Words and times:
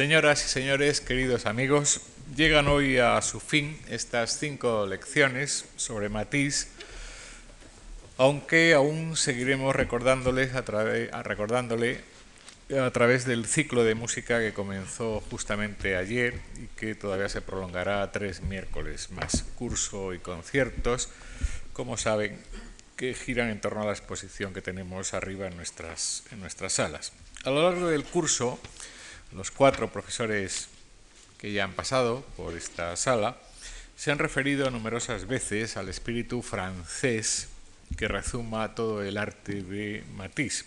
Señoras 0.00 0.42
y 0.46 0.48
señores, 0.48 1.02
queridos 1.02 1.44
amigos, 1.44 2.00
llegan 2.34 2.68
hoy 2.68 2.96
a 2.96 3.20
su 3.20 3.38
fin 3.38 3.78
estas 3.90 4.38
cinco 4.38 4.86
lecciones 4.86 5.66
sobre 5.76 6.08
Matisse, 6.08 6.68
aunque 8.16 8.72
aún 8.72 9.14
seguiremos 9.18 9.76
recordándoles 9.76 10.54
a 10.54 11.22
recordándole 11.22 12.00
a 12.82 12.90
través 12.92 13.26
del 13.26 13.44
ciclo 13.44 13.84
de 13.84 13.94
música 13.94 14.40
que 14.40 14.54
comenzó 14.54 15.20
justamente 15.30 15.96
ayer 15.96 16.40
y 16.56 16.66
que 16.78 16.94
todavía 16.94 17.28
se 17.28 17.42
prolongará 17.42 18.10
tres 18.10 18.40
miércoles 18.40 19.10
más. 19.10 19.44
Curso 19.56 20.14
y 20.14 20.18
conciertos, 20.18 21.10
como 21.74 21.98
saben, 21.98 22.40
que 22.96 23.12
giran 23.12 23.50
en 23.50 23.60
torno 23.60 23.82
a 23.82 23.84
la 23.84 23.92
exposición 23.92 24.54
que 24.54 24.62
tenemos 24.62 25.12
arriba 25.12 25.46
en 25.46 25.56
nuestras, 25.56 26.22
en 26.32 26.40
nuestras 26.40 26.72
salas. 26.72 27.12
A 27.44 27.50
lo 27.50 27.70
largo 27.70 27.88
del 27.88 28.04
curso, 28.04 28.58
los 29.32 29.50
cuatro 29.50 29.92
profesores 29.92 30.68
que 31.38 31.52
ya 31.52 31.64
han 31.64 31.72
pasado 31.72 32.24
por 32.36 32.56
esta 32.56 32.96
sala 32.96 33.36
se 33.96 34.10
han 34.10 34.18
referido 34.18 34.70
numerosas 34.70 35.26
veces 35.26 35.76
al 35.76 35.88
espíritu 35.88 36.42
francés 36.42 37.48
que 37.96 38.08
rezuma 38.08 38.74
todo 38.74 39.02
el 39.02 39.16
arte 39.16 39.62
de 39.62 40.04
Matisse 40.16 40.64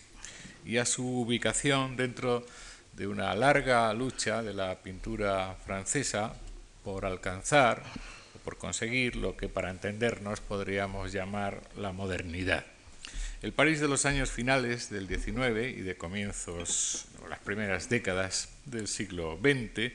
y 0.66 0.77
a 0.77 0.86
su 0.86 1.05
ubicación 1.22 1.98
dentro 1.98 2.45
de 2.94 3.08
una 3.08 3.34
larga 3.36 3.94
lucha 3.94 4.41
de 4.44 4.53
la 4.53 4.75
pintura 4.81 5.55
francesa 5.66 6.34
por 6.84 7.05
alcanzar 7.05 7.84
o 8.36 8.39
por 8.39 8.58
conseguir 8.58 9.16
lo 9.16 9.36
que 9.36 9.50
para 9.50 9.72
entendernos 9.72 10.41
podríamos 10.41 11.11
llamar 11.11 11.61
la 11.75 11.91
modernidad. 11.91 12.66
El 13.41 13.52
París 13.52 13.81
de 13.81 13.88
los 13.89 14.05
años 14.05 14.31
finales 14.31 14.89
del 14.89 15.08
XIX 15.08 15.75
y 15.75 15.81
de 15.81 15.98
comienzos, 15.98 17.08
o 17.22 17.27
las 17.27 17.39
primeras 17.39 17.89
décadas 17.89 18.52
del 18.66 18.88
siglo 18.88 19.40
XX, 19.41 19.91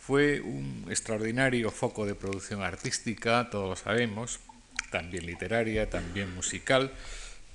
fue 0.00 0.40
un 0.40 0.86
extraordinario 0.88 1.70
foco 1.70 2.06
de 2.06 2.14
producción 2.14 2.62
artística, 2.62 3.50
todos 3.50 3.68
lo 3.68 3.76
sabemos, 3.76 4.40
también 4.90 5.26
literaria, 5.26 5.90
también 5.90 6.34
musical, 6.34 6.92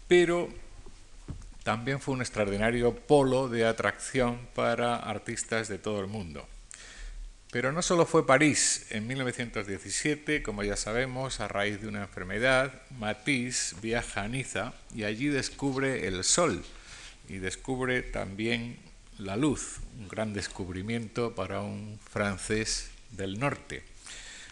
pero 0.08 0.50
también 1.64 2.00
fue 2.02 2.16
un 2.16 2.22
extraordinario 2.22 2.96
polo 2.96 3.48
de 3.48 3.66
atracción 3.66 4.40
para 4.56 4.96
artistas 4.96 5.68
de 5.68 5.78
todo 5.78 6.02
el 6.02 6.08
mundo. 6.08 6.48
Pero 7.52 7.72
no 7.72 7.82
solo 7.82 8.06
fue 8.06 8.26
París. 8.26 8.88
En 8.90 9.08
1917, 9.08 10.42
como 10.42 10.64
ya 10.64 10.78
sabemos, 10.78 11.40
a 11.40 11.48
raíz 11.48 11.82
de 11.82 11.88
una 11.88 12.04
enfermedad, 12.04 12.82
Matisse 12.98 13.76
viaja 13.82 14.24
a 14.24 14.28
Niza 14.28 14.74
y 14.96 15.04
allí 15.04 15.28
descubre 15.28 16.08
el 16.08 16.24
sol 16.24 16.64
y 17.28 17.38
descubre 17.38 18.02
también 18.02 18.78
la 19.22 19.36
luz, 19.36 19.78
un 20.00 20.08
gran 20.08 20.34
descubrimiento 20.34 21.36
para 21.36 21.62
un 21.62 22.00
francés 22.10 22.90
del 23.12 23.40
norte. 23.40 23.84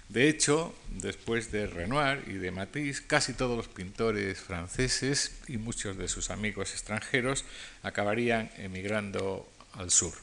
De 0.09 0.27
hecho, 0.27 0.73
después 0.89 1.51
de 1.51 1.67
Renoir 1.67 2.23
y 2.27 2.33
de 2.33 2.51
Matisse, 2.51 3.01
casi 3.01 3.33
todos 3.33 3.57
los 3.57 3.67
pintores 3.67 4.39
franceses 4.39 5.35
y 5.47 5.57
muchos 5.57 5.97
de 5.97 6.07
sus 6.07 6.29
amigos 6.29 6.71
extranjeros 6.71 7.45
acabarían 7.83 8.49
emigrando 8.57 9.47
al 9.73 9.91
sur. 9.91 10.13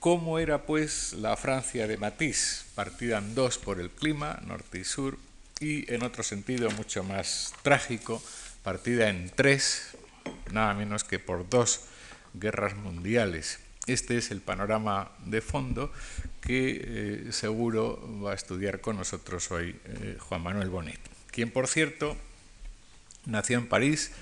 ¿Cómo 0.00 0.38
era 0.38 0.66
pues 0.66 1.14
la 1.14 1.34
Francia 1.36 1.86
de 1.86 1.96
Matisse? 1.96 2.66
Partida 2.74 3.18
en 3.18 3.34
dos 3.34 3.56
por 3.56 3.80
el 3.80 3.90
clima, 3.90 4.40
norte 4.46 4.80
y 4.80 4.84
sur, 4.84 5.18
y 5.60 5.90
en 5.92 6.02
otro 6.02 6.22
sentido 6.22 6.70
mucho 6.72 7.04
más 7.04 7.54
trágico, 7.62 8.22
partida 8.62 9.08
en 9.08 9.30
tres, 9.30 9.96
nada 10.52 10.74
menos 10.74 11.04
que 11.04 11.18
por 11.18 11.48
dos 11.48 11.80
guerras 12.34 12.76
mundiales. 12.76 13.60
Este 13.86 14.16
es 14.16 14.30
el 14.30 14.40
panorama 14.40 15.10
de 15.24 15.40
fondo 15.40 15.92
que 16.40 16.80
eh, 17.28 17.32
seguro 17.32 18.00
va 18.22 18.32
a 18.32 18.34
estudiar 18.34 18.80
con 18.80 18.96
nosotros 18.96 19.50
hoy 19.50 19.76
eh, 19.84 20.16
Juan 20.20 20.42
Manuel 20.42 20.70
Bonet, 20.70 21.00
quien 21.30 21.50
por 21.50 21.68
cierto 21.68 22.16
nació 23.26 23.58
en 23.58 23.66
París 23.66 24.12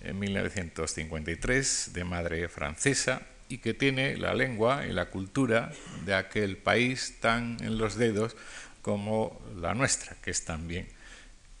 en 0.00 0.18
1953 0.18 1.90
de 1.92 2.04
madre 2.04 2.48
francesa 2.48 3.22
y 3.48 3.58
que 3.58 3.74
tiene 3.74 4.16
la 4.16 4.34
lengua 4.34 4.86
y 4.86 4.92
la 4.92 5.10
cultura 5.10 5.72
de 6.04 6.14
aquel 6.14 6.56
país 6.56 7.18
tan 7.20 7.62
en 7.62 7.78
los 7.78 7.96
dedos 7.96 8.36
como 8.80 9.40
la 9.60 9.74
nuestra, 9.74 10.16
que 10.22 10.30
es 10.30 10.44
también, 10.44 10.88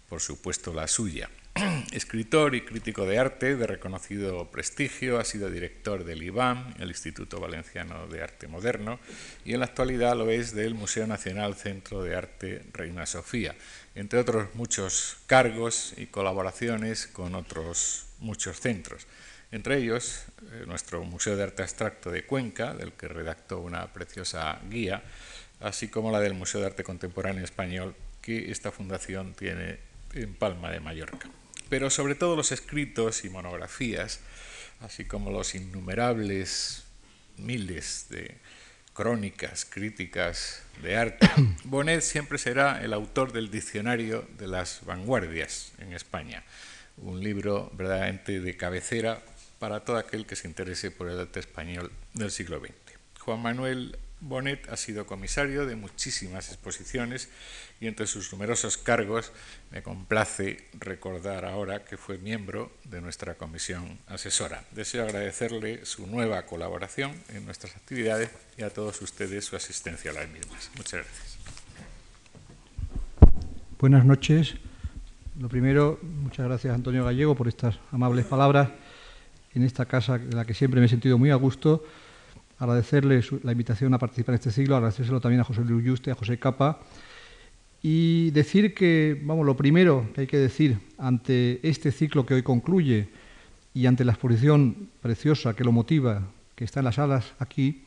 por 0.08 0.20
supuesto, 0.20 0.72
la 0.72 0.88
suya. 0.88 1.30
Escritor 1.92 2.54
y 2.54 2.62
crítico 2.62 3.04
de 3.04 3.18
arte 3.18 3.56
de 3.56 3.66
reconocido 3.66 4.50
prestigio, 4.50 5.18
ha 5.18 5.24
sido 5.24 5.50
director 5.50 6.04
del 6.04 6.22
IBAM, 6.22 6.74
el 6.78 6.88
Instituto 6.88 7.40
Valenciano 7.40 8.06
de 8.06 8.22
Arte 8.22 8.48
Moderno, 8.48 8.98
y 9.44 9.52
en 9.52 9.60
la 9.60 9.66
actualidad 9.66 10.16
lo 10.16 10.30
es 10.30 10.54
del 10.54 10.74
Museo 10.74 11.06
Nacional 11.06 11.54
Centro 11.54 12.02
de 12.02 12.16
Arte 12.16 12.64
Reina 12.72 13.04
Sofía, 13.04 13.54
entre 13.94 14.18
otros 14.18 14.54
muchos 14.54 15.18
cargos 15.26 15.92
y 15.98 16.06
colaboraciones 16.06 17.06
con 17.06 17.34
otros 17.34 18.06
muchos 18.20 18.58
centros. 18.58 19.06
Entre 19.50 19.76
ellos, 19.76 20.24
eh, 20.52 20.64
nuestro 20.66 21.04
Museo 21.04 21.36
de 21.36 21.42
Arte 21.42 21.62
Abstracto 21.62 22.10
de 22.10 22.24
Cuenca, 22.24 22.72
del 22.72 22.92
que 22.92 23.08
redactó 23.08 23.60
una 23.60 23.92
preciosa 23.92 24.58
guía, 24.70 25.02
así 25.60 25.88
como 25.88 26.10
la 26.10 26.20
del 26.20 26.32
Museo 26.32 26.62
de 26.62 26.68
Arte 26.68 26.82
Contemporáneo 26.82 27.44
Español, 27.44 27.94
que 28.22 28.50
esta 28.50 28.72
fundación 28.72 29.34
tiene 29.34 29.80
en 30.14 30.34
Palma 30.34 30.70
de 30.70 30.80
Mallorca. 30.80 31.28
Pero 31.72 31.88
sobre 31.88 32.14
todo 32.14 32.36
los 32.36 32.52
escritos 32.52 33.24
y 33.24 33.30
monografías, 33.30 34.20
así 34.82 35.06
como 35.06 35.30
los 35.30 35.54
innumerables 35.54 36.84
miles 37.38 38.08
de 38.10 38.36
crónicas, 38.92 39.64
críticas 39.64 40.64
de 40.82 40.96
arte, 40.98 41.30
Bonet 41.64 42.02
siempre 42.02 42.36
será 42.36 42.84
el 42.84 42.92
autor 42.92 43.32
del 43.32 43.50
Diccionario 43.50 44.28
de 44.36 44.48
las 44.48 44.84
Vanguardias 44.84 45.72
en 45.78 45.94
España, 45.94 46.44
un 46.98 47.24
libro 47.24 47.72
verdaderamente 47.72 48.40
de 48.40 48.54
cabecera 48.54 49.22
para 49.58 49.80
todo 49.80 49.96
aquel 49.96 50.26
que 50.26 50.36
se 50.36 50.48
interese 50.48 50.90
por 50.90 51.08
el 51.08 51.20
arte 51.20 51.40
español 51.40 51.90
del 52.12 52.30
siglo 52.30 52.60
XX. 52.60 52.74
Juan 53.20 53.40
Manuel 53.40 53.98
Bonet 54.22 54.68
ha 54.70 54.76
sido 54.76 55.04
comisario 55.04 55.66
de 55.66 55.74
muchísimas 55.74 56.48
exposiciones 56.48 57.28
y 57.80 57.88
entre 57.88 58.06
sus 58.06 58.32
numerosos 58.32 58.78
cargos 58.78 59.32
me 59.72 59.82
complace 59.82 60.68
recordar 60.78 61.44
ahora 61.44 61.84
que 61.84 61.96
fue 61.96 62.18
miembro 62.18 62.72
de 62.84 63.00
nuestra 63.00 63.34
comisión 63.34 63.98
asesora. 64.06 64.64
Deseo 64.70 65.04
agradecerle 65.04 65.84
su 65.84 66.06
nueva 66.06 66.46
colaboración 66.46 67.12
en 67.30 67.44
nuestras 67.44 67.74
actividades 67.74 68.30
y 68.56 68.62
a 68.62 68.70
todos 68.70 69.02
ustedes 69.02 69.44
su 69.44 69.56
asistencia 69.56 70.12
a 70.12 70.14
las 70.14 70.28
mismas. 70.28 70.70
Muchas 70.76 71.04
gracias. 71.04 71.38
Buenas 73.80 74.04
noches. 74.04 74.54
Lo 75.40 75.48
primero, 75.48 75.98
muchas 76.02 76.46
gracias 76.46 76.72
Antonio 76.72 77.04
Gallego 77.04 77.34
por 77.34 77.48
estas 77.48 77.80
amables 77.90 78.24
palabras 78.26 78.68
en 79.54 79.64
esta 79.64 79.86
casa 79.86 80.14
en 80.14 80.36
la 80.36 80.44
que 80.44 80.54
siempre 80.54 80.78
me 80.78 80.86
he 80.86 80.88
sentido 80.88 81.18
muy 81.18 81.30
a 81.30 81.34
gusto. 81.34 81.84
Agradecerle 82.62 83.20
la 83.42 83.50
invitación 83.50 83.92
a 83.92 83.98
participar 83.98 84.34
en 84.34 84.38
este 84.38 84.52
siglo, 84.52 84.76
agradecérselo 84.76 85.20
también 85.20 85.40
a 85.40 85.44
José 85.44 85.62
Luis 85.64 85.84
Yuste, 85.84 86.12
a 86.12 86.14
José 86.14 86.38
Capa. 86.38 86.78
Y 87.82 88.30
decir 88.30 88.72
que, 88.72 89.20
vamos, 89.24 89.44
lo 89.44 89.56
primero 89.56 90.06
que 90.14 90.20
hay 90.20 90.26
que 90.28 90.36
decir 90.36 90.78
ante 90.96 91.58
este 91.68 91.90
ciclo 91.90 92.24
que 92.24 92.34
hoy 92.34 92.44
concluye 92.44 93.08
y 93.74 93.86
ante 93.86 94.04
la 94.04 94.12
exposición 94.12 94.90
preciosa 95.00 95.54
que 95.54 95.64
lo 95.64 95.72
motiva, 95.72 96.22
que 96.54 96.62
está 96.62 96.78
en 96.78 96.84
las 96.84 96.94
salas 96.94 97.32
aquí, 97.40 97.82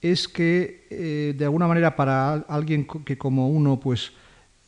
es 0.00 0.28
que 0.28 0.86
eh, 0.90 1.34
de 1.36 1.44
alguna 1.44 1.66
manera 1.66 1.96
para 1.96 2.34
alguien 2.34 2.86
que 3.04 3.18
como 3.18 3.48
uno 3.48 3.80
pues 3.80 4.12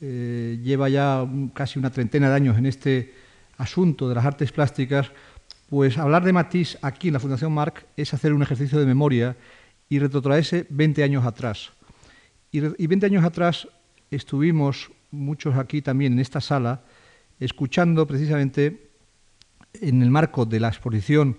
eh, 0.00 0.58
lleva 0.60 0.88
ya 0.88 1.24
casi 1.54 1.78
una 1.78 1.90
treintena 1.90 2.30
de 2.30 2.34
años 2.34 2.58
en 2.58 2.66
este 2.66 3.14
asunto 3.58 4.08
de 4.08 4.16
las 4.16 4.24
artes 4.24 4.50
plásticas, 4.50 5.12
pues 5.68 5.98
hablar 5.98 6.24
de 6.24 6.32
Matisse 6.32 6.78
aquí 6.82 7.08
en 7.08 7.14
la 7.14 7.20
Fundación 7.20 7.52
Marc 7.52 7.86
es 7.96 8.14
hacer 8.14 8.32
un 8.32 8.42
ejercicio 8.42 8.78
de 8.78 8.86
memoria 8.86 9.36
y 9.88 9.98
retrotraerse 9.98 10.66
20 10.70 11.02
años 11.02 11.24
atrás. 11.24 11.72
Y, 12.50 12.60
20 12.60 13.06
años 13.06 13.24
atrás 13.24 13.68
estuvimos 14.10 14.90
muchos 15.10 15.56
aquí 15.56 15.82
también 15.82 16.14
en 16.14 16.20
esta 16.20 16.40
sala 16.40 16.84
escuchando 17.38 18.06
precisamente 18.06 18.90
en 19.74 20.02
el 20.02 20.10
marco 20.10 20.46
de 20.46 20.60
la 20.60 20.68
exposición 20.68 21.36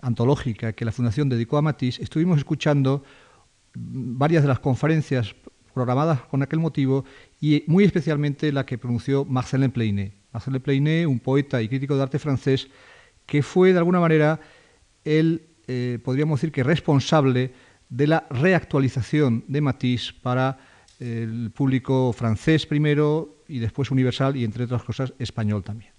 antológica 0.00 0.72
que 0.72 0.84
la 0.84 0.92
Fundación 0.92 1.28
dedicó 1.28 1.58
a 1.58 1.62
Matisse, 1.62 2.00
estuvimos 2.00 2.38
escuchando 2.38 3.02
varias 3.74 4.42
de 4.42 4.48
las 4.48 4.60
conferencias 4.60 5.34
programadas 5.74 6.20
con 6.22 6.42
aquel 6.42 6.58
motivo 6.58 7.04
y 7.40 7.64
muy 7.66 7.84
especialmente 7.84 8.52
la 8.52 8.66
que 8.66 8.78
pronunció 8.78 9.24
Marcel 9.24 9.68
Pleiné. 9.70 10.12
Marcel 10.32 10.60
Pleiné, 10.60 11.06
un 11.06 11.18
poeta 11.18 11.60
y 11.62 11.68
crítico 11.68 11.96
de 11.96 12.02
arte 12.02 12.18
francés, 12.18 12.68
que 13.30 13.44
fue 13.44 13.72
de 13.72 13.78
alguna 13.78 14.00
manera 14.00 14.40
el, 15.04 15.46
eh, 15.68 16.00
podríamos 16.02 16.40
decir 16.40 16.50
que 16.50 16.64
responsable 16.64 17.52
de 17.88 18.08
la 18.08 18.26
reactualización 18.28 19.44
de 19.46 19.60
Matisse 19.60 20.12
para 20.12 20.58
el 20.98 21.52
público 21.52 22.12
francés 22.12 22.66
primero 22.66 23.44
y 23.46 23.60
después 23.60 23.92
universal 23.92 24.36
y 24.36 24.42
entre 24.42 24.64
otras 24.64 24.82
cosas 24.82 25.14
español 25.20 25.62
también. 25.62 25.92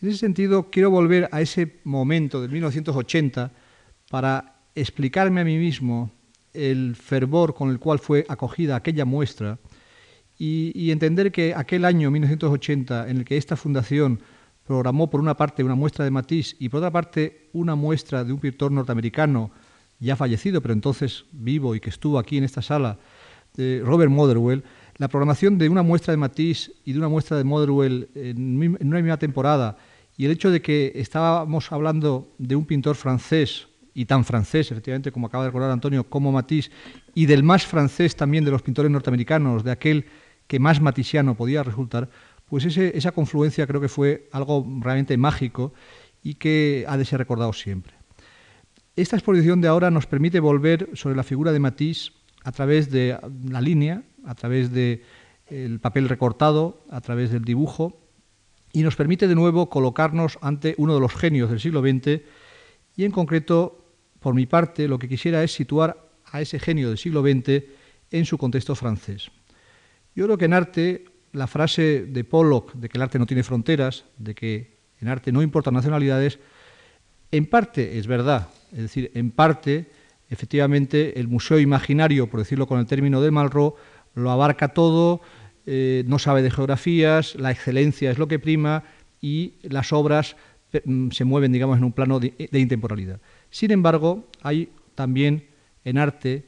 En 0.00 0.10
ese 0.10 0.18
sentido, 0.18 0.70
quiero 0.70 0.88
volver 0.90 1.28
a 1.32 1.40
ese 1.40 1.80
momento 1.82 2.40
de 2.40 2.46
1980 2.46 3.50
para 4.08 4.60
explicarme 4.76 5.40
a 5.40 5.44
mí 5.44 5.58
mismo 5.58 6.12
el 6.54 6.94
fervor 6.94 7.54
con 7.54 7.70
el 7.70 7.80
cual 7.80 7.98
fue 7.98 8.24
acogida 8.28 8.76
aquella 8.76 9.04
muestra 9.04 9.58
y, 10.38 10.92
entender 10.92 11.32
que 11.32 11.54
aquel 11.56 11.84
año 11.84 12.12
1980 12.12 13.10
en 13.10 13.16
el 13.16 13.24
que 13.24 13.36
esta 13.36 13.56
fundación 13.56 14.20
programó 14.66 15.10
por 15.10 15.20
una 15.20 15.36
parte 15.36 15.64
una 15.64 15.74
muestra 15.74 16.04
de 16.04 16.10
Matisse 16.10 16.56
y 16.58 16.68
por 16.68 16.78
otra 16.78 16.90
parte 16.90 17.48
una 17.52 17.74
muestra 17.74 18.24
de 18.24 18.32
un 18.32 18.38
pintor 18.38 18.72
norteamericano 18.72 19.50
ya 19.98 20.16
fallecido, 20.16 20.60
pero 20.60 20.74
entonces 20.74 21.24
vivo 21.32 21.74
y 21.74 21.80
que 21.80 21.90
estuvo 21.90 22.18
aquí 22.18 22.38
en 22.38 22.44
esta 22.44 22.62
sala, 22.62 22.98
de 23.54 23.82
Robert 23.84 24.10
Motherwell, 24.10 24.64
la 24.96 25.08
programación 25.08 25.58
de 25.58 25.68
una 25.68 25.82
muestra 25.82 26.12
de 26.12 26.16
Matisse 26.16 26.72
y 26.84 26.92
de 26.92 26.98
una 26.98 27.08
muestra 27.08 27.36
de 27.36 27.44
Motherwell 27.44 28.08
en 28.14 28.78
una 28.80 29.00
misma 29.00 29.18
temporada 29.18 29.76
y 30.16 30.24
el 30.24 30.30
hecho 30.30 30.50
de 30.50 30.60
que 30.60 30.92
estábamos 30.94 31.72
hablando 31.72 32.32
de 32.38 32.56
un 32.56 32.64
pintor 32.64 32.96
francés 32.96 33.68
y 33.94 34.06
tan 34.06 34.24
francés, 34.24 34.70
efectivamente, 34.70 35.12
como 35.12 35.26
acaba 35.26 35.44
de 35.44 35.50
recordar 35.50 35.70
Antonio, 35.70 36.04
como 36.04 36.32
Matisse, 36.32 36.70
y 37.14 37.26
del 37.26 37.42
más 37.42 37.66
francés 37.66 38.16
también 38.16 38.44
de 38.44 38.50
los 38.50 38.62
pintores 38.62 38.90
norteamericanos, 38.90 39.64
de 39.64 39.70
aquel 39.70 40.06
que 40.46 40.58
más 40.58 40.80
matisiano 40.80 41.34
podía 41.34 41.62
resultar, 41.62 42.08
pues 42.52 42.66
esa 42.66 43.12
confluencia 43.12 43.66
creo 43.66 43.80
que 43.80 43.88
fue 43.88 44.28
algo 44.30 44.66
realmente 44.80 45.16
mágico 45.16 45.72
y 46.22 46.34
que 46.34 46.84
ha 46.86 46.98
de 46.98 47.06
ser 47.06 47.18
recordado 47.18 47.54
siempre. 47.54 47.94
Esta 48.94 49.16
exposición 49.16 49.62
de 49.62 49.68
ahora 49.68 49.90
nos 49.90 50.04
permite 50.04 50.38
volver 50.38 50.90
sobre 50.92 51.16
la 51.16 51.22
figura 51.22 51.52
de 51.52 51.60
Matisse 51.60 52.12
a 52.44 52.52
través 52.52 52.90
de 52.90 53.16
la 53.48 53.62
línea, 53.62 54.02
a 54.26 54.34
través 54.34 54.70
del 54.70 55.80
papel 55.80 56.10
recortado, 56.10 56.84
a 56.90 57.00
través 57.00 57.30
del 57.30 57.42
dibujo, 57.42 57.98
y 58.70 58.82
nos 58.82 58.96
permite 58.96 59.28
de 59.28 59.34
nuevo 59.34 59.70
colocarnos 59.70 60.38
ante 60.42 60.74
uno 60.76 60.92
de 60.92 61.00
los 61.00 61.14
genios 61.14 61.48
del 61.48 61.58
siglo 61.58 61.80
XX 61.80 62.20
y 62.98 63.04
en 63.04 63.12
concreto 63.12 63.82
por 64.20 64.34
mi 64.34 64.44
parte, 64.44 64.88
lo 64.88 64.98
que 64.98 65.08
quisiera 65.08 65.42
es 65.42 65.54
situar 65.54 66.06
a 66.26 66.42
ese 66.42 66.58
genio 66.58 66.90
del 66.90 66.98
siglo 66.98 67.22
XX 67.22 67.64
en 68.10 68.26
su 68.26 68.36
contexto 68.36 68.74
francés. 68.74 69.30
Yo 70.14 70.26
creo 70.26 70.36
que 70.36 70.44
en 70.44 70.52
arte, 70.52 71.06
la 71.32 71.46
frase 71.46 72.04
de 72.04 72.24
Pollock 72.24 72.74
de 72.74 72.88
que 72.88 72.98
el 72.98 73.02
arte 73.02 73.18
no 73.18 73.26
tiene 73.26 73.42
fronteras, 73.42 74.04
de 74.18 74.34
que 74.34 74.76
en 75.00 75.08
arte 75.08 75.32
no 75.32 75.42
importan 75.42 75.74
nacionalidades, 75.74 76.38
en 77.30 77.46
parte 77.46 77.98
es 77.98 78.06
verdad. 78.06 78.48
Es 78.72 78.78
decir, 78.78 79.10
en 79.14 79.30
parte, 79.30 79.90
efectivamente, 80.28 81.18
el 81.18 81.28
museo 81.28 81.58
imaginario, 81.58 82.28
por 82.28 82.40
decirlo 82.40 82.66
con 82.66 82.78
el 82.78 82.86
término 82.86 83.20
de 83.20 83.30
Malraux, 83.30 83.76
lo 84.14 84.30
abarca 84.30 84.68
todo, 84.68 85.22
eh, 85.64 86.04
no 86.06 86.18
sabe 86.18 86.42
de 86.42 86.50
geografías, 86.50 87.34
la 87.36 87.50
excelencia 87.50 88.10
es 88.10 88.18
lo 88.18 88.28
que 88.28 88.38
prima 88.38 88.84
y 89.20 89.54
las 89.62 89.92
obras 89.92 90.36
mm, 90.84 91.10
se 91.10 91.24
mueven, 91.24 91.52
digamos, 91.52 91.78
en 91.78 91.84
un 91.84 91.92
plano 91.92 92.20
de 92.20 92.58
intemporalidad. 92.58 93.20
Sin 93.50 93.70
embargo, 93.70 94.28
hay 94.42 94.70
también 94.94 95.46
en 95.84 95.98
arte 95.98 96.44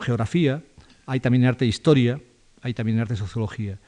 geografía, 0.00 0.62
hay 1.06 1.20
también 1.20 1.42
en 1.42 1.48
arte 1.48 1.66
historia, 1.66 2.20
hay 2.62 2.74
también 2.74 2.98
arte 2.98 3.16
sociología. 3.16 3.78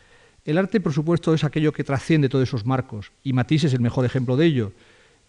El 0.44 0.58
arte, 0.58 0.80
por 0.80 0.92
supuesto, 0.92 1.34
es 1.34 1.44
aquello 1.44 1.72
que 1.72 1.84
trasciende 1.84 2.28
todos 2.28 2.48
esos 2.48 2.64
marcos, 2.64 3.12
y 3.22 3.32
Matisse 3.32 3.64
es 3.64 3.74
el 3.74 3.80
mejor 3.80 4.04
ejemplo 4.04 4.36
de 4.36 4.46
ello. 4.46 4.72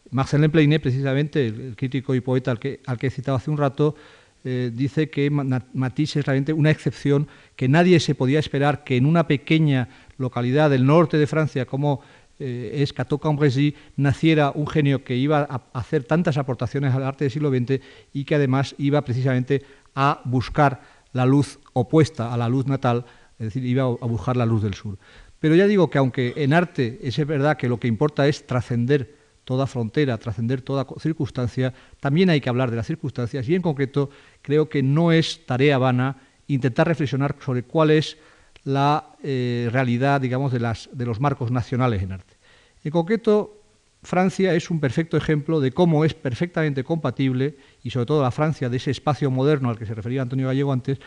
Marcel 0.09 0.49
Pleiné, 0.49 0.79
precisamente, 0.79 1.47
el 1.47 1.75
crítico 1.75 2.15
y 2.15 2.21
poeta 2.21 2.51
al 2.51 2.59
que, 2.59 2.79
he 3.01 3.09
citado 3.09 3.37
hace 3.37 3.51
un 3.51 3.57
rato, 3.57 3.95
eh, 4.43 4.71
dice 4.73 5.09
que 5.09 5.29
Matisse 5.29 6.17
es 6.17 6.25
realmente 6.25 6.53
una 6.53 6.71
excepción, 6.71 7.27
que 7.55 7.67
nadie 7.67 7.99
se 7.99 8.15
podía 8.15 8.39
esperar 8.39 8.83
que 8.83 8.97
en 8.97 9.05
una 9.05 9.27
pequeña 9.27 9.89
localidad 10.17 10.69
del 10.69 10.85
norte 10.85 11.17
de 11.17 11.27
Francia 11.27 11.65
como 11.65 12.01
eh, 12.39 12.81
es 12.81 12.91
Cateau 12.91 13.19
Cambrésis 13.19 13.75
naciera 13.97 14.51
un 14.55 14.65
genio 14.65 15.03
que 15.03 15.15
iba 15.15 15.47
a 15.47 15.61
hacer 15.79 16.05
tantas 16.05 16.37
aportaciones 16.37 16.91
al 16.95 17.03
arte 17.03 17.25
del 17.25 17.31
siglo 17.31 17.51
XX 17.51 17.79
y 18.13 18.23
que 18.23 18.33
además 18.33 18.73
iba 18.79 19.01
precisamente 19.03 19.61
a 19.93 20.21
buscar 20.25 20.81
la 21.13 21.27
luz 21.27 21.59
opuesta 21.73 22.33
a 22.33 22.37
la 22.37 22.49
luz 22.49 22.65
natal, 22.65 23.05
es 23.41 23.45
decir, 23.45 23.65
iba 23.65 23.83
a 23.83 24.05
buscar 24.05 24.37
la 24.37 24.45
luz 24.45 24.61
del 24.61 24.75
sur. 24.75 24.99
Pero 25.39 25.55
ya 25.55 25.65
digo 25.65 25.89
que 25.89 25.97
aunque 25.97 26.33
en 26.37 26.53
arte 26.53 26.99
es 27.01 27.17
verdad 27.25 27.57
que 27.57 27.67
lo 27.67 27.79
que 27.79 27.87
importa 27.87 28.27
es 28.27 28.45
trascender 28.45 29.15
toda 29.43 29.65
frontera, 29.65 30.19
trascender 30.19 30.61
toda 30.61 30.85
circunstancia, 30.99 31.73
también 31.99 32.29
hay 32.29 32.39
que 32.39 32.49
hablar 32.49 32.69
de 32.69 32.77
las 32.77 32.85
circunstancias 32.85 33.49
y 33.49 33.55
en 33.55 33.63
concreto 33.63 34.11
creo 34.43 34.69
que 34.69 34.83
no 34.83 35.11
es 35.11 35.43
tarea 35.47 35.79
vana 35.79 36.17
intentar 36.45 36.87
reflexionar 36.87 37.35
sobre 37.43 37.63
cuál 37.63 37.89
es 37.89 38.17
la 38.63 39.15
eh, 39.23 39.67
realidad, 39.71 40.21
digamos, 40.21 40.51
de, 40.51 40.59
de 40.91 41.05
los 41.05 41.19
marcos 41.19 41.49
nacionales 41.49 42.03
en 42.03 42.11
arte. 42.11 42.35
En 42.83 42.91
concreto, 42.91 43.61
Francia 44.03 44.53
es 44.53 44.69
un 44.69 44.79
perfecto 44.79 45.17
ejemplo 45.17 45.59
de 45.59 45.71
cómo 45.71 46.05
es 46.05 46.13
perfectamente 46.13 46.83
compatible, 46.83 47.57
y 47.83 47.89
sobre 47.89 48.05
todo 48.05 48.21
la 48.21 48.31
Francia 48.31 48.69
de 48.69 48.77
ese 48.77 48.91
espacio 48.91 49.31
moderno 49.31 49.69
al 49.69 49.77
que 49.77 49.85
se 49.85 49.93
refería 49.93 50.21
Antonio 50.21 50.47
Gallego 50.47 50.71
antes, 50.73 50.99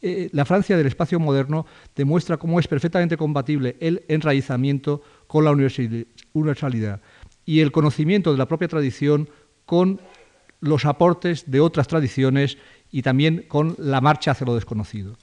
eh, 0.00 0.30
la 0.32 0.44
Francia 0.44 0.76
del 0.76 0.86
espacio 0.86 1.18
moderno 1.18 1.66
demuestra 1.94 2.36
cómo 2.36 2.60
es 2.60 2.68
perfectamente 2.68 3.16
compatible 3.16 3.76
el 3.80 4.04
enraizamiento 4.08 5.02
con 5.26 5.44
la 5.44 5.50
universalidad 5.50 7.00
y 7.44 7.60
el 7.60 7.72
conocimiento 7.72 8.30
de 8.32 8.38
la 8.38 8.46
propia 8.46 8.68
tradición 8.68 9.28
con 9.64 10.00
los 10.60 10.84
aportes 10.84 11.50
de 11.50 11.60
otras 11.60 11.88
tradiciones 11.88 12.58
y 12.90 13.02
también 13.02 13.44
con 13.48 13.74
la 13.78 14.00
marcha 14.00 14.32
hacia 14.32 14.46
lo 14.46 14.54
desconocido. 14.54 15.16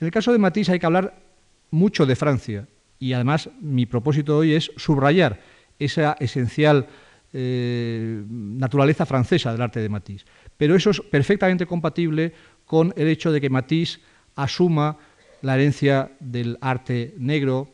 En 0.00 0.06
el 0.06 0.10
caso 0.10 0.32
de 0.32 0.38
Matisse 0.38 0.70
hay 0.70 0.78
que 0.78 0.86
hablar 0.86 1.22
mucho 1.70 2.06
de 2.06 2.16
Francia, 2.16 2.66
y 2.98 3.12
además 3.12 3.50
mi 3.60 3.86
propósito 3.86 4.38
hoy 4.38 4.54
es 4.54 4.70
subrayar 4.76 5.40
esa 5.78 6.16
esencial 6.20 6.86
eh, 7.32 8.22
naturaleza 8.28 9.06
francesa 9.06 9.52
del 9.52 9.62
arte 9.62 9.80
de 9.80 9.88
Matisse. 9.88 10.24
Pero 10.56 10.76
eso 10.76 10.90
es 10.90 11.00
perfectamente 11.00 11.66
compatible 11.66 12.32
con 12.64 12.94
el 12.96 13.08
hecho 13.08 13.32
de 13.32 13.40
que 13.40 13.50
Matisse 13.50 14.00
asuma 14.36 14.98
la 15.42 15.54
herencia 15.54 16.12
del 16.20 16.58
arte 16.60 17.14
negro, 17.18 17.68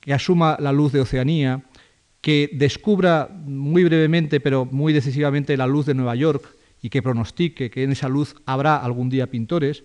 que 0.00 0.14
asuma 0.14 0.56
la 0.60 0.72
luz 0.72 0.92
de 0.92 1.00
Oceanía, 1.00 1.62
que 2.20 2.50
descubra 2.52 3.28
muy 3.30 3.84
brevemente 3.84 4.40
pero 4.40 4.64
muy 4.64 4.92
decisivamente 4.92 5.56
la 5.56 5.66
luz 5.66 5.86
de 5.86 5.94
Nueva 5.94 6.14
York 6.14 6.56
y 6.82 6.88
que 6.90 7.02
pronostique 7.02 7.70
que 7.70 7.82
en 7.82 7.92
esa 7.92 8.08
luz 8.08 8.36
habrá 8.46 8.76
algún 8.76 9.10
día 9.10 9.26
pintores. 9.26 9.84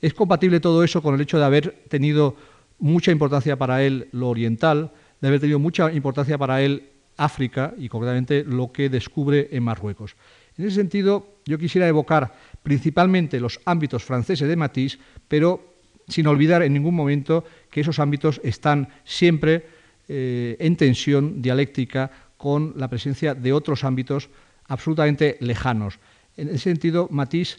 Es 0.00 0.14
compatible 0.14 0.60
todo 0.60 0.84
eso 0.84 1.02
con 1.02 1.14
el 1.14 1.20
hecho 1.20 1.38
de 1.38 1.44
haber 1.44 1.84
tenido 1.88 2.36
mucha 2.78 3.10
importancia 3.10 3.56
para 3.56 3.82
él 3.82 4.08
lo 4.12 4.28
oriental, 4.28 4.92
de 5.20 5.28
haber 5.28 5.40
tenido 5.40 5.58
mucha 5.58 5.92
importancia 5.92 6.38
para 6.38 6.60
él 6.62 6.90
África 7.16 7.74
y 7.78 7.88
concretamente 7.88 8.44
lo 8.44 8.72
que 8.72 8.88
descubre 8.88 9.48
en 9.50 9.62
Marruecos. 9.62 10.16
En 10.58 10.66
ese 10.66 10.76
sentido, 10.76 11.36
yo 11.46 11.58
quisiera 11.58 11.88
evocar 11.88 12.34
principalmente 12.66 13.38
los 13.38 13.60
ámbitos 13.64 14.02
franceses 14.02 14.48
de 14.48 14.56
Matisse, 14.56 14.98
pero 15.28 15.76
sin 16.08 16.26
olvidar 16.26 16.64
en 16.64 16.72
ningún 16.72 16.96
momento 16.96 17.44
que 17.70 17.82
esos 17.82 18.00
ámbitos 18.00 18.40
están 18.42 18.88
siempre 19.04 19.68
eh, 20.08 20.56
en 20.58 20.74
tensión 20.74 21.40
dialéctica 21.40 22.10
con 22.36 22.74
la 22.74 22.90
presencia 22.90 23.36
de 23.36 23.52
otros 23.52 23.84
ámbitos 23.84 24.30
absolutamente 24.66 25.36
lejanos. 25.38 26.00
En 26.36 26.48
ese 26.48 26.58
sentido, 26.58 27.06
Matisse, 27.08 27.58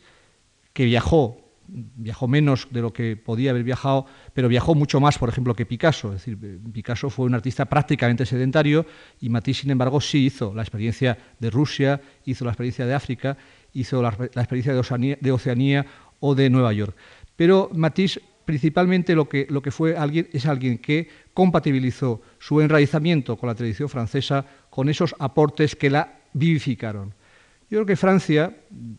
que 0.74 0.84
viajó 0.84 1.48
viajó 1.68 2.28
menos 2.28 2.68
de 2.72 2.82
lo 2.82 2.94
que 2.94 3.18
podía 3.18 3.52
haber 3.52 3.64
viajado, 3.64 4.06
pero 4.34 4.48
viajó 4.48 4.76
mucho 4.76 5.00
más, 5.00 5.18
por 5.18 5.30
ejemplo, 5.30 5.54
que 5.54 5.66
Picasso. 5.66 6.14
Es 6.14 6.26
decir, 6.26 6.60
Picasso 6.72 7.10
fue 7.10 7.26
un 7.26 7.34
artista 7.34 7.66
prácticamente 7.66 8.26
sedentario 8.26 8.86
y 9.20 9.30
Matisse, 9.30 9.62
sin 9.62 9.72
embargo, 9.72 10.00
sí 10.00 10.26
hizo 10.26 10.54
la 10.54 10.62
experiencia 10.62 11.18
de 11.40 11.50
Rusia, 11.50 12.02
hizo 12.26 12.46
la 12.46 12.52
experiencia 12.52 12.86
de 12.86 12.94
África, 12.94 13.38
hizo 13.80 14.02
la, 14.02 14.10
experiencia 14.10 14.74
de 14.74 15.32
Oceanía, 15.32 15.86
o 16.20 16.34
de 16.34 16.50
Nueva 16.50 16.74
York. 16.74 16.96
Pero 17.36 17.70
Matisse 17.74 18.20
principalmente 18.48 19.14
lo 19.14 19.28
que, 19.28 19.72
fue 19.72 19.98
alguien, 19.98 20.30
es 20.32 20.46
alguien 20.46 20.78
que 20.78 21.10
compatibilizó 21.34 22.22
su 22.40 22.62
enraizamiento 22.62 23.36
con 23.36 23.48
la 23.48 23.56
tradición 23.56 23.90
francesa 23.90 24.46
con 24.70 24.88
esos 24.88 25.14
aportes 25.20 25.76
que 25.76 25.90
la 25.90 26.22
vivificaron. 26.32 27.14
Yo 27.70 27.80
creo 27.80 27.86
que 27.86 27.98
Francia, 27.98 28.56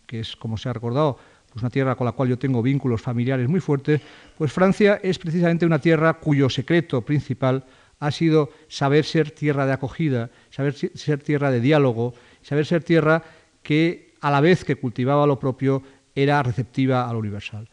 que 0.07 0.21
es, 0.21 0.37
como 0.37 0.59
se 0.59 0.69
ha 0.69 0.75
recordado, 0.75 1.19
pues 1.51 1.63
una 1.63 1.71
tierra 1.71 1.95
con 1.95 2.05
la 2.05 2.13
cual 2.13 2.29
yo 2.29 2.39
tengo 2.39 2.61
vínculos 2.61 3.01
familiares 3.01 3.49
muy 3.49 3.61
fuertes, 3.61 4.03
pues 4.37 4.53
Francia 4.53 5.01
es 5.03 5.19
precisamente 5.19 5.65
una 5.65 5.79
tierra 5.79 6.19
cuyo 6.21 6.51
secreto 6.51 7.01
principal 7.01 7.65
ha 8.01 8.11
sido 8.11 8.51
saber 8.69 9.07
ser 9.07 9.31
tierra 9.31 9.65
de 9.65 9.73
acogida, 9.73 10.31
saber 10.51 10.75
ser 10.75 11.23
tierra 11.23 11.51
de 11.51 11.61
diálogo, 11.61 12.13
saber 12.43 12.67
ser 12.67 12.85
tierra 12.85 13.23
que 13.63 14.08
a 14.21 14.31
la 14.31 14.41
vez 14.41 14.65
que 14.65 14.77
cultivaba 14.77 15.27
lo 15.27 15.39
propio 15.39 15.83
era 16.15 16.43
receptiva 16.43 17.09
a 17.09 17.13
lo 17.13 17.19
universal. 17.19 17.69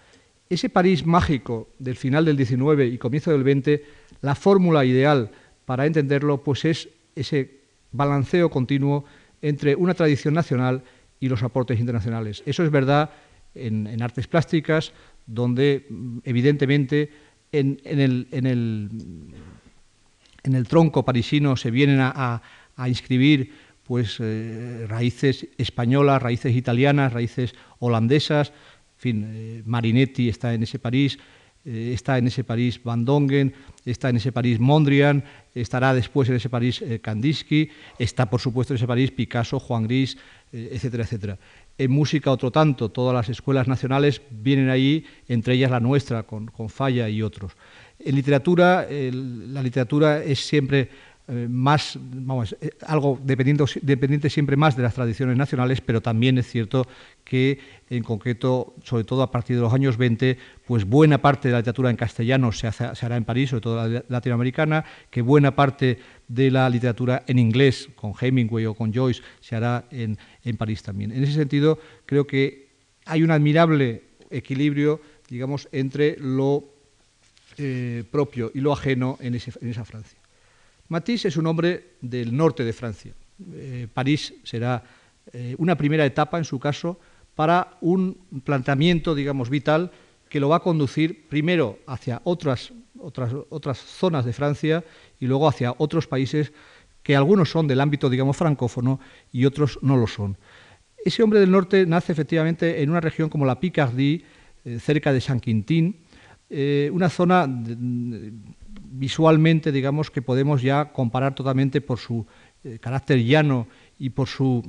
Ese 0.50 0.70
París 0.70 1.06
mágico 1.06 1.70
del 1.80 1.96
final 1.96 2.26
del 2.26 2.38
XIX 2.38 2.94
y 2.94 2.98
comienzo 2.98 3.32
del 3.32 3.44
XX, 3.44 3.82
la 4.22 4.36
fórmula 4.36 4.86
ideal 4.86 5.32
para 5.66 5.86
entenderlo 5.86 6.44
pues 6.44 6.66
es 6.66 6.90
ese 7.16 7.62
balanceo 7.92 8.50
continuo 8.50 9.06
entre 9.42 9.76
una 9.76 9.94
tradición 9.94 10.34
nacional 10.34 10.84
y 11.20 11.30
los 11.30 11.44
aportes 11.44 11.80
internacionales. 11.80 12.44
Eso 12.46 12.64
es 12.64 12.72
verdad 12.72 13.10
en, 13.56 14.02
artes 14.02 14.28
plásticas, 14.28 14.92
donde 15.26 15.86
mm, 15.90 16.20
evidentemente 16.24 17.10
en, 17.52 17.80
el, 17.84 18.28
tronco 20.68 21.04
parisino 21.06 21.56
se 21.56 21.72
vienen 21.72 22.00
a, 22.02 22.42
inscribir 22.88 23.54
pues, 23.88 24.18
eh, 24.20 24.86
raíces 24.88 25.48
españolas, 25.58 26.22
raíces 26.22 26.56
italianas, 26.56 27.14
raíces 27.14 27.54
holandesas, 27.80 28.54
fin, 28.98 29.64
Marinetti 29.66 30.30
está 30.30 30.54
en 30.54 30.64
ese 30.64 30.80
París, 30.80 31.20
está 31.66 32.18
en 32.18 32.28
ese 32.28 32.44
París 32.44 32.80
Van 32.84 33.06
Dongen, 33.06 33.54
está 33.86 34.10
en 34.10 34.18
ese 34.18 34.32
París 34.32 34.60
Mondrian, 34.60 35.24
estará 35.54 35.94
después 35.94 36.30
en 36.30 36.36
ese 36.36 36.50
París 36.50 36.84
Kandinsky, 37.02 37.70
está 37.98 38.30
por 38.30 38.40
supuesto 38.40 38.74
en 38.74 38.78
ese 38.78 38.88
París 38.88 39.12
Picasso, 39.12 39.60
Juan 39.60 39.84
Gris, 39.84 40.18
etcétera, 40.52 41.04
etcétera. 41.04 41.40
En 41.78 41.92
música 41.92 42.32
otro 42.32 42.52
tanto, 42.52 42.90
todas 42.90 43.14
las 43.14 43.28
escuelas 43.30 43.68
nacionales 43.68 44.22
vienen 44.30 44.70
ahí, 44.70 45.06
entre 45.28 45.56
ellas 45.56 45.72
la 45.72 45.82
nuestra, 45.82 46.24
con, 46.24 46.50
Falla 46.70 47.10
y 47.10 47.22
otros. 47.22 47.52
En 48.00 48.16
literatura, 48.16 48.88
la 48.90 49.62
literatura 49.62 50.24
es 50.24 50.40
siempre 50.40 50.90
eh, 51.28 51.48
más, 51.50 51.98
vamos, 52.00 52.56
eh, 52.62 52.70
algo 52.86 53.20
dependiente 53.24 54.30
siempre 54.30 54.56
más 54.56 54.78
de 54.78 54.84
las 54.84 54.94
tradiciones 54.94 55.36
nacionales, 55.36 55.82
pero 55.82 56.00
también 56.00 56.38
es 56.38 56.48
cierto 56.48 56.88
que 57.24 57.58
en 57.90 58.04
concreto, 58.04 58.76
sobre 58.84 59.06
todo 59.06 59.24
a 59.24 59.32
partir 59.32 59.56
de 59.56 59.64
los 59.64 59.74
años 59.74 59.98
20, 59.98 60.38
pues 60.68 60.86
buena 60.86 61.18
parte 61.18 61.48
de 61.48 61.54
la 61.54 61.60
literatura 61.60 61.90
en 61.90 61.96
castellano 61.96 62.52
se, 62.52 62.68
hará 62.68 63.18
en 63.18 63.26
París, 63.26 63.50
sobre 63.50 63.62
todo 63.62 63.88
la 63.90 64.04
latinoamericana, 64.08 64.86
que 65.10 65.24
buena 65.24 65.56
parte 65.56 65.98
de 66.28 66.52
la 66.52 66.70
literatura 66.70 67.24
en 67.26 67.40
inglés, 67.40 67.90
con 67.96 68.14
Hemingway 68.20 68.68
o 68.68 68.76
con 68.76 68.94
Joyce, 68.94 69.24
se 69.42 69.56
hará 69.56 69.86
en, 69.90 70.18
París 70.58 70.84
también. 70.84 71.12
En 71.12 71.24
ese 71.24 71.34
sentido, 71.34 71.80
creo 72.06 72.28
que 72.28 72.70
hay 73.06 73.24
un 73.24 73.32
admirable 73.32 74.04
equilibrio, 74.30 75.02
digamos, 75.28 75.68
entre 75.72 76.18
lo 76.20 76.66
eh, 77.58 78.04
propio 78.12 78.52
y 78.54 78.60
lo 78.60 78.74
ajeno 78.74 79.18
en 79.22 79.34
esa 79.34 79.86
Francia. 79.86 80.20
Matisse 80.88 81.28
es 81.28 81.38
un 81.38 81.48
hombre 81.48 81.96
del 82.02 82.36
norte 82.36 82.64
de 82.64 82.74
Francia. 82.74 83.14
Eh, 83.54 83.88
París 83.94 84.34
será 84.44 84.84
eh, 85.34 85.56
una 85.58 85.76
primera 85.76 86.06
etapa, 86.06 86.38
en 86.38 86.46
su 86.46 86.60
caso, 86.60 87.00
para 87.36 87.78
un 87.82 88.18
planteamiento, 88.44 89.16
digamos, 89.16 89.50
vital 89.50 89.92
que 90.30 90.40
lo 90.40 90.50
va 90.50 90.58
a 90.58 90.64
conducir 90.64 91.28
primero 91.28 91.80
hacia 91.88 92.22
otras, 92.24 92.74
otras, 93.00 93.34
otras 93.50 93.78
zonas 93.78 94.26
de 94.26 94.34
Francia 94.34 94.84
y 95.20 95.28
luego 95.28 95.48
hacia 95.48 95.76
otros 95.78 96.08
países 96.08 96.54
que 97.04 97.16
algunos 97.16 97.52
son 97.52 97.68
del 97.68 97.82
ámbito, 97.82 98.10
digamos, 98.10 98.38
francófono 98.38 99.00
y 99.32 99.46
otros 99.46 99.80
no 99.82 99.98
lo 99.98 100.08
son. 100.08 100.38
Ese 101.04 101.22
hombre 101.22 101.40
del 101.40 101.52
norte 101.52 101.86
nace 101.86 102.12
efectivamente 102.12 102.82
en 102.82 102.90
una 102.90 103.00
región 103.00 103.30
como 103.30 103.46
la 103.46 103.60
Picardie, 103.60 104.24
eh, 104.64 104.80
cerca 104.80 105.14
de 105.14 105.22
Saint-Quintin, 106.50 106.92
una 106.94 107.10
zona 107.10 107.48
visualmente, 108.98 109.72
digamos, 109.72 110.10
que 110.10 110.22
podemos 110.22 110.62
ya 110.62 110.92
comparar 110.92 111.36
totalmente 111.36 111.82
por 111.82 112.00
su 112.00 112.26
eh, 112.64 112.80
carácter 112.80 113.24
llano 113.24 113.68
y 114.00 114.10
por 114.10 114.28
su 114.28 114.64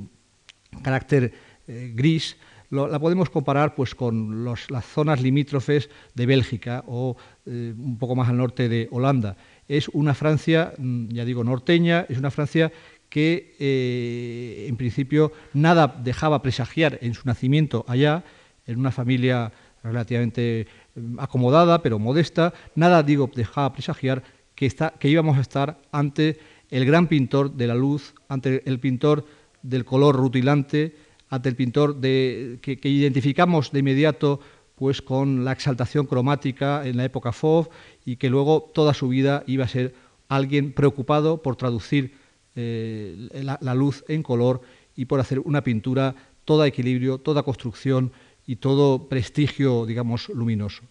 carácter 0.83 1.33
eh, 1.67 1.91
gris, 1.95 2.37
la 2.69 2.99
podemos 2.99 3.29
comparar 3.29 3.75
pues, 3.75 3.95
con 3.95 4.43
las 4.43 4.85
zonas 4.85 5.21
limítrofes 5.21 5.89
de 6.13 6.25
Bélgica 6.25 6.83
o 6.85 7.15
eh, 7.45 7.73
un 7.77 7.97
poco 7.97 8.13
más 8.13 8.27
al 8.27 8.35
norte 8.35 8.67
de 8.67 8.89
Holanda. 8.91 9.37
Es 9.69 9.87
una 9.87 10.13
Francia, 10.13 10.73
mm, 10.77 11.07
ya 11.07 11.23
digo, 11.23 11.45
norteña, 11.45 12.05
es 12.09 12.17
una 12.17 12.29
Francia 12.29 12.73
que 13.09 13.55
en 14.67 14.75
principio 14.75 15.31
nada 15.53 15.87
dejaba 15.87 16.41
presagiar 16.41 16.99
en 17.01 17.13
su 17.13 17.21
nacimiento 17.25 17.85
allá, 17.87 18.25
en 18.65 18.79
una 18.79 18.91
familia 18.91 19.53
relativamente 19.81 20.67
mm, 20.67 20.86
acomodada, 21.17 21.81
pero 21.81 21.99
modesta, 21.99 22.53
nada, 22.75 23.03
digo, 23.03 23.29
dejaba 23.33 23.73
presagiar 23.73 24.23
que, 24.55 24.65
está, 24.65 24.93
que 24.99 25.09
íbamos 25.09 25.37
a 25.37 25.41
estar 25.41 25.77
ante 25.91 26.39
el 26.69 26.85
gran 26.85 27.07
pintor 27.07 27.53
de 27.53 27.67
la 27.67 27.75
luz, 27.75 28.13
ante 28.27 28.67
el 28.69 28.79
pintor 28.79 29.25
del 29.61 29.85
color 29.85 30.15
rutilante, 30.15 30.95
ante 31.29 31.49
el 31.49 31.55
pintor 31.55 31.95
de, 31.97 32.59
que, 32.61 32.79
identificamos 32.89 33.71
de 33.71 33.79
inmediato 33.79 34.39
pues 34.75 35.01
con 35.01 35.43
la 35.43 35.53
exaltación 35.53 36.05
cromática 36.05 36.87
en 36.87 36.97
la 36.97 37.05
época 37.05 37.31
Fauve 37.31 37.69
y 38.05 38.17
que 38.17 38.29
luego 38.29 38.69
toda 38.73 38.93
su 38.93 39.07
vida 39.07 39.43
iba 39.47 39.65
a 39.65 39.67
ser 39.67 39.95
alguien 40.29 40.71
preocupado 40.71 41.41
por 41.41 41.55
traducir 41.55 42.13
eh, 42.55 43.29
la, 43.31 43.73
luz 43.73 44.03
en 44.07 44.23
color 44.23 44.61
y 44.95 45.05
por 45.05 45.19
hacer 45.19 45.39
una 45.39 45.63
pintura 45.63 46.15
toda 46.45 46.67
equilibrio, 46.67 47.17
toda 47.17 47.43
construcción 47.43 48.11
y 48.47 48.55
todo 48.55 49.07
prestigio, 49.09 49.85
digamos, 49.85 50.29
luminoso. 50.29 50.83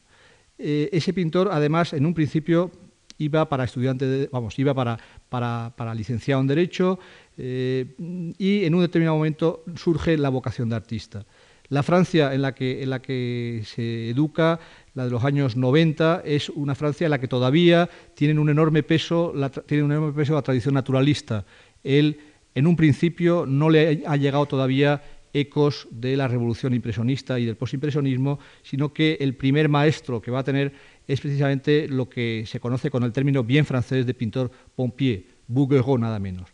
Eh, 0.59 0.91
ese 0.93 1.13
pintor, 1.13 1.49
además, 1.51 1.93
en 1.93 2.07
un 2.07 2.15
principio 2.15 2.71
iba 3.19 3.49
para 3.49 3.65
estudiante, 3.65 4.29
vamos, 4.31 4.59
iba 4.59 4.75
para, 4.75 4.99
para, 5.29 5.95
licenciado 5.95 6.41
en 6.41 6.47
Derecho 6.47 6.99
eh, 7.39 7.95
y 8.39 8.65
en 8.65 8.75
un 8.75 8.83
determinado 8.83 9.17
momento 9.17 9.65
surge 9.75 10.17
la 10.19 10.29
vocación 10.29 10.69
de 10.69 10.77
artista. 10.77 11.25
La 11.69 11.83
Francia 11.83 12.33
en 12.33 12.43
la 12.43 12.55
que, 12.55 12.83
en 12.83 12.91
la 12.91 13.03
que 13.03 13.63
se 13.65 14.11
educa, 14.11 14.61
la 14.95 15.05
de 15.05 15.11
los 15.11 15.25
años 15.25 15.57
90, 15.57 16.23
es 16.25 16.49
una 16.51 16.75
Francia 16.75 17.07
en 17.07 17.11
la 17.11 17.19
que 17.19 17.27
todavía 17.27 17.91
tiene 18.15 18.39
un 18.39 18.51
enorme 18.51 18.83
peso 18.83 19.33
la, 19.35 19.51
tiene 19.51 19.83
un 19.83 19.93
enorme 19.93 20.13
peso 20.13 20.35
la 20.35 20.43
tradición 20.43 20.75
naturalista. 20.75 21.45
Él, 21.83 22.21
en 22.55 22.67
un 22.67 22.77
principio, 22.77 23.47
no 23.47 23.69
le 23.69 24.05
ha 24.07 24.17
llegado 24.17 24.47
todavía 24.47 25.03
ecos 25.41 25.87
de 25.91 26.17
la 26.17 26.29
revolución 26.29 26.73
impresionista 26.73 27.39
y 27.39 27.45
del 27.45 27.57
posimpresionismo, 27.57 28.39
sino 28.63 28.93
que 28.93 29.19
el 29.21 29.35
primer 29.35 29.69
maestro 29.69 30.21
que 30.21 30.31
va 30.31 30.41
a 30.41 30.45
tener 30.45 30.73
es 31.07 31.21
precisamente 31.21 31.89
lo 31.89 32.09
que 32.09 32.45
se 32.47 32.59
conoce 32.59 32.91
con 32.91 33.03
el 33.03 33.13
término 33.13 33.45
bien 33.45 33.67
francés 33.67 34.07
de 34.07 34.15
pintor 34.15 34.51
pompier, 34.75 35.25
Bouguereau 35.47 35.99
nada 35.99 36.19
menos. 36.19 36.49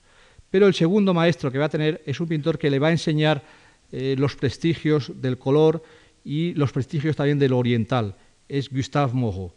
Pero 0.50 0.66
el 0.66 0.74
segundo 0.74 1.14
maestro 1.14 1.50
que 1.50 1.58
va 1.58 1.66
a 1.66 1.68
tener 1.70 2.02
es 2.04 2.20
un 2.20 2.28
pintor 2.28 2.58
que 2.58 2.70
le 2.70 2.78
va 2.78 2.88
a 2.88 2.92
enseñar 2.92 3.42
eh, 3.92 4.16
los 4.18 4.36
prestigios 4.36 5.12
del 5.20 5.38
color 5.38 5.82
y 6.24 6.52
los 6.54 6.72
prestigios 6.72 7.16
también 7.16 7.38
del 7.38 7.52
oriental, 7.52 8.16
es 8.48 8.68
Gustave 8.68 9.12
Moreau. 9.14 9.52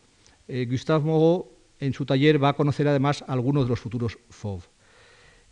Eh, 0.47 0.67
Gustave 0.69 1.03
Moreau 1.03 1.47
en 1.79 1.93
su 1.93 2.05
taller 2.05 2.41
va 2.41 2.49
a 2.49 2.53
conocer 2.53 2.87
además 2.87 3.23
algunos 3.27 3.65
de 3.65 3.69
los 3.69 3.79
futuros 3.79 4.17
Fauve. 4.29 4.63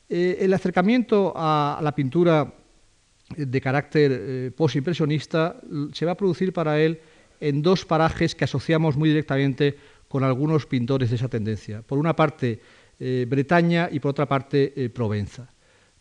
Eh, 0.10 0.38
el 0.42 0.53
acercamiento 0.53 1.34
a 1.36 1.80
la 1.82 1.96
pintura 1.96 2.53
de 3.30 3.62
carácter 3.62 4.12
eh, 4.13 4.51
posimpresionista 4.56 5.60
se 5.94 6.06
va 6.06 6.13
a 6.13 6.18
producir 6.18 6.53
para 6.53 6.80
él 6.80 7.00
en 7.39 7.62
dos 7.62 7.86
parajes 7.86 8.36
que 8.36 8.46
asociamos 8.46 8.96
muy 8.96 9.10
directamente 9.10 9.77
con 10.08 10.24
algunos 10.24 10.65
pintores 10.65 11.10
de 11.10 11.15
esa 11.15 11.27
tendencia. 11.27 11.82
Por 11.82 11.98
una 11.98 12.15
parte, 12.15 12.62
eh, 13.00 13.25
Bretaña 13.27 13.89
y 13.92 14.00
por 14.00 14.12
otra 14.12 14.27
parte, 14.27 14.74
eh, 14.75 14.89
Provenza. 14.89 15.50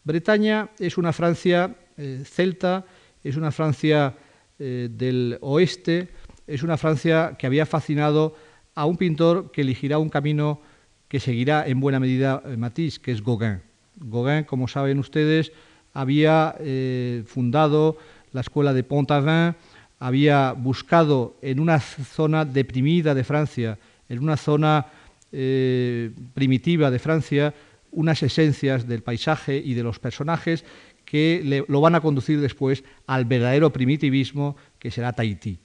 Bretaña 0.05 0.71
es 0.79 0.99
una 0.99 1.13
Francia 1.13 1.77
celta, 2.25 2.85
es 3.23 3.37
una 3.37 3.53
Francia 3.53 4.17
del 4.59 5.39
oeste, 5.43 6.09
es 6.47 6.65
una 6.65 6.77
Francia 6.77 7.37
que 7.39 7.47
había 7.47 7.67
fascinado 7.67 8.35
a 8.75 8.87
un 8.87 8.97
pintor 8.97 9.53
que 9.53 9.61
elegirá 9.61 9.99
un 9.99 10.09
camino 10.09 10.61
que 11.07 11.21
seguirá 11.21 11.69
en 11.69 11.79
buena 11.79 12.01
medida 12.01 12.43
Matisse, 12.57 12.99
que 12.99 13.13
es 13.13 13.23
Gauguin. 13.23 13.61
Gauguin, 14.01 14.43
como 14.43 14.67
saben 14.67 14.99
ustedes, 14.99 15.53
había 15.93 16.55
eh, 16.59 17.23
fundado 17.27 17.97
la 18.33 18.41
escuela 18.41 18.73
de 18.73 18.83
Pont-Aven, 18.85 19.55
había 19.99 20.53
buscado 20.53 21.37
en 21.43 21.61
una 21.61 21.79
zona 21.81 22.45
deprimida 22.45 23.15
de 23.15 23.25
Francia, 23.25 23.79
en 24.09 24.19
una 24.19 24.37
zona 24.37 24.87
eh, 25.31 26.11
primitiva 26.35 26.91
de 26.91 26.99
Francia, 26.99 27.55
unas 27.93 28.23
esencias 28.23 28.89
del 28.89 29.03
paisaje 29.03 29.57
y 29.57 29.75
de 29.75 29.83
los 29.83 29.99
personajes 29.99 30.65
que 31.05 31.65
lo 31.69 31.81
van 31.81 31.95
a 31.95 32.01
conducir 32.01 32.41
después 32.41 32.85
al 33.07 33.27
verdadero 33.27 33.71
primitivismo 33.71 34.57
que 34.79 34.91
será 34.91 35.13
Tahití. 35.13 35.59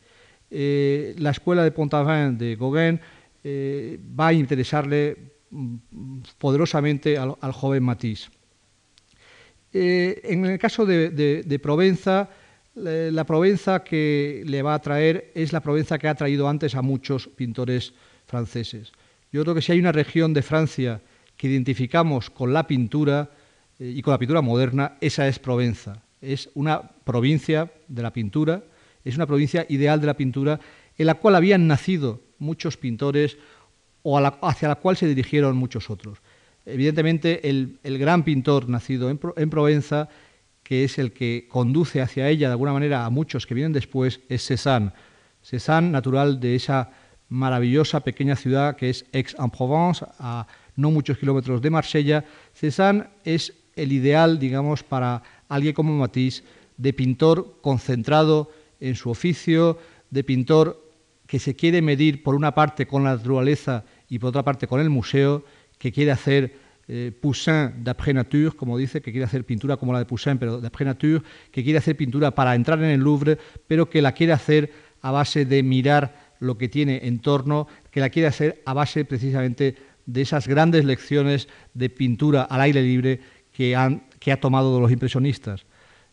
Eh, 0.52 1.16
la 1.18 1.32
escuela 1.32 1.64
de 1.64 1.72
Pont-Aven 1.72 2.38
de 2.38 2.56
Gauguin 2.56 3.00
va 4.20 4.28
a 4.28 4.34
interesarle 4.34 5.18
mm, 5.52 5.78
poderosamente 6.38 7.18
al 7.18 7.52
joven 7.54 7.84
Matisse. 7.84 8.30
Eh, 9.80 10.22
en 10.24 10.44
el 10.44 10.58
caso 10.58 10.88
de, 10.88 11.60
Provenza, 11.62 12.30
la 12.74 13.24
Provenza 13.26 13.84
que 13.84 14.42
le 14.44 14.64
va 14.64 14.74
a 14.74 14.82
traer 14.82 15.32
es 15.36 15.54
la 15.54 15.62
Provenza 15.62 16.00
que 16.00 16.08
ha 16.08 16.16
traído 16.16 16.50
antes 16.50 16.74
a 16.74 16.82
muchos 16.82 17.28
pintores 17.28 17.94
franceses. 18.26 18.92
Yo 19.32 19.44
creo 19.44 19.54
que 19.54 19.62
si 19.62 19.74
hay 19.74 19.80
una 19.80 19.92
región 19.92 20.34
de 20.34 20.42
Francia 20.42 21.00
que 21.36 21.48
identificamos 21.48 22.32
con 22.32 22.54
la 22.54 22.66
pintura 22.66 23.30
eh, 23.78 23.94
y 23.96 24.02
con 24.02 24.14
la 24.14 24.18
pintura 24.18 24.42
moderna, 24.42 24.98
esa 25.00 25.28
es 25.28 25.38
Provenza. 25.38 26.02
Es 26.22 26.50
una 26.56 26.82
provincia 26.82 27.72
de 27.88 28.02
la 28.02 28.12
pintura, 28.12 28.64
es 29.06 29.16
una 29.16 29.28
provincia 29.28 29.64
ideal 29.70 30.02
de 30.02 30.08
la 30.08 30.18
pintura 30.18 30.60
en 30.98 31.06
la 31.06 31.14
cual 31.14 31.36
habían 31.36 31.68
nacido 31.68 32.22
muchos 32.40 32.78
pintores 32.78 33.38
o 34.02 34.18
hacia 34.18 34.70
la 34.70 34.76
cual 34.76 34.98
se 34.98 35.06
dirigieron 35.06 35.56
muchos 35.56 35.92
otros. 35.92 36.18
Evidentemente, 36.70 37.50
el, 37.50 37.80
gran 37.98 38.24
pintor 38.24 38.68
nacido 38.68 39.10
en, 39.10 39.50
Provenza, 39.50 40.10
que 40.64 40.84
es 40.84 41.00
el 41.00 41.14
que 41.14 41.48
conduce 41.48 42.02
hacia 42.02 42.28
ella 42.28 42.50
de 42.50 42.52
alguna 42.52 42.74
manera 42.74 43.06
a 43.06 43.10
muchos 43.10 43.48
que 43.48 43.54
vienen 43.54 43.72
después, 43.72 44.20
es 44.28 44.46
Cézanne. 44.46 44.92
Cézanne, 45.42 45.90
natural 45.90 46.42
de 46.42 46.56
esa 46.56 46.92
maravillosa 47.30 48.02
pequeña 48.02 48.36
ciudad 48.36 48.76
que 48.76 48.90
es 48.90 49.06
Aix-en-Provence, 49.14 50.06
a 50.20 50.46
no 50.76 50.92
muchos 50.92 51.18
kilómetros 51.18 51.62
de 51.62 51.70
Marsella. 51.70 52.26
Cézanne 52.54 53.06
es 53.24 53.54
el 53.78 53.94
ideal, 53.94 54.38
digamos, 54.38 54.84
para 54.84 55.24
alguien 55.48 55.74
como 55.74 55.98
Matisse, 55.98 56.44
de 56.76 56.92
pintor 56.92 57.60
concentrado 57.62 58.52
en 58.82 58.96
su 58.96 59.10
oficio, 59.10 59.80
de 60.10 60.24
pintor 60.26 60.84
que 61.28 61.40
se 61.40 61.56
quiere 61.56 61.82
medir 61.82 62.24
por 62.24 62.36
una 62.36 62.54
parte 62.54 62.88
con 62.88 63.06
la 63.06 63.16
naturaleza 63.16 63.86
y 64.10 64.20
por 64.20 64.30
otra 64.30 64.44
parte 64.44 64.68
con 64.68 64.82
el 64.82 64.90
museo, 64.90 65.46
que 65.78 65.92
quiere 65.92 66.12
hacer 66.12 66.54
eh, 66.88 67.12
Poussin 67.12 67.84
d'après 67.84 68.16
nature, 68.16 68.56
como 68.56 68.78
dice, 68.78 69.02
que 69.02 69.12
quiere 69.12 69.26
hacer 69.26 69.44
pintura 69.44 69.78
como 69.78 69.92
la 69.92 70.00
de 70.00 70.06
Poussin, 70.06 70.38
pero 70.38 70.62
d'après 70.62 70.88
nature, 70.88 71.22
que 71.52 71.64
quiere 71.64 71.80
hacer 71.80 71.98
pintura 71.98 72.32
para 72.32 72.56
entrar 72.56 72.80
en 72.80 72.90
el 72.90 73.02
Louvre, 73.02 73.38
pero 73.68 73.90
que 73.90 74.02
la 74.02 74.14
quiere 74.14 74.34
hacer 74.34 74.72
a 75.02 75.12
base 75.12 75.46
de 75.46 75.64
mirar 75.64 76.36
lo 76.40 76.58
que 76.58 76.70
tiene 76.70 77.02
en 77.04 77.20
torno, 77.20 77.68
que 77.92 78.00
la 78.00 78.10
quiere 78.10 78.28
hacer 78.28 78.62
a 78.66 78.74
base 78.74 79.06
precisamente 79.06 79.76
de 80.06 80.22
esas 80.22 80.48
grandes 80.48 80.86
lecciones 80.86 81.48
de 81.74 81.90
pintura 81.90 82.44
al 82.44 82.62
aire 82.62 82.82
libre 82.82 83.20
que, 83.52 83.76
han, 83.76 84.04
ha 84.32 84.38
tomado 84.38 84.76
de 84.76 84.82
los 84.82 84.92
impresionistas. 84.92 85.66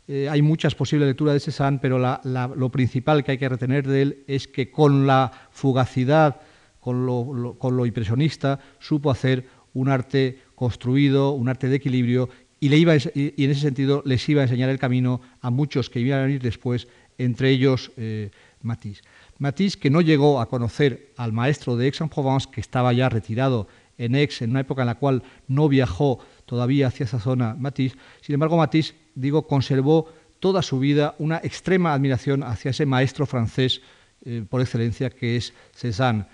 Eh, 0.07 0.29
hay 0.29 0.43
muchas 0.43 0.75
posibles 0.75 1.09
lecturas 1.09 1.35
de 1.35 1.41
Cézanne, 1.41 1.79
pero 1.81 1.99
lo 1.99 2.69
principal 2.71 3.25
que 3.25 3.33
hay 3.33 3.39
que 3.39 3.49
retener 3.49 3.87
de 3.87 4.03
él 4.03 4.25
es 4.27 4.49
que 4.49 4.71
con 4.71 5.07
la 5.07 5.31
fugacidad, 5.51 6.41
con 6.81 7.07
lo, 7.07 7.87
impresionista, 7.87 8.61
supo 8.79 9.11
hacer 9.11 9.47
un 9.75 9.89
arte 9.89 10.39
construido, 10.55 11.33
un 11.33 11.49
arte 11.49 11.69
de 11.69 11.77
equilibrio, 11.77 12.31
y, 12.61 12.71
le 12.71 12.79
iba, 12.79 12.97
y 12.97 13.45
en 13.45 13.51
ese 13.51 13.61
sentido 13.61 14.03
les 14.07 14.27
iba 14.29 14.41
a 14.41 14.45
enseñar 14.45 14.71
el 14.71 14.79
camino 14.79 15.21
a 15.43 15.51
muchos 15.51 15.91
que 15.91 16.01
iban 16.01 16.21
a 16.21 16.23
venir 16.23 16.41
después, 16.41 16.89
entre 17.19 17.51
ellos 17.51 17.93
eh, 17.97 18.31
Matisse. 18.63 19.03
Matisse, 19.39 19.77
que 19.77 19.91
no 19.91 20.01
llegó 20.01 20.41
a 20.41 20.49
conocer 20.49 21.13
al 21.17 21.33
maestro 21.33 21.77
de 21.77 21.87
Aix-en-Provence, 21.87 22.49
que 22.51 22.61
estaba 22.61 22.93
ya 22.93 23.09
retirado 23.09 23.69
en 23.99 24.15
Aix, 24.15 24.41
en 24.43 24.51
una 24.51 24.61
época 24.61 24.83
en 24.83 24.87
la 24.87 24.95
cual 24.95 25.23
no 25.47 25.69
viajó 25.69 26.21
todavía 26.47 26.89
hacia 26.89 27.05
esa 27.05 27.21
zona 27.21 27.55
Matisse, 27.59 27.97
sin 28.21 28.35
embargo 28.35 28.57
Matisse 28.57 28.95
digo, 29.15 29.47
conservó 29.47 30.09
toda 30.41 30.63
su 30.63 30.79
vida 30.79 31.15
una 31.19 31.39
extrema 31.39 31.95
admiración 31.95 32.43
hacia 32.43 32.71
ese 32.71 32.87
maestro 32.87 33.27
francés 33.27 33.81
eh, 34.25 34.45
por 34.49 34.61
excelencia 34.61 35.11
que 35.11 35.37
es 35.37 35.53
Cézanne. 35.75 36.27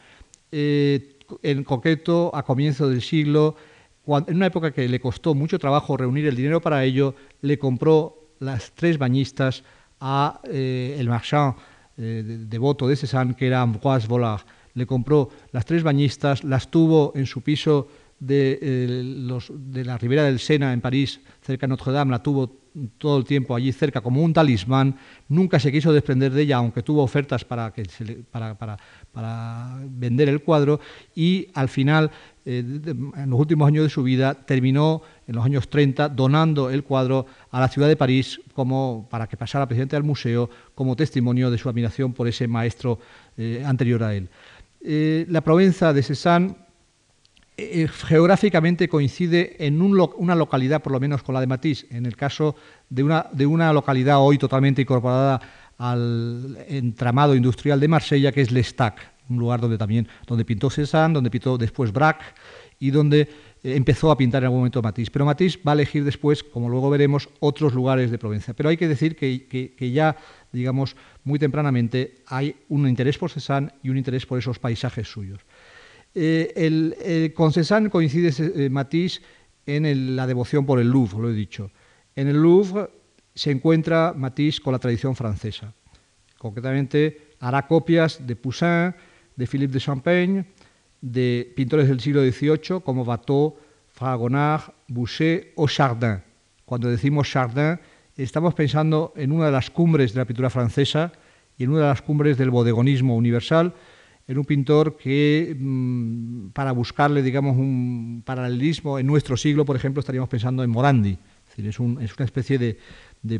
Eh, 0.50 1.19
en 1.42 1.64
concreto, 1.64 2.30
a 2.34 2.42
comienzos 2.42 2.90
del 2.90 3.02
siglo, 3.02 3.56
en 4.06 4.36
una 4.36 4.46
época 4.46 4.72
que 4.72 4.88
le 4.88 5.00
costó 5.00 5.34
mucho 5.34 5.58
trabajo 5.58 5.96
reunir 5.96 6.26
el 6.26 6.36
dinero 6.36 6.60
para 6.60 6.84
ello, 6.84 7.14
le 7.42 7.58
compró 7.58 8.30
las 8.40 8.72
tres 8.72 8.98
bañistas 8.98 9.62
a 10.00 10.40
eh, 10.44 10.96
el 10.98 11.08
marchand 11.08 11.54
devoto 11.96 12.88
de 12.88 12.96
Cézanne, 12.96 13.36
que 13.36 13.46
era 13.46 13.60
Ambroise 13.60 14.08
Vollard. 14.08 14.40
Le 14.72 14.86
compró 14.86 15.28
las 15.52 15.66
tres 15.66 15.82
bañistas, 15.82 16.44
las 16.44 16.70
tuvo 16.70 17.12
en 17.14 17.26
su 17.26 17.42
piso 17.42 17.88
de, 18.18 18.58
de 19.50 19.84
la 19.84 19.98
ribera 19.98 20.24
del 20.24 20.38
Sena, 20.38 20.72
en 20.72 20.80
París, 20.80 21.20
cerca 21.42 21.66
de 21.66 21.70
Notre 21.70 21.92
Dame, 21.92 22.12
la 22.12 22.22
tuvo 22.22 22.60
todo 22.98 23.18
el 23.18 23.24
tiempo 23.24 23.56
allí 23.56 23.72
cerca 23.72 24.00
como 24.00 24.22
un 24.22 24.32
talismán, 24.32 24.96
nunca 25.28 25.58
se 25.58 25.72
quiso 25.72 25.92
desprender 25.92 26.32
de 26.32 26.42
ella, 26.42 26.56
aunque 26.56 26.82
tuvo 26.82 27.02
ofertas 27.02 27.44
para, 27.44 27.72
que 27.72 27.82
para, 28.30 28.56
para, 28.56 28.76
para, 29.12 29.78
vender 29.88 30.28
el 30.28 30.42
cuadro, 30.42 30.80
y 31.14 31.48
al 31.54 31.68
final, 31.68 32.10
eh, 32.44 32.62
en 32.62 33.30
los 33.30 33.38
últimos 33.38 33.66
años 33.68 33.84
de 33.84 33.90
su 33.90 34.02
vida, 34.02 34.34
terminó 34.34 35.02
en 35.26 35.36
los 35.36 35.44
años 35.44 35.68
30 35.68 36.08
donando 36.08 36.70
el 36.70 36.84
cuadro 36.84 37.26
a 37.50 37.60
la 37.60 37.68
ciudad 37.68 37.88
de 37.88 37.96
París 37.96 38.40
como, 38.54 39.08
para 39.10 39.26
que 39.26 39.36
pasara 39.36 39.66
presidente 39.66 39.96
del 39.96 40.04
museo 40.04 40.48
como 40.74 40.96
testimonio 40.96 41.50
de 41.50 41.58
su 41.58 41.68
admiración 41.68 42.12
por 42.12 42.28
ese 42.28 42.46
maestro 42.48 42.98
eh, 43.36 43.62
anterior 43.66 44.02
a 44.02 44.14
él. 44.14 44.28
Eh, 44.82 45.26
la 45.28 45.42
Provenza 45.42 45.92
de 45.92 46.02
Cézanne 46.02 46.56
geográficamente 48.08 48.88
coincide 48.88 49.56
en 49.66 49.82
una 49.82 50.34
localidad, 50.34 50.82
por 50.82 50.92
lo 50.92 51.00
menos 51.00 51.22
con 51.22 51.34
la 51.34 51.40
de 51.40 51.46
Matisse, 51.46 51.86
en 51.90 52.06
el 52.06 52.16
caso 52.16 52.56
de 52.88 53.02
una, 53.02 53.26
de 53.32 53.46
una 53.46 53.72
localidad 53.72 54.18
hoy 54.18 54.38
totalmente 54.38 54.82
incorporada 54.82 55.40
al 55.80 56.58
entramado 56.68 57.34
industrial 57.34 57.80
de 57.80 57.88
Marsella, 57.88 58.32
que 58.32 58.42
es 58.42 58.52
L'Estac, 58.52 59.00
un 59.30 59.38
lugar 59.38 59.62
donde 59.62 59.78
también 59.78 60.06
donde 60.26 60.44
pintó 60.44 60.68
Cézanne, 60.68 61.14
donde 61.14 61.30
pintó 61.30 61.56
después 61.56 61.90
Braque 61.90 62.26
y 62.78 62.90
donde 62.90 63.20
eh, 63.20 63.28
empezó 63.76 64.10
a 64.10 64.18
pintar 64.18 64.42
en 64.42 64.48
algún 64.48 64.58
momento 64.58 64.82
Matisse. 64.82 65.10
Pero 65.10 65.24
Matisse 65.24 65.58
va 65.66 65.72
a 65.72 65.74
elegir 65.74 66.04
después, 66.04 66.42
como 66.42 66.68
luego 66.68 66.90
veremos, 66.90 67.30
otros 67.40 67.72
lugares 67.72 68.10
de 68.10 68.18
Provencia. 68.18 68.52
Pero 68.52 68.68
hay 68.68 68.76
que 68.76 68.88
decir 68.88 69.16
que, 69.16 69.46
que 69.46 69.90
ya, 69.90 70.18
digamos, 70.52 70.96
muy 71.24 71.38
tempranamente 71.38 72.24
hay 72.26 72.56
un 72.68 72.86
interés 72.86 73.16
por 73.16 73.30
Cézanne 73.30 73.72
y 73.82 73.88
un 73.88 73.96
interés 73.96 74.26
por 74.26 74.38
esos 74.38 74.58
paisajes 74.58 75.08
suyos. 75.08 75.40
Eh, 76.14 76.52
el, 76.56 77.32
con 77.34 77.52
Cézanne 77.54 77.88
coincide 77.88 78.32
eh, 78.38 78.68
Matisse 78.68 79.22
en 79.64 80.14
la 80.14 80.26
devoción 80.26 80.66
por 80.66 80.78
el 80.78 80.88
Louvre, 80.88 81.22
lo 81.22 81.30
he 81.30 81.34
dicho. 81.34 81.70
En 82.16 82.28
el 82.28 82.36
Louvre 82.36 82.99
se 83.40 83.50
encuentra 83.50 84.12
Matisse 84.14 84.60
con 84.60 84.74
la 84.74 84.78
tradición 84.78 85.16
francesa. 85.16 85.72
Concretamente, 86.36 87.32
hará 87.40 87.66
copias 87.66 88.20
de 88.26 88.36
Poussin, 88.36 88.94
de 89.34 89.46
Philippe 89.46 89.72
de 89.72 89.80
Champagne, 89.80 90.44
de 91.00 91.50
pintores 91.56 91.88
del 91.88 92.00
siglo 92.00 92.20
XVIII 92.20 92.82
como 92.84 93.02
Watteau, 93.02 93.56
Fragonard, 93.88 94.74
Boucher 94.88 95.52
o 95.56 95.66
Chardin. 95.66 96.20
Cuando 96.66 96.90
decimos 96.90 97.30
Chardin, 97.30 97.80
estamos 98.14 98.52
pensando 98.52 99.14
en 99.16 99.32
una 99.32 99.46
de 99.46 99.52
las 99.52 99.70
cumbres 99.70 100.12
de 100.12 100.18
la 100.18 100.26
pintura 100.26 100.50
francesa 100.50 101.10
y 101.56 101.64
en 101.64 101.70
una 101.70 101.80
de 101.80 101.86
las 101.86 102.02
cumbres 102.02 102.36
del 102.36 102.50
bodegonismo 102.50 103.16
universal, 103.16 103.72
era 104.28 104.38
un 104.38 104.44
pintor 104.44 104.98
que, 104.98 105.56
mm, 105.58 106.50
para 106.50 106.72
buscarle, 106.72 107.22
digamos, 107.22 107.56
un 107.56 108.22
paralelismo 108.24 108.98
en 108.98 109.06
nuestro 109.06 109.36
siglo, 109.36 109.64
por 109.64 109.76
ejemplo, 109.76 110.00
estaríamos 110.00 110.28
pensando 110.28 110.62
en 110.62 110.68
Morandi. 110.70 111.18
Es, 111.48 111.56
decir, 111.56 111.66
es, 111.66 111.80
una 111.80 112.04
especie 112.04 112.58
de, 112.58 112.78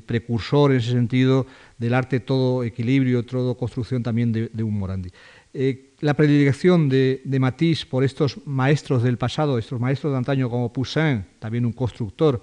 precursor 0.00 0.72
en 0.72 0.78
ese 0.78 0.92
sentido 0.92 1.46
del 1.78 1.94
arte 1.94 2.20
todo 2.20 2.64
equilibrio, 2.64 3.24
todo 3.24 3.56
construcción 3.56 4.02
también 4.02 4.32
de, 4.32 4.62
un 4.62 4.78
Morandi. 4.78 5.10
Eh, 5.52 5.94
la 6.00 6.14
predilección 6.14 6.88
de, 6.88 7.22
de, 7.24 7.40
Matisse 7.40 7.86
por 7.86 8.04
estos 8.04 8.38
maestros 8.46 9.02
del 9.02 9.18
pasado, 9.18 9.58
estos 9.58 9.80
maestros 9.80 10.12
de 10.12 10.18
antaño 10.18 10.48
como 10.48 10.72
Poussin, 10.72 11.24
también 11.38 11.66
un 11.66 11.72
constructor, 11.72 12.40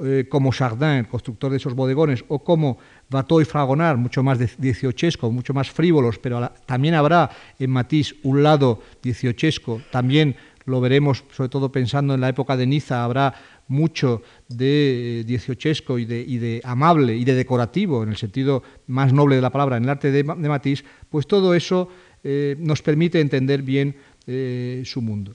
eh, 0.00 0.26
como 0.28 0.52
Chardin, 0.52 1.06
constructor 1.10 1.50
de 1.50 1.56
esos 1.56 1.74
bodegones, 1.74 2.24
o 2.28 2.38
como 2.38 2.78
Watteau 3.10 3.40
y 3.40 3.44
Fragonard, 3.44 3.98
mucho 3.98 4.22
más 4.22 4.38
dieciochesco, 4.56 5.32
mucho 5.32 5.52
más 5.52 5.72
frívolos, 5.72 6.20
pero 6.20 6.52
también 6.66 6.94
habrá 6.94 7.28
en 7.58 7.70
Matisse 7.70 8.14
un 8.22 8.44
lado 8.44 8.80
dieciochesco, 9.02 9.82
también 9.90 10.36
lo 10.68 10.80
veremos, 10.80 11.24
sobre 11.30 11.48
todo 11.48 11.72
pensando 11.72 12.14
en 12.14 12.20
la 12.20 12.28
época 12.28 12.56
de 12.56 12.66
Niza, 12.66 13.02
habrá 13.02 13.34
mucho 13.68 14.22
de 14.48 15.24
dieciochesco 15.26 15.98
y 15.98 16.04
de, 16.04 16.20
y 16.20 16.38
de, 16.38 16.60
amable 16.64 17.16
y 17.16 17.24
de 17.24 17.34
decorativo, 17.34 18.02
en 18.02 18.10
el 18.10 18.16
sentido 18.16 18.62
más 18.86 19.12
noble 19.12 19.36
de 19.36 19.42
la 19.42 19.50
palabra, 19.50 19.76
en 19.76 19.84
el 19.84 19.90
arte 19.90 20.10
de, 20.10 20.24
Matisse, 20.24 20.84
pues 21.10 21.26
todo 21.26 21.54
eso 21.54 21.88
eh, 22.22 22.56
nos 22.58 22.82
permite 22.82 23.20
entender 23.20 23.62
bien 23.62 23.96
eh, 24.26 24.82
su 24.84 25.02
mundo. 25.02 25.34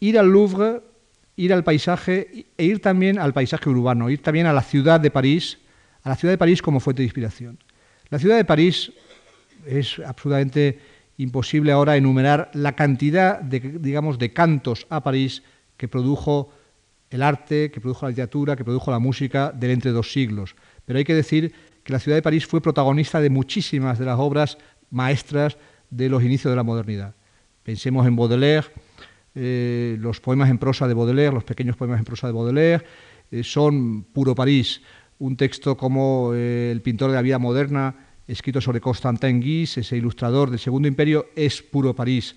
Ir 0.00 0.18
al 0.18 0.30
Louvre 0.30 0.80
ir 1.36 1.52
al 1.52 1.64
paisaje 1.64 2.46
e 2.56 2.64
ir 2.64 2.80
también 2.80 3.18
al 3.18 3.32
paisaje 3.32 3.68
urbano, 3.68 4.10
ir 4.10 4.22
también 4.22 4.46
a 4.46 4.52
la 4.52 4.62
ciudad 4.62 5.00
de 5.00 5.10
París, 5.10 5.58
a 6.02 6.10
la 6.10 6.16
ciudad 6.16 6.32
de 6.32 6.38
París 6.38 6.62
como 6.62 6.80
fuente 6.80 7.02
de 7.02 7.06
inspiración. 7.06 7.58
La 8.10 8.18
ciudad 8.18 8.36
de 8.36 8.44
París 8.44 8.92
es 9.66 9.98
absolutamente 9.98 10.78
imposible 11.16 11.72
ahora 11.72 11.96
enumerar 11.96 12.50
la 12.54 12.74
cantidad 12.74 13.40
de, 13.40 13.60
digamos, 13.60 14.18
de 14.18 14.32
cantos 14.32 14.86
a 14.90 15.02
París 15.02 15.42
que 15.76 15.88
produjo 15.88 16.50
el 17.10 17.22
arte, 17.22 17.70
que 17.70 17.80
produjo 17.80 18.06
la 18.06 18.10
literatura, 18.10 18.56
que 18.56 18.64
produjo 18.64 18.90
la 18.90 18.98
música 18.98 19.52
del 19.52 19.70
entre 19.70 19.92
dos 19.92 20.12
siglos. 20.12 20.56
Pero 20.84 20.98
hay 20.98 21.04
que 21.04 21.14
decir 21.14 21.52
que 21.82 21.92
la 21.92 22.00
ciudad 22.00 22.16
de 22.16 22.22
París 22.22 22.46
fue 22.46 22.60
protagonista 22.60 23.20
de 23.20 23.30
muchísimas 23.30 23.98
de 23.98 24.06
las 24.06 24.18
obras 24.18 24.58
maestras 24.90 25.56
de 25.90 26.08
los 26.08 26.22
inicios 26.22 26.50
de 26.50 26.56
la 26.56 26.62
modernidad. 26.62 27.14
Pensemos 27.62 28.06
en 28.06 28.16
Baudelaire, 28.16 28.66
eh, 29.34 29.96
los 30.00 30.20
poemas 30.20 30.50
en 30.50 30.58
prosa 30.58 30.88
de 30.88 30.94
Baudelaire, 30.94 31.32
los 31.32 31.44
pequeños 31.44 31.76
poemas 31.76 31.98
en 31.98 32.04
prosa 32.04 32.26
de 32.26 32.32
Baudelaire, 32.32 32.84
eh, 33.30 33.42
son 33.42 34.04
puro 34.04 34.34
París. 34.34 34.82
Un 35.18 35.36
texto 35.36 35.76
como 35.76 36.32
eh, 36.34 36.70
El 36.72 36.82
pintor 36.82 37.10
de 37.10 37.16
la 37.16 37.22
vida 37.22 37.38
moderna, 37.38 38.03
escrito 38.26 38.60
sobre 38.60 38.80
Constantin 38.80 39.40
Guis, 39.40 39.78
ese 39.78 39.96
ilustrador 39.96 40.50
del 40.50 40.58
Segundo 40.58 40.88
Imperio, 40.88 41.26
es 41.34 41.62
puro 41.62 41.94
París. 41.94 42.36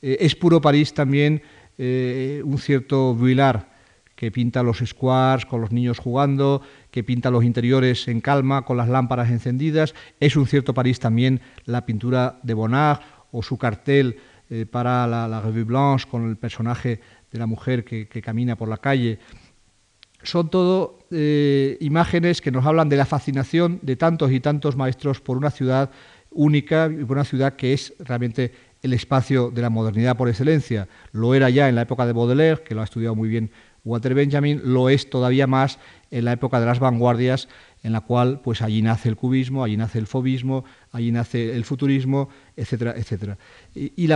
es 0.00 0.34
puro 0.34 0.60
París 0.60 0.92
también 0.92 1.42
un 1.78 2.58
cierto 2.58 3.14
Vuillard, 3.14 3.64
que 4.22 4.30
pinta 4.30 4.62
los 4.62 4.78
squares 4.78 5.46
con 5.46 5.60
los 5.60 5.72
niños 5.72 5.98
jugando, 5.98 6.62
que 6.92 7.02
pinta 7.02 7.28
los 7.28 7.42
interiores 7.42 8.06
en 8.06 8.20
calma 8.20 8.64
con 8.64 8.76
las 8.76 8.88
lámparas 8.88 9.30
encendidas. 9.30 9.94
Es 10.20 10.36
un 10.36 10.46
cierto 10.46 10.74
París 10.74 11.00
también 11.00 11.40
la 11.64 11.84
pintura 11.84 12.38
de 12.44 12.54
Bonnard 12.54 13.00
o 13.32 13.42
su 13.42 13.58
cartel 13.58 14.20
eh, 14.48 14.64
para 14.64 15.06
la, 15.08 15.40
Revue 15.40 15.64
Blanche 15.64 16.06
con 16.08 16.28
el 16.28 16.36
personaje 16.36 17.00
de 17.32 17.38
la 17.40 17.46
mujer 17.46 17.84
que, 17.84 18.06
camina 18.22 18.54
por 18.54 18.68
la 18.68 18.76
calle. 18.76 19.18
Son 20.22 20.50
todo 20.50 20.98
eh, 21.10 21.76
imágenes 21.80 22.40
que 22.40 22.50
nos 22.50 22.64
hablan 22.64 22.88
de 22.88 22.96
la 22.96 23.06
fascinación 23.06 23.80
de 23.82 23.96
tantos 23.96 24.30
y 24.32 24.40
tantos 24.40 24.76
maestros 24.76 25.20
por 25.20 25.36
una 25.36 25.50
ciudad 25.50 25.90
única 26.30 26.90
y 26.90 27.04
por 27.04 27.16
una 27.16 27.24
ciudad 27.24 27.54
que 27.54 27.72
es 27.72 27.94
realmente 27.98 28.52
el 28.82 28.92
espacio 28.92 29.50
de 29.50 29.62
la 29.62 29.70
modernidad 29.70 30.16
por 30.16 30.28
excelencia. 30.28 30.88
Lo 31.12 31.34
era 31.34 31.50
ya 31.50 31.68
en 31.68 31.76
la 31.76 31.82
época 31.82 32.06
de 32.06 32.12
Baudelaire, 32.12 32.62
que 32.62 32.74
lo 32.74 32.80
ha 32.80 32.84
estudiado 32.84 33.14
muy 33.14 33.28
bien 33.28 33.50
Walter 33.84 34.14
Benjamin, 34.14 34.60
lo 34.64 34.88
es 34.88 35.10
todavía 35.10 35.46
más 35.46 35.78
en 36.10 36.24
la 36.24 36.32
época 36.32 36.60
de 36.60 36.66
las 36.66 36.78
vanguardias, 36.78 37.48
en 37.82 37.92
la 37.92 38.02
cual 38.02 38.40
pues 38.42 38.62
allí 38.62 38.80
nace 38.82 39.08
el 39.08 39.16
cubismo, 39.16 39.64
allí 39.64 39.76
nace 39.76 39.98
el 39.98 40.06
fobismo, 40.06 40.64
ahí 40.92 41.10
nace 41.10 41.54
el 41.54 41.64
futurismo, 41.64 42.28
etcétera, 42.56 42.94
etcétera. 42.96 43.38
Y, 43.74 44.10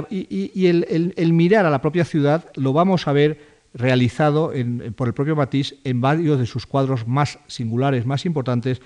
el, 0.66 1.32
mirar 1.32 1.66
a 1.66 1.70
la 1.70 1.80
propia 1.80 2.04
ciudad 2.04 2.50
lo 2.54 2.72
vamos 2.72 3.08
a 3.08 3.12
ver 3.12 3.55
realizado 3.76 4.52
por 4.96 5.08
el 5.08 5.14
propio 5.14 5.36
Matisse 5.36 5.76
en 5.84 6.00
varios 6.00 6.38
de 6.38 6.46
sus 6.46 6.66
cuadros 6.66 7.06
más 7.06 7.38
singulares, 7.46 8.06
más 8.06 8.26
importantes, 8.26 8.80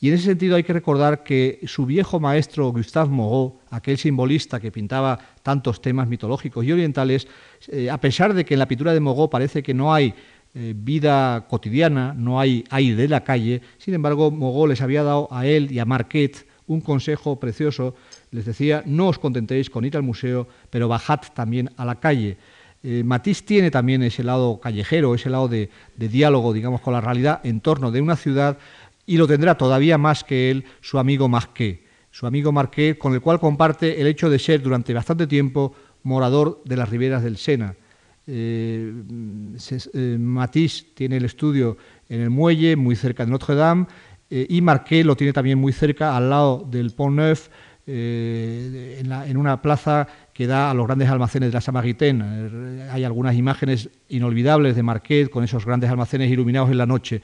y 0.00 0.08
en 0.08 0.14
ese 0.14 0.24
sentido 0.24 0.56
hay 0.56 0.62
que 0.62 0.72
recordar 0.72 1.22
que 1.22 1.60
su 1.66 1.86
viejo 1.86 2.20
maestro 2.20 2.70
Gustave 2.70 3.10
Moreau, 3.10 3.58
aquel 3.70 3.96
simbolista 3.96 4.60
que 4.60 4.70
pintaba 4.70 5.18
tantos 5.42 5.80
temas 5.80 6.06
mitológicos 6.06 6.64
y 6.64 6.72
orientales, 6.72 7.26
eh, 7.68 7.88
a 7.88 7.98
pesar 7.98 8.34
de 8.34 8.44
que 8.44 8.54
en 8.54 8.60
la 8.60 8.68
pintura 8.68 8.92
de 8.92 9.00
Moreau 9.00 9.30
parece 9.30 9.62
que 9.62 9.72
no 9.72 9.94
hay 9.94 10.14
eh, 10.54 10.74
vida 10.76 11.46
cotidiana, 11.48 12.14
no 12.14 12.38
hay 12.38 12.64
aire 12.70 12.96
de 12.96 13.08
la 13.08 13.24
calle, 13.24 13.62
sin 13.78 13.94
embargo 13.94 14.30
Moreau 14.30 14.66
les 14.66 14.82
había 14.82 15.02
dado 15.02 15.28
a 15.30 15.46
él 15.46 15.72
y 15.72 15.78
a 15.78 15.86
Marquette 15.86 16.46
un 16.66 16.80
consejo 16.80 17.38
precioso, 17.38 17.94
les 18.32 18.44
decía, 18.44 18.82
no 18.86 19.08
os 19.08 19.18
contentéis 19.18 19.70
con 19.70 19.84
ir 19.84 19.96
al 19.96 20.02
museo, 20.02 20.48
pero 20.68 20.88
bajad 20.88 21.20
también 21.32 21.70
a 21.76 21.84
la 21.84 22.00
calle. 22.00 22.36
Eh, 22.88 23.02
Matisse 23.02 23.42
tiene 23.42 23.72
también 23.72 24.04
ese 24.04 24.22
lado 24.22 24.60
callejero, 24.60 25.16
ese 25.16 25.28
lado 25.28 25.48
de, 25.48 25.70
diálogo, 25.96 26.52
digamos, 26.52 26.80
con 26.80 26.92
la 26.92 27.00
realidad 27.00 27.40
en 27.42 27.60
torno 27.60 27.90
de 27.90 28.00
una 28.00 28.14
ciudad 28.14 28.58
y 29.04 29.16
lo 29.16 29.26
tendrá 29.26 29.58
todavía 29.58 29.98
más 29.98 30.22
que 30.22 30.52
él 30.52 30.64
su 30.80 31.00
amigo 31.00 31.28
Marquet, 31.28 31.82
su 32.12 32.28
amigo 32.28 32.52
Marquet 32.52 32.96
con 32.96 33.12
el 33.12 33.20
cual 33.20 33.40
comparte 33.40 34.00
el 34.00 34.06
hecho 34.06 34.30
de 34.30 34.38
ser 34.38 34.62
durante 34.62 34.94
bastante 34.94 35.26
tiempo 35.26 35.74
morador 36.04 36.62
de 36.64 36.76
las 36.76 36.88
riberas 36.88 37.24
del 37.24 37.38
Sena. 37.38 37.74
Eh, 38.28 38.92
eh, 39.92 40.16
Matisse 40.20 40.86
tiene 40.94 41.16
el 41.16 41.24
estudio 41.24 41.76
en 42.08 42.20
el 42.20 42.30
muelle, 42.30 42.76
muy 42.76 42.94
cerca 42.94 43.24
de 43.24 43.32
Notre 43.32 43.56
Dame, 43.56 43.86
y 44.30 44.60
Marquet 44.60 45.04
lo 45.04 45.16
tiene 45.16 45.32
también 45.32 45.58
muy 45.58 45.72
cerca, 45.72 46.16
al 46.16 46.30
lado 46.30 46.64
del 46.70 46.92
Pont 46.92 47.16
Neuf, 47.16 47.48
en, 47.88 49.36
una 49.36 49.62
plaza 49.62 50.08
que 50.36 50.46
da 50.46 50.70
a 50.70 50.74
los 50.74 50.86
grandes 50.86 51.08
almacenes 51.08 51.48
de 51.48 51.54
la 51.54 51.62
Samaritaine. 51.62 52.90
Hay 52.90 53.04
algunas 53.04 53.34
imágenes 53.36 53.88
inolvidables 54.10 54.76
de 54.76 54.82
Marquet 54.82 55.30
con 55.30 55.42
esos 55.42 55.64
grandes 55.64 55.88
almacenes 55.88 56.30
iluminados 56.30 56.70
en 56.70 56.76
la 56.76 56.84
noche. 56.84 57.22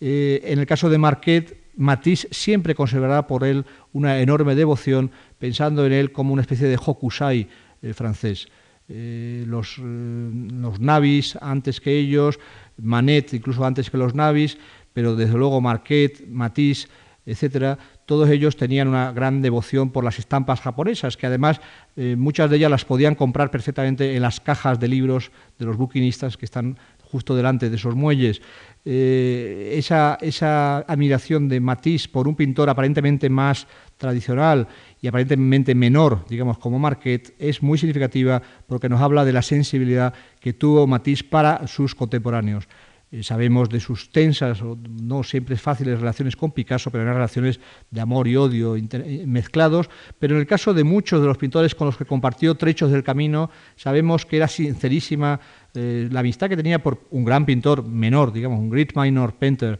Eh, 0.00 0.40
en 0.44 0.60
el 0.60 0.66
caso 0.66 0.88
de 0.88 0.96
Marquette, 0.96 1.56
Matisse 1.76 2.28
siempre 2.30 2.76
conservará 2.76 3.26
por 3.26 3.42
él 3.42 3.64
una 3.92 4.20
enorme 4.20 4.54
devoción, 4.54 5.10
pensando 5.40 5.84
en 5.84 5.92
él 5.92 6.12
como 6.12 6.32
una 6.32 6.42
especie 6.42 6.68
de 6.68 6.76
Hokusai 6.76 7.48
eh, 7.82 7.94
francés. 7.94 8.46
Eh, 8.88 9.42
los, 9.48 9.78
los, 9.78 10.78
navis 10.78 11.36
antes 11.40 11.80
que 11.80 11.98
ellos, 11.98 12.38
Manet 12.76 13.34
incluso 13.34 13.64
antes 13.64 13.90
que 13.90 13.98
los 13.98 14.14
navis, 14.14 14.56
pero 14.92 15.16
desde 15.16 15.36
luego 15.36 15.60
Marquette, 15.60 16.28
Matisse, 16.28 16.88
etcétera, 17.26 17.76
todos 18.12 18.28
ellos 18.28 18.56
tenían 18.58 18.88
una 18.88 19.10
gran 19.10 19.40
devoción 19.40 19.88
por 19.88 20.04
las 20.04 20.18
estampas 20.18 20.60
japonesas, 20.60 21.16
que 21.16 21.26
además 21.26 21.62
muchas 21.96 22.50
de 22.50 22.56
ellas 22.56 22.70
las 22.70 22.84
podían 22.84 23.14
comprar 23.14 23.50
perfectamente 23.50 24.14
en 24.14 24.20
las 24.20 24.38
cajas 24.38 24.78
de 24.78 24.86
libros 24.86 25.30
de 25.58 25.64
los 25.64 25.78
buquinistas 25.78 26.36
que 26.36 26.44
están 26.44 26.76
justo 27.12 27.36
delante 27.36 27.68
de 27.68 27.76
esos 27.76 27.94
muelles. 27.94 28.40
Eh, 28.84 29.74
esa, 29.76 30.78
admiración 30.78 31.48
de 31.48 31.60
Matisse 31.60 32.08
por 32.08 32.26
un 32.26 32.34
pintor 32.34 32.68
aparentemente 32.70 33.28
más 33.28 33.66
tradicional 33.98 34.66
y 35.00 35.06
aparentemente 35.06 35.74
menor, 35.74 36.24
digamos, 36.28 36.58
como 36.58 36.78
Marquette, 36.78 37.34
es 37.38 37.62
muy 37.62 37.78
significativa 37.78 38.42
porque 38.66 38.88
nos 38.88 39.00
habla 39.00 39.24
de 39.24 39.32
la 39.32 39.42
sensibilidad 39.42 40.14
que 40.40 40.52
tuvo 40.54 40.86
Matisse 40.86 41.22
para 41.22 41.66
sus 41.66 41.94
contemporáneos. 41.94 42.66
Eh, 43.12 43.22
sabemos 43.22 43.68
de 43.68 43.78
sus 43.78 44.08
tensas, 44.10 44.62
o 44.62 44.78
no 45.02 45.22
siempre 45.22 45.56
fáciles 45.58 46.00
relaciones 46.00 46.34
con 46.34 46.50
Picasso, 46.50 46.90
pero 46.90 47.02
eran 47.02 47.16
relaciones 47.16 47.60
de 47.90 48.00
amor 48.00 48.26
y 48.26 48.36
odio 48.36 48.74
eh, 48.74 49.24
mezclados. 49.26 49.90
Pero 50.18 50.34
en 50.34 50.40
el 50.40 50.46
caso 50.46 50.72
de 50.72 50.82
muchos 50.82 51.20
de 51.20 51.26
los 51.26 51.36
pintores 51.36 51.74
con 51.74 51.86
los 51.86 51.98
que 51.98 52.06
compartió 52.06 52.54
trechos 52.54 52.90
del 52.90 53.04
camino, 53.04 53.50
sabemos 53.76 54.24
que 54.24 54.38
era 54.38 54.48
sincerísima 54.48 55.38
eh, 55.74 56.08
la 56.10 56.20
amistad 56.20 56.48
que 56.48 56.56
tenía 56.56 56.82
por 56.82 57.02
un 57.10 57.26
gran 57.26 57.44
pintor 57.44 57.86
menor, 57.86 58.32
digamos, 58.32 58.58
un 58.58 58.70
great 58.70 58.96
minor 58.96 59.34
painter, 59.34 59.78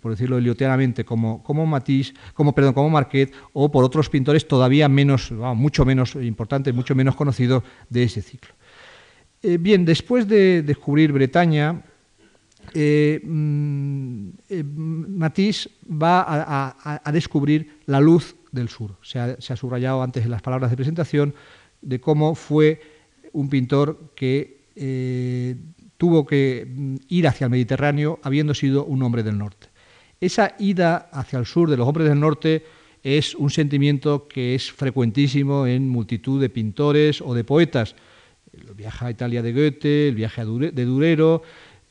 por 0.00 0.10
decirlo 0.10 0.38
elioteanamente, 0.38 1.04
como, 1.04 1.40
como 1.44 1.64
Matisse, 1.66 2.14
como, 2.34 2.52
perdón, 2.52 2.72
como 2.72 2.90
Marquette, 2.90 3.32
o 3.52 3.70
por 3.70 3.84
otros 3.84 4.08
pintores 4.08 4.48
todavía 4.48 4.88
menos, 4.88 5.30
mucho 5.30 5.84
menos 5.84 6.16
importantes, 6.16 6.74
mucho 6.74 6.96
menos 6.96 7.14
conocidos 7.14 7.62
de 7.90 8.02
ese 8.04 8.22
ciclo. 8.22 8.54
bien, 9.42 9.84
después 9.84 10.26
de 10.26 10.62
descubrir 10.62 11.12
Bretaña, 11.12 11.82
eh, 12.74 13.20
mm, 13.22 14.28
eh, 14.48 14.64
Matisse 14.64 15.70
va 15.90 16.24
a, 16.26 17.12
descubrir 17.12 17.80
la 17.86 18.00
luz 18.00 18.36
del 18.50 18.68
sur. 18.68 18.96
Se 19.02 19.18
ha, 19.18 19.56
subrayado 19.56 20.02
antes 20.02 20.24
en 20.24 20.30
las 20.30 20.42
palabras 20.42 20.70
de 20.70 20.76
presentación 20.76 21.34
de 21.80 22.00
cómo 22.00 22.34
fue 22.34 22.80
un 23.32 23.48
pintor 23.48 24.12
que 24.14 24.62
eh, 24.76 25.56
tuvo 25.96 26.26
que 26.26 26.66
mm, 26.68 26.96
ir 27.08 27.28
hacia 27.28 27.46
el 27.46 27.50
Mediterráneo 27.50 28.20
habiendo 28.22 28.54
sido 28.54 28.84
un 28.84 29.02
hombre 29.02 29.22
del 29.22 29.38
norte. 29.38 29.68
Esa 30.20 30.54
ida 30.58 31.08
hacia 31.12 31.38
el 31.38 31.46
sur 31.46 31.68
de 31.68 31.76
los 31.76 31.86
hombres 31.86 32.08
del 32.08 32.20
norte 32.20 32.64
es 33.02 33.34
un 33.34 33.50
sentimiento 33.50 34.28
que 34.28 34.54
es 34.54 34.70
frecuentísimo 34.70 35.66
en 35.66 35.88
multitud 35.88 36.40
de 36.40 36.48
pintores 36.48 37.20
o 37.20 37.34
de 37.34 37.42
poetas. 37.42 37.96
El 38.52 38.74
viaje 38.74 39.06
a 39.06 39.10
Italia 39.10 39.42
de 39.42 39.52
Goethe, 39.52 40.08
el 40.08 40.14
viaje 40.14 40.44
de 40.44 40.84
Durero, 40.84 41.42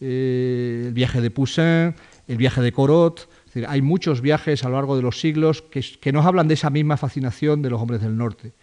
eh, 0.04 0.86
el 0.88 0.94
viaje 0.94 1.22
de 1.22 1.30
Poussin, 1.30 1.94
el 2.28 2.38
viaje 2.38 2.60
de 2.62 2.72
Corot. 2.72 3.30
hay 3.68 3.84
muchos 3.84 4.22
viajes 4.22 4.66
a 4.66 4.70
lo 4.70 4.76
largo 4.76 4.96
de 4.96 5.04
los 5.04 5.20
siglos 5.20 5.62
que, 5.62 6.12
nos 6.12 6.26
hablan 6.26 6.48
de 6.48 6.56
esa 6.56 6.72
misma 6.72 6.98
fascinación 6.98 7.62
de 7.62 7.70
los 7.70 7.80
hombres 7.80 8.02
del 8.02 8.18
norte. 8.18 8.54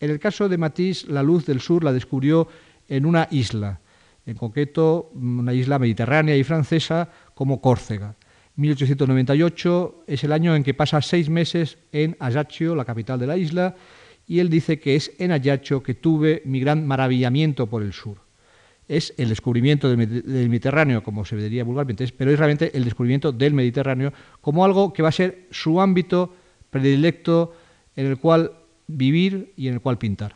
En 0.00 0.10
el 0.10 0.18
caso 0.18 0.48
de 0.48 0.58
Matisse, 0.58 1.06
la 1.06 1.22
luz 1.22 1.46
del 1.46 1.60
sur 1.60 1.84
la 1.84 1.92
descubrió 1.92 2.48
en 2.88 3.06
una 3.06 3.28
isla, 3.30 3.80
en 4.26 4.36
concreto 4.36 5.12
una 5.14 5.54
isla 5.54 5.78
mediterránea 5.78 6.36
y 6.36 6.42
francesa 6.42 7.08
como 7.34 7.60
Córcega. 7.60 8.16
1898 8.56 10.04
es 10.08 10.24
el 10.24 10.32
año 10.32 10.56
en 10.56 10.64
que 10.64 10.74
pasa 10.74 11.00
seis 11.02 11.30
meses 11.30 11.78
en 11.92 12.16
Ajaccio, 12.18 12.74
la 12.74 12.84
capital 12.84 13.20
de 13.20 13.28
la 13.28 13.36
isla, 13.36 13.76
y 14.26 14.40
él 14.40 14.50
dice 14.50 14.80
que 14.80 14.96
es 14.96 15.12
en 15.18 15.30
Ajaccio 15.30 15.84
que 15.84 15.94
tuve 15.94 16.42
mi 16.44 16.58
gran 16.58 16.84
maravillamiento 16.84 17.68
por 17.68 17.82
el 17.84 17.92
sur 17.92 18.29
es 18.90 19.14
el 19.18 19.28
descubrimiento 19.28 19.88
del, 19.88 19.96
Mediterráneo, 20.48 21.04
como 21.04 21.24
se 21.24 21.36
diría 21.36 21.62
vulgarmente, 21.62 22.12
pero 22.16 22.32
es 22.32 22.38
realmente 22.38 22.76
el 22.76 22.82
descubrimiento 22.82 23.30
del 23.30 23.54
Mediterráneo 23.54 24.12
como 24.40 24.64
algo 24.64 24.92
que 24.92 25.00
va 25.00 25.10
a 25.10 25.12
ser 25.12 25.46
su 25.52 25.80
ámbito 25.80 26.34
predilecto 26.70 27.54
en 27.94 28.06
el 28.06 28.18
cual 28.18 28.50
vivir 28.88 29.52
y 29.56 29.68
en 29.68 29.74
el 29.74 29.80
cual 29.80 29.96
pintar. 29.96 30.34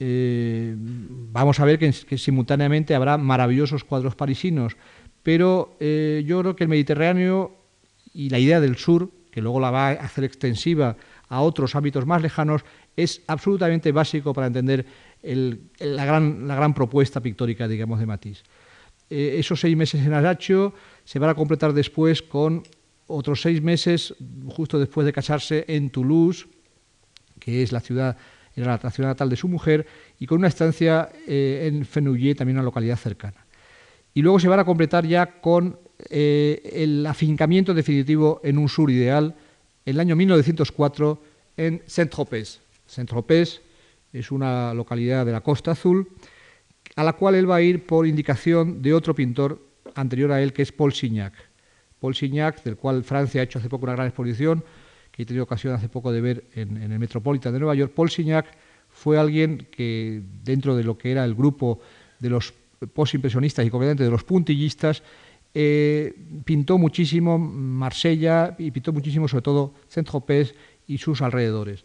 Eh, 0.00 0.74
vamos 0.76 1.60
a 1.60 1.64
ver 1.64 1.78
que, 1.78 1.92
simultáneamente 1.92 2.96
habrá 2.96 3.16
maravillosos 3.16 3.84
cuadros 3.84 4.16
parisinos, 4.16 4.76
pero 5.22 5.76
eh, 5.78 6.24
yo 6.26 6.40
creo 6.40 6.56
que 6.56 6.64
el 6.64 6.70
Mediterráneo 6.70 7.54
y 8.12 8.28
la 8.28 8.40
idea 8.40 8.60
del 8.60 8.76
sur, 8.76 9.08
que 9.30 9.40
luego 9.40 9.60
la 9.60 9.70
va 9.70 9.90
a 9.90 9.92
hacer 9.92 10.24
extensiva 10.24 10.96
a 11.28 11.42
otros 11.42 11.76
ámbitos 11.76 12.06
más 12.06 12.22
lejanos, 12.22 12.64
es 12.96 13.22
absolutamente 13.28 13.92
básico 13.92 14.34
para 14.34 14.48
entender 14.48 14.84
la, 15.22 16.04
gran, 16.04 16.74
propuesta 16.74 17.20
pictórica, 17.20 17.68
digamos, 17.68 17.98
de 18.00 18.06
Matisse. 18.06 18.42
Eh, 19.10 19.36
esos 19.38 19.60
seis 19.60 19.76
meses 19.76 20.04
en 20.04 20.12
Ajaccio 20.12 20.74
se 21.04 21.18
van 21.18 21.30
a 21.30 21.34
completar 21.34 21.72
después 21.72 22.22
con 22.22 22.62
otros 23.06 23.40
seis 23.40 23.62
meses, 23.62 24.14
justo 24.48 24.78
después 24.78 25.06
de 25.06 25.12
casarse, 25.12 25.64
en 25.68 25.90
Toulouse, 25.90 26.46
que 27.40 27.62
es 27.62 27.72
la 27.72 27.80
ciudad, 27.80 28.16
la 28.54 28.90
ciudad 28.90 29.10
natal 29.10 29.30
de 29.30 29.36
su 29.36 29.48
mujer, 29.48 29.86
y 30.18 30.26
con 30.26 30.38
una 30.38 30.48
estancia 30.48 31.08
eh, 31.26 31.70
en 31.70 31.84
Fenouillet, 31.84 32.36
también 32.36 32.58
una 32.58 32.64
localidad 32.64 32.96
cercana. 32.96 33.46
Y 34.14 34.22
luego 34.22 34.38
se 34.38 34.48
van 34.48 34.60
a 34.60 34.64
completar 34.64 35.06
ya 35.06 35.40
con 35.40 35.78
eh, 36.10 36.60
el 36.72 37.06
afincamiento 37.06 37.74
definitivo 37.74 38.40
en 38.44 38.58
un 38.58 38.68
sur 38.68 38.90
ideal, 38.90 39.34
el 39.84 40.00
año 40.00 40.16
1904, 40.16 41.22
en 41.56 41.82
Saint-Tropez. 41.86 42.60
Saint-Tropez 42.86 43.62
es 44.12 44.30
una 44.30 44.74
localidad 44.74 45.26
de 45.26 45.32
la 45.32 45.40
Costa 45.40 45.72
Azul, 45.72 46.08
a 46.96 47.04
la 47.04 47.12
cual 47.12 47.34
él 47.34 47.50
va 47.50 47.56
a 47.56 47.62
ir 47.62 47.86
por 47.86 48.06
indicación 48.06 48.82
de 48.82 48.94
otro 48.94 49.14
pintor 49.14 49.62
anterior 49.94 50.32
a 50.32 50.42
él, 50.42 50.52
que 50.52 50.62
es 50.62 50.72
Paul 50.72 50.92
Signac. 50.92 51.34
Paul 52.00 52.14
Signac, 52.14 52.62
del 52.62 52.76
cual 52.76 53.04
Francia 53.04 53.40
ha 53.40 53.44
hecho 53.44 53.58
hace 53.58 53.68
poco 53.68 53.84
una 53.84 53.94
gran 53.94 54.08
exposición, 54.08 54.64
que 55.10 55.22
he 55.22 55.26
tenido 55.26 55.44
ocasión 55.44 55.74
hace 55.74 55.88
poco 55.88 56.12
de 56.12 56.20
ver 56.20 56.44
en, 56.54 56.76
el 56.80 56.98
Metropolitan 56.98 57.52
de 57.52 57.58
Nueva 57.58 57.74
York. 57.74 57.92
Paul 57.94 58.10
Signac 58.10 58.46
fue 58.88 59.18
alguien 59.18 59.66
que, 59.70 60.22
dentro 60.44 60.76
de 60.76 60.84
lo 60.84 60.96
que 60.96 61.10
era 61.10 61.24
el 61.24 61.34
grupo 61.34 61.80
de 62.18 62.30
los 62.30 62.54
postimpresionistas 62.92 63.66
y 63.66 63.70
concretamente 63.70 64.04
de 64.04 64.10
los 64.10 64.24
puntillistas, 64.24 65.02
eh, 65.54 66.14
pintó 66.44 66.78
muchísimo 66.78 67.38
Marsella 67.38 68.54
y 68.58 68.70
pintó 68.70 68.92
muchísimo 68.92 69.26
sobre 69.26 69.42
todo 69.42 69.74
Saint-Tropez 69.88 70.54
y 70.86 70.98
sus 70.98 71.20
alrededores. 71.22 71.84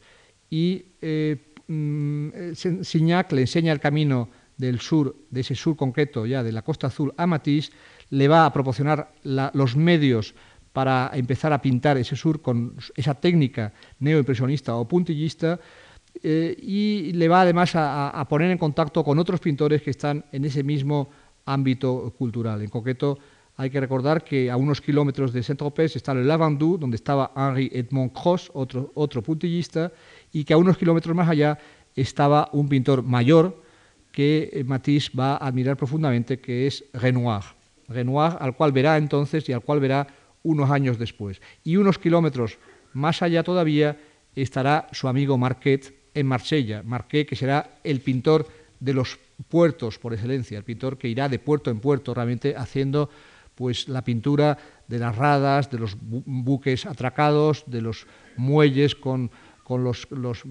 Y 0.50 0.86
eh, 1.02 1.53
Mm, 1.68 2.30
eh, 2.34 2.54
Signac 2.84 3.32
le 3.32 3.42
enseña 3.42 3.72
el 3.72 3.80
camino 3.80 4.30
del 4.58 4.80
sur, 4.80 5.16
de 5.30 5.42
ese 5.42 5.56
sur 5.56 5.76
concreto 5.76 6.26
ya 6.26 6.44
de 6.44 6.52
la 6.52 6.62
Costa 6.62 6.88
Azul 6.88 7.14
a 7.18 7.26
Matisse, 7.26 7.72
le 8.10 8.28
va 8.28 8.46
a 8.46 8.54
proporcionar 8.54 9.14
los 9.24 9.76
medios 9.76 10.36
para 10.74 11.12
empezar 11.14 11.54
a 11.54 11.62
pintar 11.62 11.98
ese 11.98 12.16
sur 12.16 12.42
con 12.42 12.76
esa 12.96 13.14
técnica 13.14 13.74
neoimpresionista 14.00 14.76
o 14.76 14.88
puntillista 14.88 15.60
eh, 16.22 16.56
y 16.60 17.14
le 17.14 17.28
va 17.28 17.42
además 17.42 17.74
a, 17.76 18.26
poner 18.30 18.52
en 18.52 18.58
contacto 18.58 19.04
con 19.04 19.18
otros 19.18 19.40
pintores 19.40 19.82
que 19.82 19.92
están 19.92 20.26
en 20.32 20.46
ese 20.46 20.64
mismo 20.64 21.10
ámbito 21.46 22.14
cultural. 22.18 22.62
En 22.62 22.70
concreto, 22.70 23.18
hay 23.56 23.70
que 23.70 23.80
recordar 23.80 24.24
que 24.24 24.50
a 24.50 24.58
unos 24.58 24.82
kilómetros 24.82 25.32
de 25.32 25.44
Saint-Tropez 25.44 25.96
está 25.96 26.12
el 26.14 26.28
Lavandou, 26.28 26.78
donde 26.78 26.96
estaba 26.96 27.32
Henri 27.36 27.70
Edmond 27.74 28.12
Cross, 28.12 28.52
otro, 28.54 28.92
otro 28.96 29.22
puntillista, 29.22 29.92
y 30.34 30.44
que 30.44 30.54
a 30.54 30.58
unos 30.58 30.78
kilómetros 30.78 31.16
más 31.16 31.30
allá 31.30 31.58
estaba 31.96 32.50
un 32.52 32.68
pintor 32.68 33.04
mayor 33.04 33.64
que 34.12 34.50
eh, 34.52 34.64
Matisse 34.64 35.12
va 35.18 35.34
a 35.34 35.48
admirar 35.48 35.78
profundamente, 35.78 36.40
que 36.40 36.68
es 36.68 36.84
Renoir. 36.94 37.44
Renoir, 37.88 38.34
al 38.40 38.56
cual 38.56 38.72
verá 38.72 38.98
entonces 38.98 39.48
y 39.48 39.54
al 39.54 39.62
cual 39.62 39.80
verá 39.80 40.08
unos 40.44 40.70
años 40.70 41.00
después. 41.00 41.42
Y 41.64 41.78
unos 41.78 41.98
kilómetros 41.98 42.58
más 42.94 43.22
allá 43.22 43.44
todavía 43.44 43.98
estará 44.36 44.88
su 44.92 45.08
amigo 45.08 45.38
Marquet 45.38 45.94
en 46.14 46.28
Marsella. 46.28 46.84
Marquet, 46.84 47.28
que 47.28 47.36
será 47.36 47.80
el 47.84 48.02
pintor 48.02 48.48
de 48.80 48.94
los 48.94 49.20
puertos 49.50 49.98
por 50.00 50.14
excelencia, 50.14 50.58
el 50.58 50.64
pintor 50.64 50.98
que 50.98 51.08
irá 51.08 51.30
de 51.30 51.40
puerto 51.40 51.72
en 51.72 51.80
puerto 51.80 52.14
realmente 52.14 52.56
haciendo 52.56 53.10
pues 53.56 53.88
la 53.88 54.04
pintura 54.04 54.58
de 54.88 55.00
las 55.00 55.16
radas, 55.16 55.70
de 55.70 55.80
los 55.80 55.96
buques 56.00 56.86
atracados, 56.86 57.64
de 57.68 57.82
los 57.82 58.08
muelles 58.36 58.96
con 58.96 59.30
con 59.64 59.84
los, 59.84 60.08
los, 60.12 60.44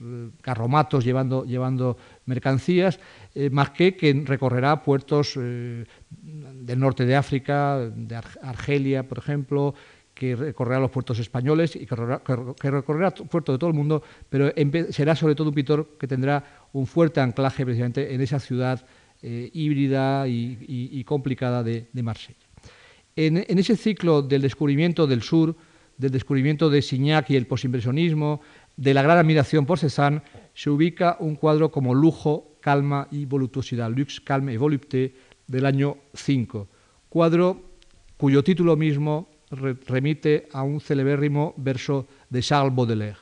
eh, 0.00 0.30
carromatos 0.40 1.04
llevando, 1.04 1.44
llevando 1.44 1.96
mercancías, 2.26 2.98
eh, 3.34 3.50
Marqué, 3.50 3.96
que 3.96 4.12
recorrerá 4.24 4.82
puertos 4.82 5.34
eh, 5.36 5.84
del 6.10 6.78
norte 6.78 7.04
de 7.04 7.14
África, 7.14 7.78
de 7.78 8.16
Argelia, 8.42 9.06
por 9.06 9.18
ejemplo, 9.18 9.74
que 10.14 10.36
recorrerá 10.36 10.80
los 10.80 10.90
puertos 10.90 11.18
españoles 11.18 11.76
y 11.76 11.86
que 11.86 11.96
recorrerá, 11.96 13.10
puertos 13.12 13.54
de 13.54 13.58
todo 13.58 13.68
el 13.68 13.76
mundo, 13.76 14.02
pero 14.28 14.52
será 14.90 15.16
sobre 15.16 15.34
todo 15.34 15.48
un 15.48 15.54
pintor 15.54 15.96
que 15.98 16.06
tendrá 16.06 16.68
un 16.72 16.86
fuerte 16.86 17.20
anclaje 17.20 17.64
precisamente 17.64 18.14
en 18.14 18.20
esa 18.20 18.38
ciudad 18.38 18.84
híbrida 19.20 20.28
y, 20.28 21.02
complicada 21.04 21.64
de, 21.64 21.88
Marsella. 21.94 22.38
En, 23.16 23.38
en, 23.38 23.58
ese 23.58 23.76
ciclo 23.76 24.22
del 24.22 24.42
descubrimiento 24.42 25.06
del 25.06 25.22
sur, 25.22 25.56
del 25.98 26.10
descubrimiento 26.10 26.70
de 26.70 26.82
Signac 26.82 27.30
y 27.30 27.36
el 27.36 27.46
posimpresionismo, 27.46 28.40
de 28.76 28.94
la 28.94 29.02
gran 29.02 29.18
admiración 29.18 29.66
por 29.66 29.78
Cézanne, 29.78 30.22
se 30.54 30.70
ubica 30.70 31.16
un 31.20 31.36
cuadro 31.36 31.70
como 31.70 31.94
Lujo, 31.94 32.56
Calma 32.60 33.08
y 33.10 33.24
Voluptuosidad, 33.24 33.90
Lux, 33.90 34.20
Calme 34.20 34.52
y 34.54 34.56
Volupté, 34.56 35.14
del 35.46 35.66
año 35.66 35.98
5, 36.14 36.68
cuadro 37.08 37.62
cuyo 38.16 38.42
título 38.42 38.76
mismo 38.76 39.28
remite 39.50 40.48
a 40.52 40.62
un 40.62 40.80
celebérrimo 40.80 41.54
verso 41.56 42.06
de 42.30 42.40
Charles 42.40 42.74
Baudelaire. 42.74 43.18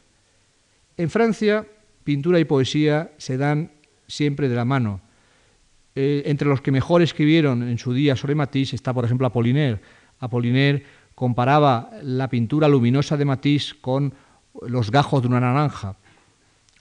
En 0.96 1.10
Francia, 1.10 1.66
pintura 2.04 2.38
y 2.38 2.44
poesía 2.44 3.12
se 3.18 3.36
dan 3.36 3.72
siempre 4.06 4.48
de 4.48 4.56
la 4.56 4.64
mano. 4.64 5.00
Eh, 5.94 6.22
entre 6.26 6.48
los 6.48 6.60
que 6.60 6.70
mejor 6.70 7.02
escribieron 7.02 7.68
en 7.68 7.76
su 7.76 7.92
día 7.92 8.16
sobre 8.16 8.34
Matisse 8.34 8.74
está, 8.74 8.94
por 8.94 9.04
ejemplo, 9.04 9.26
Apollinaire. 9.26 9.80
Apollinaire 10.20 10.84
comparaba 11.14 11.90
la 12.02 12.28
pintura 12.28 12.68
luminosa 12.68 13.16
de 13.16 13.24
Matisse 13.24 13.74
con 13.80 14.14
los 14.66 14.90
gajos 14.90 15.22
de 15.22 15.28
una 15.28 15.40
naranja. 15.40 15.96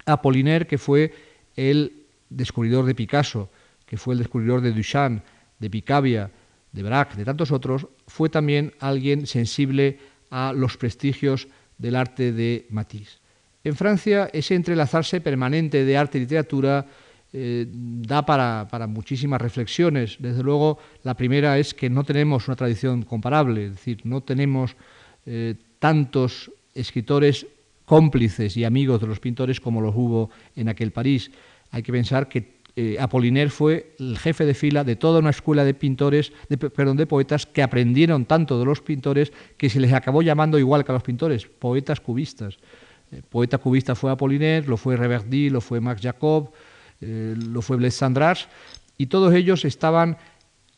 Apollinaire, 0.05 0.67
que 0.67 0.77
fue 0.77 1.13
el 1.55 2.05
descubridor 2.29 2.85
de 2.85 2.95
Picasso, 2.95 3.49
que 3.85 3.97
fue 3.97 4.13
el 4.13 4.19
descubridor 4.19 4.61
de 4.61 4.71
Duchamp, 4.71 5.23
de 5.59 5.69
Picabia, 5.69 6.31
de 6.71 6.83
Braque, 6.83 7.17
de 7.17 7.25
tantos 7.25 7.51
otros, 7.51 7.87
fue 8.07 8.29
también 8.29 8.73
alguien 8.79 9.27
sensible 9.27 9.99
a 10.29 10.53
los 10.53 10.77
prestigios 10.77 11.47
del 11.77 11.95
arte 11.95 12.31
de 12.31 12.67
Matisse. 12.69 13.19
En 13.63 13.75
Francia, 13.75 14.29
ese 14.33 14.55
entrelazarse 14.55 15.21
permanente 15.21 15.85
de 15.85 15.97
arte 15.97 16.17
y 16.17 16.21
literatura 16.21 16.87
eh, 17.33 17.65
da 17.71 18.25
para, 18.25 18.87
muchísimas 18.87 19.41
reflexiones. 19.41 20.17
Desde 20.19 20.43
luego, 20.43 20.79
la 21.03 21.15
primera 21.15 21.57
es 21.57 21.73
que 21.73 21.89
no 21.89 22.03
tenemos 22.03 22.49
una 22.49 22.57
tradición 22.57 23.03
comparable, 23.03 23.67
es 23.67 23.71
decir, 23.71 24.01
no 24.03 24.19
tenemos 24.21 24.75
eh, 25.25 25.55
tantos 25.79 26.51
escritores 26.75 27.47
cómplices 27.85 28.57
y 28.57 28.65
amigos 28.65 28.99
de 28.99 29.07
los 29.07 29.21
pintores 29.21 29.61
como 29.61 29.79
los 29.79 29.95
hubo 29.95 30.29
en 30.57 30.67
aquel 30.67 30.91
París. 30.91 31.31
Hay 31.71 31.83
que 31.83 31.93
pensar 31.93 32.27
que 32.27 32.59
eh, 32.75 32.97
Apollinaire 32.99 33.49
fue 33.49 33.95
el 33.99 34.17
jefe 34.17 34.45
de 34.45 34.53
fila 34.53 34.83
de 34.83 34.97
toda 34.97 35.19
una 35.19 35.29
escuela 35.29 35.63
de 35.63 35.73
pintores, 35.73 36.33
de, 36.49 36.57
perdón, 36.57 36.97
de 36.97 37.07
poetas 37.07 37.45
que 37.45 37.63
aprendieron 37.63 38.25
tanto 38.25 38.59
de 38.59 38.65
los 38.65 38.81
pintores 38.81 39.31
que 39.55 39.69
se 39.69 39.79
les 39.79 39.93
acabó 39.93 40.21
llamando 40.21 40.59
igual 40.59 40.83
que 40.83 40.91
a 40.91 40.95
los 40.95 41.03
pintores, 41.03 41.45
poetas 41.45 42.01
cubistas. 42.01 42.57
poeta 43.29 43.57
cubista 43.57 43.95
fue 43.95 44.11
Apollinaire, 44.11 44.67
lo 44.67 44.75
fue 44.75 44.97
Reverdy, 44.97 45.49
lo 45.49 45.61
fue 45.61 45.79
Max 45.79 46.01
Jacob, 46.01 46.51
eh, 47.01 47.35
lo 47.35 47.61
fue 47.61 47.91
Sandras, 47.91 48.47
y 48.97 49.07
todos 49.07 49.33
ellos 49.33 49.65
estaban 49.65 50.17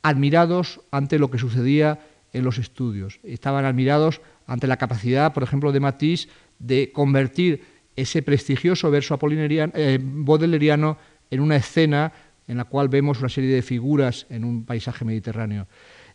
admirados 0.02 0.82
ante 0.92 1.20
lo 1.20 1.30
que 1.30 1.38
sucedía 1.38 2.00
en 2.32 2.44
los 2.44 2.58
estudios. 2.58 3.20
Estaban 3.24 3.66
admirados 3.66 4.22
ante 4.48 4.68
la 4.68 4.78
capacidad, 4.78 5.34
por 5.34 5.44
ejemplo, 5.44 5.72
de 5.72 5.80
Matisse 5.80 6.30
de 6.60 6.92
convertir 6.92 7.64
ese 7.96 8.22
prestigioso 8.22 8.90
verso 8.90 9.20
eh, 9.22 10.00
bodeleriano 10.02 10.98
en 11.30 11.40
una 11.42 11.58
escena 11.58 12.14
en 12.48 12.58
la 12.58 12.64
cual 12.64 12.90
vemos 12.90 13.20
una 13.20 13.30
serie 13.30 13.54
de 13.54 13.62
figuras 13.62 14.26
en 14.30 14.44
un 14.44 14.66
paisaje 14.66 15.06
mediterráneo. 15.06 15.68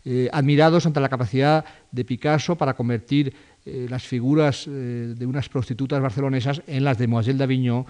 Eh, 0.04 0.28
admirados 0.32 0.86
ante 0.86 1.00
la 1.00 1.08
capacidad 1.08 1.64
de 1.92 2.04
Picasso 2.04 2.56
para 2.56 2.74
convertir 2.74 3.34
las 3.66 4.02
figuras 4.02 4.64
de 4.66 5.26
unas 5.26 5.50
prostitutas 5.50 6.00
barcelonesas 6.00 6.62
en 6.66 6.84
las 6.84 6.96
de 6.96 7.06
Moiselle 7.06 7.36
d'Avignon 7.36 7.84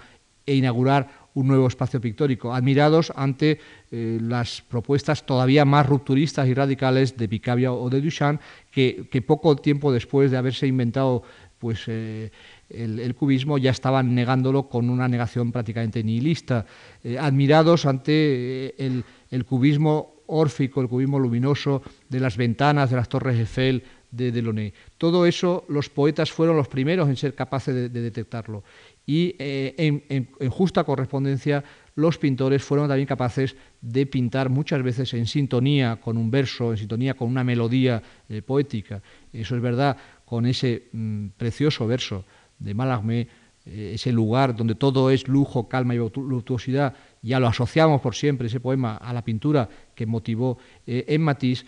e 0.49 0.55
inaugurar 0.55 1.07
un 1.33 1.47
nuevo 1.47 1.67
espacio 1.67 2.01
pictórico, 2.01 2.53
admirados 2.53 3.13
ante 3.15 3.59
eh, 3.91 4.19
las 4.21 4.61
propuestas 4.61 5.25
todavía 5.25 5.65
más 5.65 5.85
rupturistas 5.85 6.47
y 6.47 6.53
radicales 6.53 7.17
de 7.17 7.27
Picabia 7.27 7.71
o 7.71 7.89
de 7.89 8.01
Duchamp, 8.01 8.41
que, 8.71 9.23
poco 9.25 9.55
tiempo 9.55 9.91
después 9.91 10.31
de 10.31 10.37
haberse 10.37 10.67
inventado 10.67 11.23
pues, 11.59 11.83
eh, 11.87 12.31
el, 12.69 13.13
cubismo 13.15 13.57
ya 13.57 13.71
estaban 13.71 14.15
negándolo 14.15 14.69
con 14.69 14.89
una 14.89 15.07
negación 15.07 15.51
prácticamente 15.51 16.03
nihilista, 16.03 16.65
eh, 17.03 17.17
admirados 17.19 17.85
ante 17.85 18.75
el, 18.83 19.45
cubismo 19.45 20.15
órfico, 20.27 20.81
el 20.81 20.87
cubismo 20.87 21.19
luminoso 21.19 21.81
de 22.07 22.19
las 22.19 22.37
ventanas 22.37 22.89
de 22.89 22.95
las 22.95 23.09
torres 23.09 23.37
Eiffel 23.37 23.83
de 24.11 24.31
Delaunay. 24.31 24.73
Todo 24.97 25.25
eso 25.25 25.65
los 25.69 25.89
poetas 25.89 26.31
fueron 26.31 26.57
los 26.57 26.67
primeros 26.67 27.09
en 27.09 27.15
ser 27.15 27.35
capaces 27.35 27.75
de 27.75 28.01
detectarlo 28.01 28.63
y 29.05 29.35
eh, 29.39 29.73
en, 29.77 30.49
justa 30.49 30.83
correspondencia 30.83 31.63
los 31.95 32.17
pintores 32.17 32.63
fueron 32.63 32.87
también 32.87 33.07
capaces 33.07 33.55
de 33.81 34.05
pintar 34.05 34.49
muchas 34.49 34.83
veces 34.83 35.13
en 35.15 35.25
sintonía 35.25 35.97
con 35.97 36.15
un 36.15 36.29
verso, 36.29 36.71
en 36.71 36.77
sintonía 36.77 37.15
con 37.15 37.27
una 37.27 37.43
melodía 37.43 38.01
eh, 38.29 38.41
poética. 38.41 39.01
Eso 39.33 39.55
es 39.55 39.61
verdad 39.61 39.97
con 40.25 40.45
ese 40.45 40.89
mm, 40.91 41.29
precioso 41.37 41.87
verso 41.87 42.23
de 42.59 42.73
Mallarmé, 42.73 43.27
eh, 43.65 43.91
ese 43.95 44.11
lugar 44.11 44.55
donde 44.55 44.75
todo 44.75 45.09
es 45.09 45.27
lujo, 45.27 45.67
calma 45.67 45.95
y 45.95 45.99
voluptuosidad, 45.99 46.93
ya 47.21 47.39
lo 47.39 47.47
asociamos 47.47 48.01
por 48.01 48.15
siempre, 48.15 48.47
ese 48.47 48.59
poema, 48.59 48.95
a 48.97 49.11
la 49.11 49.23
pintura 49.23 49.67
que 49.95 50.05
motivó 50.05 50.57
en 50.85 51.21
Matisse, 51.21 51.65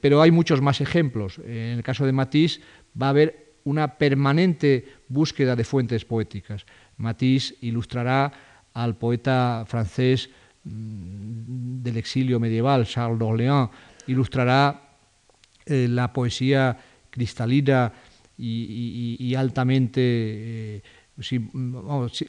pero 0.00 0.20
hay 0.20 0.32
muchos 0.32 0.60
más 0.60 0.80
ejemplos. 0.80 1.38
En 1.38 1.76
el 1.78 1.82
caso 1.84 2.04
de 2.04 2.12
Matisse 2.12 2.60
va 3.00 3.06
a 3.06 3.10
haber 3.10 3.47
una 3.68 3.98
permanente 3.98 5.04
búsqueda 5.08 5.54
de 5.54 5.64
fuentes 5.64 6.04
poéticas. 6.04 6.64
Matisse 6.96 7.54
ilustrará 7.60 8.32
al 8.72 8.96
poeta 8.96 9.64
francés 9.68 10.30
mm, 10.64 11.82
del 11.84 11.96
exilio 11.98 12.40
medieval, 12.40 12.86
Charles 12.86 13.18
d'Orléans, 13.18 13.68
ilustrará 14.06 14.96
eh, 15.66 15.86
la 15.86 16.12
poesía 16.12 16.78
cristalina 17.10 17.92
y, 18.38 19.34
altamente, 19.34 20.00
eh, 20.00 20.82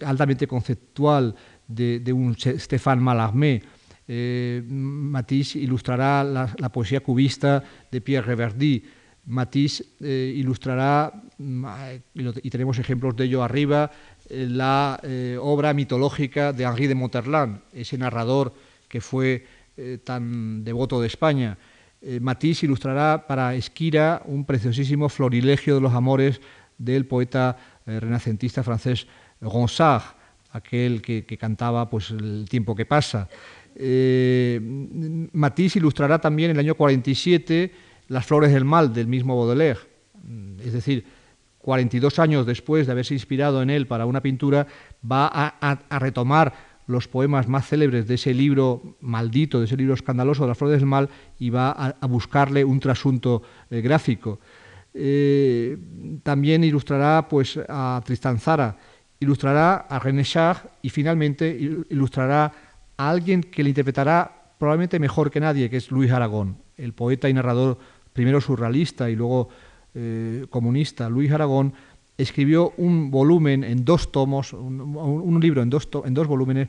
altamente 0.01 0.47
conceptual 0.47 1.35
de, 1.67 2.11
un 2.11 2.35
Stéphane 2.35 3.01
Mallarmé. 3.01 3.61
Eh, 4.07 4.63
Matisse 4.67 5.59
ilustrará 5.59 6.23
la, 6.23 6.53
la, 6.57 6.71
poesía 6.71 6.99
cubista 7.01 7.63
de 7.91 8.01
Pierre 8.01 8.25
Reverdy, 8.25 8.83
Matisse 9.29 9.85
eh, 10.01 10.33
ilustrará, 10.35 11.13
y 11.37 12.49
tenemos 12.49 12.79
ejemplos 12.79 13.15
de 13.15 13.25
ello 13.25 13.43
arriba, 13.43 13.91
eh, 14.27 14.47
la 14.49 14.99
eh, 15.03 15.37
obra 15.39 15.71
mitológica 15.73 16.51
de 16.51 16.63
Henri 16.63 16.87
de 16.87 16.95
Monterland, 16.95 17.61
ese 17.71 17.97
narrador 17.97 18.53
que 18.87 19.01
fue 19.01 19.45
tan 20.03 20.61
devoto 20.65 20.99
de 20.99 21.07
España. 21.07 21.57
Matisse 22.19 22.65
ilustrará 22.65 23.25
para 23.25 23.55
Esquira 23.55 24.21
un 24.25 24.43
preciosísimo 24.43 25.07
florilegio 25.07 25.75
de 25.75 25.79
los 25.79 25.93
amores 25.93 26.41
del 26.77 27.05
poeta 27.05 27.55
renacentista 27.85 28.61
francés 28.61 29.07
Ronsard, 29.39 30.03
aquel 30.51 31.01
que, 31.01 31.37
cantaba 31.39 31.89
pues, 31.89 32.11
el 32.11 32.45
tiempo 32.49 32.75
que 32.75 32.85
pasa. 32.85 33.29
Matisse 35.31 35.77
ilustrará 35.77 36.19
también 36.19 36.51
el 36.51 36.59
año 36.59 36.75
47 36.75 37.71
las 38.09 38.25
flores 38.25 38.51
del 38.51 38.65
mal 38.65 38.93
del 38.93 39.07
mismo 39.07 39.37
Baudelaire. 39.37 39.79
mm, 40.21 40.59
es 40.59 40.73
decir, 40.73 41.05
42 41.59 42.19
años 42.19 42.45
después 42.45 42.87
de 42.87 42.93
haberse 42.93 43.13
inspirado 43.13 43.61
en 43.61 43.69
él 43.69 43.85
para 43.85 44.05
una 44.05 44.21
pintura, 44.21 44.65
va 45.09 45.29
a, 45.31 45.99
retomar 45.99 46.53
los 46.87 47.07
poemas 47.07 47.47
más 47.47 47.67
célebres 47.67 48.07
de 48.07 48.15
ese 48.15 48.33
libro 48.33 48.97
maldito, 49.01 49.59
de 49.59 49.65
ese 49.65 49.77
libro 49.77 49.93
escandaloso 49.93 50.43
de 50.43 50.47
las 50.49 50.57
flores 50.57 50.79
del 50.79 50.87
mal, 50.87 51.09
y 51.37 51.49
va 51.49 51.71
a, 51.71 52.07
buscarle 52.07 52.63
un 52.63 52.79
trasunto 52.79 53.43
eh, 53.69 53.81
gráfico. 53.81 54.39
Eh, 54.93 55.77
también 56.23 56.63
ilustrará 56.63 57.27
pues, 57.27 57.59
a 57.67 58.01
Tristan 58.03 58.39
Zara, 58.39 58.75
ilustrará 59.19 59.85
a 59.89 59.99
René 59.99 60.23
Char 60.23 60.71
y 60.81 60.89
finalmente 60.89 61.55
ilustrará 61.89 62.51
a 62.97 63.09
alguien 63.09 63.43
que 63.43 63.61
le 63.61 63.69
interpretará 63.69 64.53
probablemente 64.57 64.97
mejor 64.97 65.29
que 65.29 65.39
nadie, 65.39 65.69
que 65.69 65.77
es 65.77 65.91
Luis 65.91 66.11
Aragón, 66.11 66.57
el 66.77 66.93
poeta 66.93 67.29
y 67.29 67.33
narrador 67.33 67.77
primero 68.13 68.41
surrealista 68.41 69.09
y 69.09 69.15
luego 69.15 69.49
eh, 69.95 70.45
comunista, 70.49 71.09
Luis 71.09 71.31
Aragón, 71.31 71.73
escribió 72.17 72.73
un 72.77 73.09
volumen 73.09 73.63
en 73.63 73.85
dos 73.85 74.11
tomos, 74.11 74.53
un, 74.53 75.39
libro 75.41 75.61
en 75.61 75.69
dos, 75.69 75.87
en 76.05 76.13
dos 76.13 76.27
volúmenes, 76.27 76.67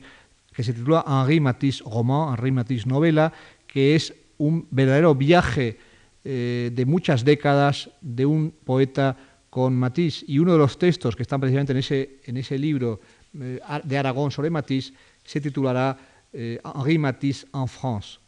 que 0.53 0.63
se 0.63 0.73
titula 0.73 1.03
Henri 1.07 1.39
Matisse 1.39 1.83
Roman, 1.83 2.33
Henri 2.33 2.51
Matisse 2.51 2.87
Novela, 2.87 3.31
que 3.67 3.95
es 3.95 4.13
un 4.37 4.65
verdadero 4.71 5.13
viaje 5.13 5.77
eh, 6.23 6.71
de 6.73 6.85
muchas 6.85 7.23
décadas 7.23 7.89
de 8.01 8.25
un 8.25 8.53
poeta 8.63 9.17
con 9.49 9.75
Matisse. 9.75 10.25
Y 10.27 10.39
uno 10.39 10.53
de 10.53 10.57
los 10.57 10.79
textos 10.79 11.15
que 11.15 11.23
están 11.23 11.39
precisamente 11.41 11.73
en 11.73 12.37
ese, 12.37 12.57
libro 12.57 13.01
eh, 13.39 13.59
de 13.83 13.97
Aragón 13.97 14.31
sobre 14.31 14.49
Matisse 14.49 14.93
se 15.23 15.41
titulará 15.41 15.97
Henri 16.33 16.97
Matisse 16.97 17.45
en 17.53 17.67
France, 17.67 18.19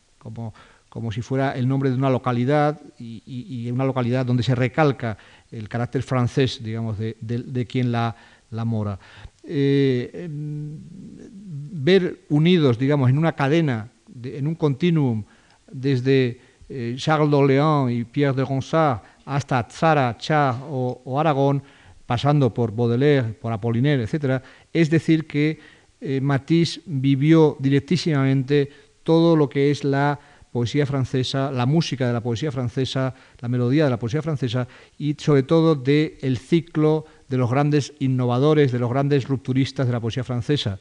como 0.93 1.11
si 1.11 1.23
fuera 1.23 1.53
el 1.57 1.67
nombre 1.67 1.89
de 1.89 1.95
una 1.95 2.11
localidad 2.11 2.79
y, 2.99 3.67
una 3.71 3.83
localidad 3.83 4.27
donde 4.27 4.43
se 4.43 4.53
recalca 4.53 5.17
el 5.49 5.67
carácter 5.67 6.03
francés, 6.03 6.59
digamos, 6.63 6.99
de, 6.99 7.65
quien 7.67 7.91
la, 7.91 8.15
mora. 8.63 8.99
Eh, 9.43 10.29
ver 10.29 12.19
unidos, 12.29 12.77
digamos, 12.77 13.09
en 13.09 13.17
una 13.17 13.31
cadena, 13.31 13.89
en 14.23 14.45
un 14.45 14.53
continuum, 14.53 15.23
desde 15.71 16.39
eh, 16.69 16.93
Charles 16.95 17.31
d'Orléans 17.31 17.91
y 17.91 18.03
Pierre 18.03 18.35
de 18.35 18.45
Ronsard 18.45 18.99
hasta 19.25 19.63
Zara, 19.71 20.15
Cha 20.19 20.59
o, 20.69 21.19
Aragón, 21.19 21.63
pasando 22.05 22.53
por 22.53 22.71
Baudelaire, 22.71 23.33
por 23.33 23.51
Apollinaire, 23.51 24.03
etc., 24.03 24.43
es 24.71 24.91
decir, 24.91 25.25
que 25.25 25.59
eh, 25.99 26.21
Matisse 26.21 26.81
vivió 26.85 27.57
directísimamente 27.59 28.69
todo 29.01 29.35
lo 29.35 29.49
que 29.49 29.71
es 29.71 29.83
la 29.83 30.19
poesía 30.53 30.85
francesa, 30.85 31.51
la 31.51 31.65
música 31.65 32.05
de 32.05 32.13
la 32.13 32.21
poesía 32.21 32.51
francesa, 32.51 33.15
la 33.41 33.49
melodía 33.49 33.85
de 33.85 33.89
la 33.89 33.97
poesía 33.97 34.21
francesa 34.21 34.67
y 34.99 35.15
sobre 35.17 35.41
todo 35.41 35.73
del 35.73 36.13
el 36.21 36.37
ciclo 36.37 37.05
de 37.27 37.37
los 37.37 37.49
grandes 37.49 37.93
innovadores, 37.99 38.71
de 38.71 38.77
los 38.77 38.89
grandes 38.89 39.27
rupturistas 39.27 39.87
de 39.87 39.93
la 39.93 39.99
poesía 39.99 40.23
francesa. 40.23 40.79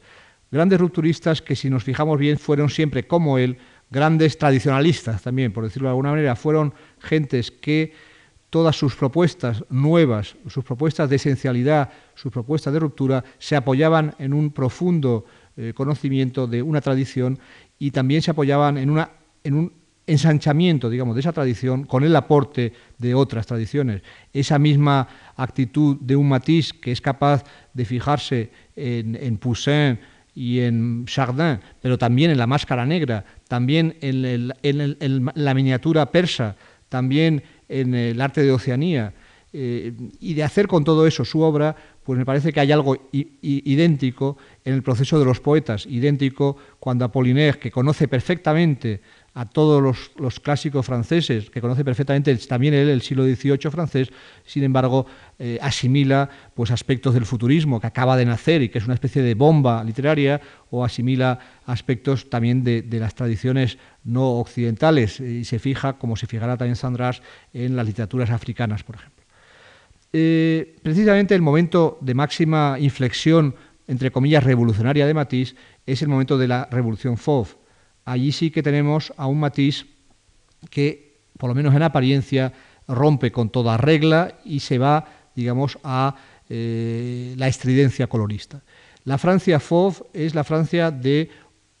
Grandes 0.51 0.79
rupturistas 0.79 1.41
que 1.41 1.55
si 1.55 1.71
nos 1.71 1.83
fijamos 1.83 2.19
bien 2.19 2.37
fueron 2.37 2.69
siempre 2.69 3.07
como 3.07 3.39
él, 3.39 3.57
grandes 3.89 4.37
tradicionalistas 4.37 5.23
también, 5.23 5.51
por 5.51 5.63
decirlo 5.63 5.87
de 5.87 5.93
alguna 5.93 6.11
manera, 6.11 6.35
fueron 6.35 6.75
gentes 6.99 7.49
que 7.49 7.93
todas 8.51 8.75
sus 8.75 8.95
propuestas 8.95 9.63
nuevas, 9.71 10.35
sus 10.47 10.63
propuestas 10.63 11.09
de 11.09 11.15
esencialidad, 11.15 11.89
sus 12.13 12.31
propuestas 12.31 12.71
de 12.71 12.79
ruptura, 12.79 13.23
se 13.39 13.55
apoyaban 13.55 14.13
en 14.19 14.35
un 14.35 14.51
profundo 14.51 15.25
eh, 15.57 15.73
conocimiento 15.75 16.45
de 16.45 16.61
una 16.61 16.79
tradición 16.79 17.39
y 17.79 17.89
también 17.89 18.21
se 18.21 18.29
apoyaban 18.29 18.77
en 18.77 18.91
una 18.91 19.09
en 19.43 19.53
un 19.55 19.73
ensanchamiento, 20.05 20.89
digamos, 20.89 21.15
de 21.15 21.21
esa 21.21 21.31
tradición 21.31 21.85
con 21.85 22.03
el 22.03 22.15
aporte 22.15 22.73
de 22.97 23.15
otras 23.15 23.45
tradiciones. 23.45 24.01
Esa 24.33 24.59
misma 24.59 25.07
actitud 25.35 25.97
de 25.99 26.15
un 26.15 26.27
matiz 26.27 26.73
que 26.73 26.91
es 26.91 26.99
capaz 26.99 27.43
de 27.73 27.85
fijarse 27.85 28.51
en, 28.75 29.37
Poussin 29.37 29.99
y 30.35 30.59
en 30.59 31.05
Chardin, 31.05 31.59
pero 31.81 31.97
también 31.97 32.31
en 32.31 32.37
la 32.37 32.47
máscara 32.47 32.85
negra, 32.85 33.23
también 33.47 33.95
en, 34.01 34.47
la 35.35 35.53
miniatura 35.53 36.11
persa, 36.11 36.55
también 36.89 37.43
en 37.69 37.95
el 37.95 38.19
arte 38.19 38.43
de 38.43 38.51
Oceanía, 38.51 39.13
eh, 39.55 39.93
y 40.19 40.33
de 40.33 40.43
hacer 40.43 40.67
con 40.67 40.83
todo 40.83 41.05
eso 41.05 41.23
su 41.23 41.41
obra, 41.41 41.75
pues 42.03 42.17
me 42.17 42.25
parece 42.25 42.51
que 42.51 42.59
hay 42.59 42.71
algo 42.71 42.97
idéntico 43.11 44.37
en 44.65 44.73
el 44.73 44.83
proceso 44.83 45.19
de 45.19 45.25
los 45.25 45.39
poetas, 45.39 45.85
idéntico 45.85 46.57
cuando 46.79 47.05
Apollinaire, 47.05 47.59
que 47.59 47.71
conoce 47.71 48.07
perfectamente 48.07 49.01
a 49.35 49.45
todos 49.45 50.11
los, 50.15 50.39
clásicos 50.39 50.85
franceses, 50.85 51.49
que 51.49 51.59
conoce 51.59 51.83
perfectamente 51.83 52.35
también 52.37 52.75
él 52.75 52.89
el 52.89 53.01
siglo 53.01 53.23
XVIII 53.25 53.71
francés, 53.71 54.09
sin 54.45 54.63
embargo, 54.63 55.07
eh, 55.39 55.57
asimila 55.61 56.29
pues, 56.53 56.69
aspectos 56.69 57.15
del 57.15 57.25
futurismo 57.25 57.79
que 57.81 57.87
acaba 57.87 58.15
de 58.15 58.25
nacer 58.25 58.61
y 58.61 58.69
que 58.69 58.77
es 58.77 58.85
una 58.85 58.93
especie 58.93 59.23
de 59.23 59.33
bomba 59.33 59.83
literaria, 59.83 60.39
o 60.69 60.85
asimila 60.85 61.39
aspectos 61.65 62.29
también 62.29 62.63
de, 62.63 62.85
las 62.91 63.15
tradiciones 63.15 63.79
no 64.03 64.39
occidentales, 64.39 65.19
y 65.19 65.45
se 65.45 65.57
fija, 65.57 65.93
como 65.93 66.15
se 66.15 66.27
fijará 66.27 66.55
también 66.55 66.75
Sandras, 66.75 67.23
en 67.53 67.75
las 67.75 67.87
literaturas 67.87 68.29
africanas, 68.29 68.83
por 68.83 68.95
ejemplo. 68.95 69.23
Eh, 70.13 70.75
precisamente 70.83 71.33
el 71.33 71.41
momento 71.41 71.97
de 72.01 72.13
máxima 72.13 72.77
inflexión, 72.79 73.55
entre 73.87 74.11
comillas, 74.11 74.43
revolucionaria 74.43 75.07
de 75.07 75.13
Matisse, 75.15 75.55
es 75.87 76.03
el 76.03 76.07
momento 76.07 76.37
de 76.37 76.47
la 76.47 76.67
Revolución 76.69 77.17
Fauve, 77.17 77.62
allí 78.05 78.31
sí 78.31 78.51
que 78.51 78.63
tenemos 78.63 79.13
a 79.17 79.27
un 79.27 79.39
matiz 79.39 79.85
que, 80.69 81.21
por 81.37 81.49
lo 81.49 81.55
menos 81.55 81.75
en 81.75 81.83
apariencia, 81.83 82.53
rompe 82.87 83.31
con 83.31 83.49
toda 83.49 83.77
regla 83.77 84.39
y 84.45 84.59
se 84.59 84.77
va, 84.77 85.07
digamos, 85.35 85.77
a 85.83 86.15
eh, 86.49 87.33
la 87.37 87.47
estridencia 87.47 88.07
colorista. 88.07 88.61
La 89.05 89.17
Francia 89.17 89.59
Fauve 89.59 89.97
es 90.13 90.35
la 90.35 90.43
Francia 90.43 90.91
de 90.91 91.29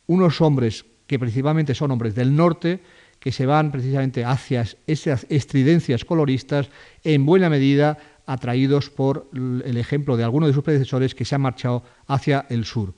unos 0.07 0.41
hombres 0.41 0.85
que 1.07 1.19
principalmente 1.19 1.75
son 1.75 1.91
hombres 1.91 2.15
del 2.15 2.35
norte, 2.35 2.81
que 3.19 3.31
se 3.31 3.45
van 3.45 3.71
precisamente 3.71 4.25
hacia 4.25 4.65
esas 4.87 5.25
estridencias 5.29 6.03
coloristas, 6.03 6.69
en 7.03 7.25
buena 7.25 7.49
medida 7.49 7.97
atraídos 8.25 8.89
por 8.89 9.29
el 9.33 9.77
ejemplo 9.77 10.17
de 10.17 10.23
algunos 10.23 10.49
de 10.49 10.53
sus 10.53 10.63
predecesores 10.63 11.15
que 11.15 11.25
se 11.25 11.35
han 11.35 11.41
marchado 11.41 11.83
hacia 12.07 12.45
el 12.49 12.65
sur. 12.65 12.93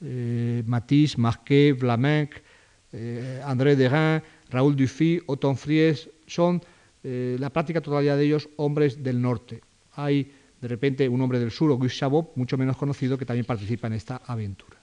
Eh, 0.00 0.62
Matisse, 0.66 1.18
Marquet, 1.18 1.78
Vlaminck, 1.78 2.42
eh, 2.92 3.40
André 3.44 3.76
Derain, 3.76 4.22
Raúl 4.50 4.74
Dufy, 4.74 5.22
Othon 5.26 5.56
Fries, 5.56 6.08
son 6.26 6.60
eh, 7.04 7.36
la 7.38 7.50
práctica 7.50 7.80
totalidad 7.80 8.16
de 8.16 8.24
ellos 8.24 8.48
hombres 8.56 9.02
del 9.02 9.20
norte. 9.20 9.60
Hay 9.92 10.32
de 10.60 10.68
repente 10.68 11.08
un 11.08 11.20
hombre 11.20 11.38
del 11.38 11.50
sur, 11.50 11.70
Auguste 11.70 11.98
Chabot, 11.98 12.32
mucho 12.36 12.58
menos 12.58 12.76
conocido, 12.76 13.16
que 13.16 13.24
también 13.24 13.46
participa 13.46 13.86
en 13.86 13.94
esta 13.94 14.20
aventura. 14.26 14.76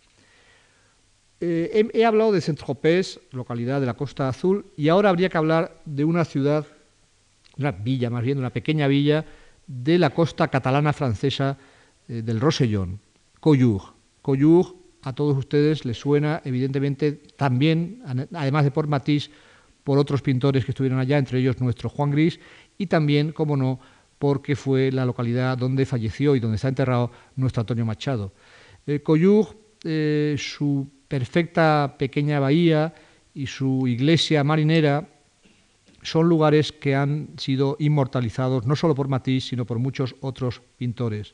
Eh, 1.39 1.88
he, 1.93 2.06
hablado 2.06 2.32
de 2.32 2.41
Saint-Tropez, 2.41 3.20
localidad 3.32 3.80
de 3.80 3.86
la 3.86 3.93
Costa 3.93 4.28
Azul, 4.28 4.65
y 4.76 4.88
ahora 4.88 5.10
habría 5.10 5.30
que 5.30 5.38
hablar 5.38 5.82
de 5.86 6.04
una 6.04 6.26
ciudad, 6.26 6.65
una 7.58 7.72
villa 7.72 8.10
más 8.10 8.24
bien, 8.24 8.39
una 8.39 8.50
pequeña 8.50 8.88
villa 8.88 9.26
de 9.67 10.00
la 10.00 10.10
costa 10.12 10.48
catalana 10.48 10.93
francesa 10.93 11.58
del 12.08 12.39
Rosellón, 12.39 13.00
Coyur. 13.39 13.82
Coyur 14.22 14.76
a 15.08 15.15
todos 15.15 15.38
ustedes 15.38 15.86
les 15.86 15.98
suena, 15.98 16.41
evidentemente, 16.43 17.13
también, 17.38 18.02
además 18.34 18.65
de 18.65 18.72
por 18.72 18.88
Matisse, 18.88 19.32
por 19.84 19.98
otros 19.98 20.22
pintores 20.22 20.65
que 20.65 20.72
estuvieron 20.72 21.00
allá, 21.00 21.17
entre 21.17 21.39
ellos 21.39 21.62
nuestro 21.62 21.88
Juan 21.88 22.12
Gris, 22.12 22.39
y 22.78 22.88
también, 22.88 23.32
como 23.32 23.56
no, 23.56 23.80
porque 24.20 24.56
fue 24.56 24.91
la 24.91 25.06
localidad 25.06 25.58
donde 25.58 25.86
falleció 25.86 26.36
y 26.36 26.39
donde 26.39 26.56
está 26.56 26.67
enterrado 26.67 27.12
nuestro 27.38 27.62
Antonio 27.62 27.86
Machado. 27.86 28.34
Eh, 28.86 29.02
eh, 29.84 30.36
su 30.38 30.88
perfecta 31.08 31.96
pequeña 31.98 32.39
bahía 32.39 32.93
y 33.34 33.48
su 33.48 33.88
iglesia 33.88 34.43
marinera 34.43 35.08
son 36.02 36.28
lugares 36.28 36.72
que 36.72 36.96
han 36.96 37.30
sido 37.38 37.78
inmortalizados 37.80 38.65
no 38.65 38.76
solo 38.76 38.96
por 38.96 39.08
Matisse, 39.08 39.50
sino 39.50 39.65
por 39.65 39.80
muchos 39.80 40.16
otros 40.22 40.62
pintores. 40.78 41.34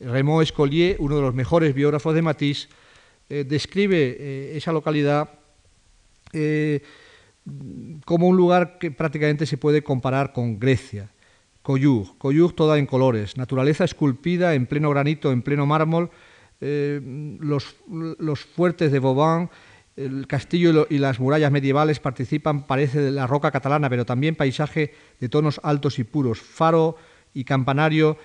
Raymond 0.00 0.42
Escolier, 0.42 0.96
uno 0.98 1.16
de 1.16 1.22
los 1.22 1.34
mejores 1.34 1.74
biógrafos 1.74 2.14
de 2.14 2.22
Matisse, 2.22 2.68
eh, 3.32 3.44
describe 3.44 4.16
eh, 4.18 4.56
esa 4.56 4.72
localidad 4.72 5.30
eh, 6.32 6.82
como 8.04 8.26
un 8.26 8.36
lugar 8.36 8.76
que 8.78 8.90
prácticamente 8.90 9.46
se 9.46 9.56
puede 9.56 9.84
comparar 9.84 10.32
con 10.32 10.58
Grecia. 10.58 11.12
Coyur, 11.62 12.18
Coyur 12.18 12.52
toda 12.54 12.76
en 12.76 12.86
colores, 12.86 13.36
naturaleza 13.36 13.84
esculpida 13.84 14.54
en 14.54 14.66
pleno 14.66 14.90
granito, 14.90 15.30
en 15.30 15.42
pleno 15.42 15.64
mármol, 15.64 16.10
los, 16.60 17.76
los, 17.88 18.40
fuertes 18.40 18.90
de 18.90 18.98
Vauban, 18.98 19.48
el 19.96 20.26
castillo 20.26 20.86
y, 20.90 20.98
las 20.98 21.20
murallas 21.20 21.52
medievales 21.52 22.00
participan, 22.00 22.66
parece, 22.66 23.00
de 23.00 23.10
la 23.12 23.26
roca 23.26 23.50
catalana, 23.50 23.88
pero 23.88 24.04
también 24.04 24.34
paisaje 24.34 24.92
de 25.20 25.28
tonos 25.28 25.60
altos 25.62 25.98
y 25.98 26.04
puros, 26.04 26.40
faro 26.40 26.96
y 27.32 27.44
campanario 27.44 28.18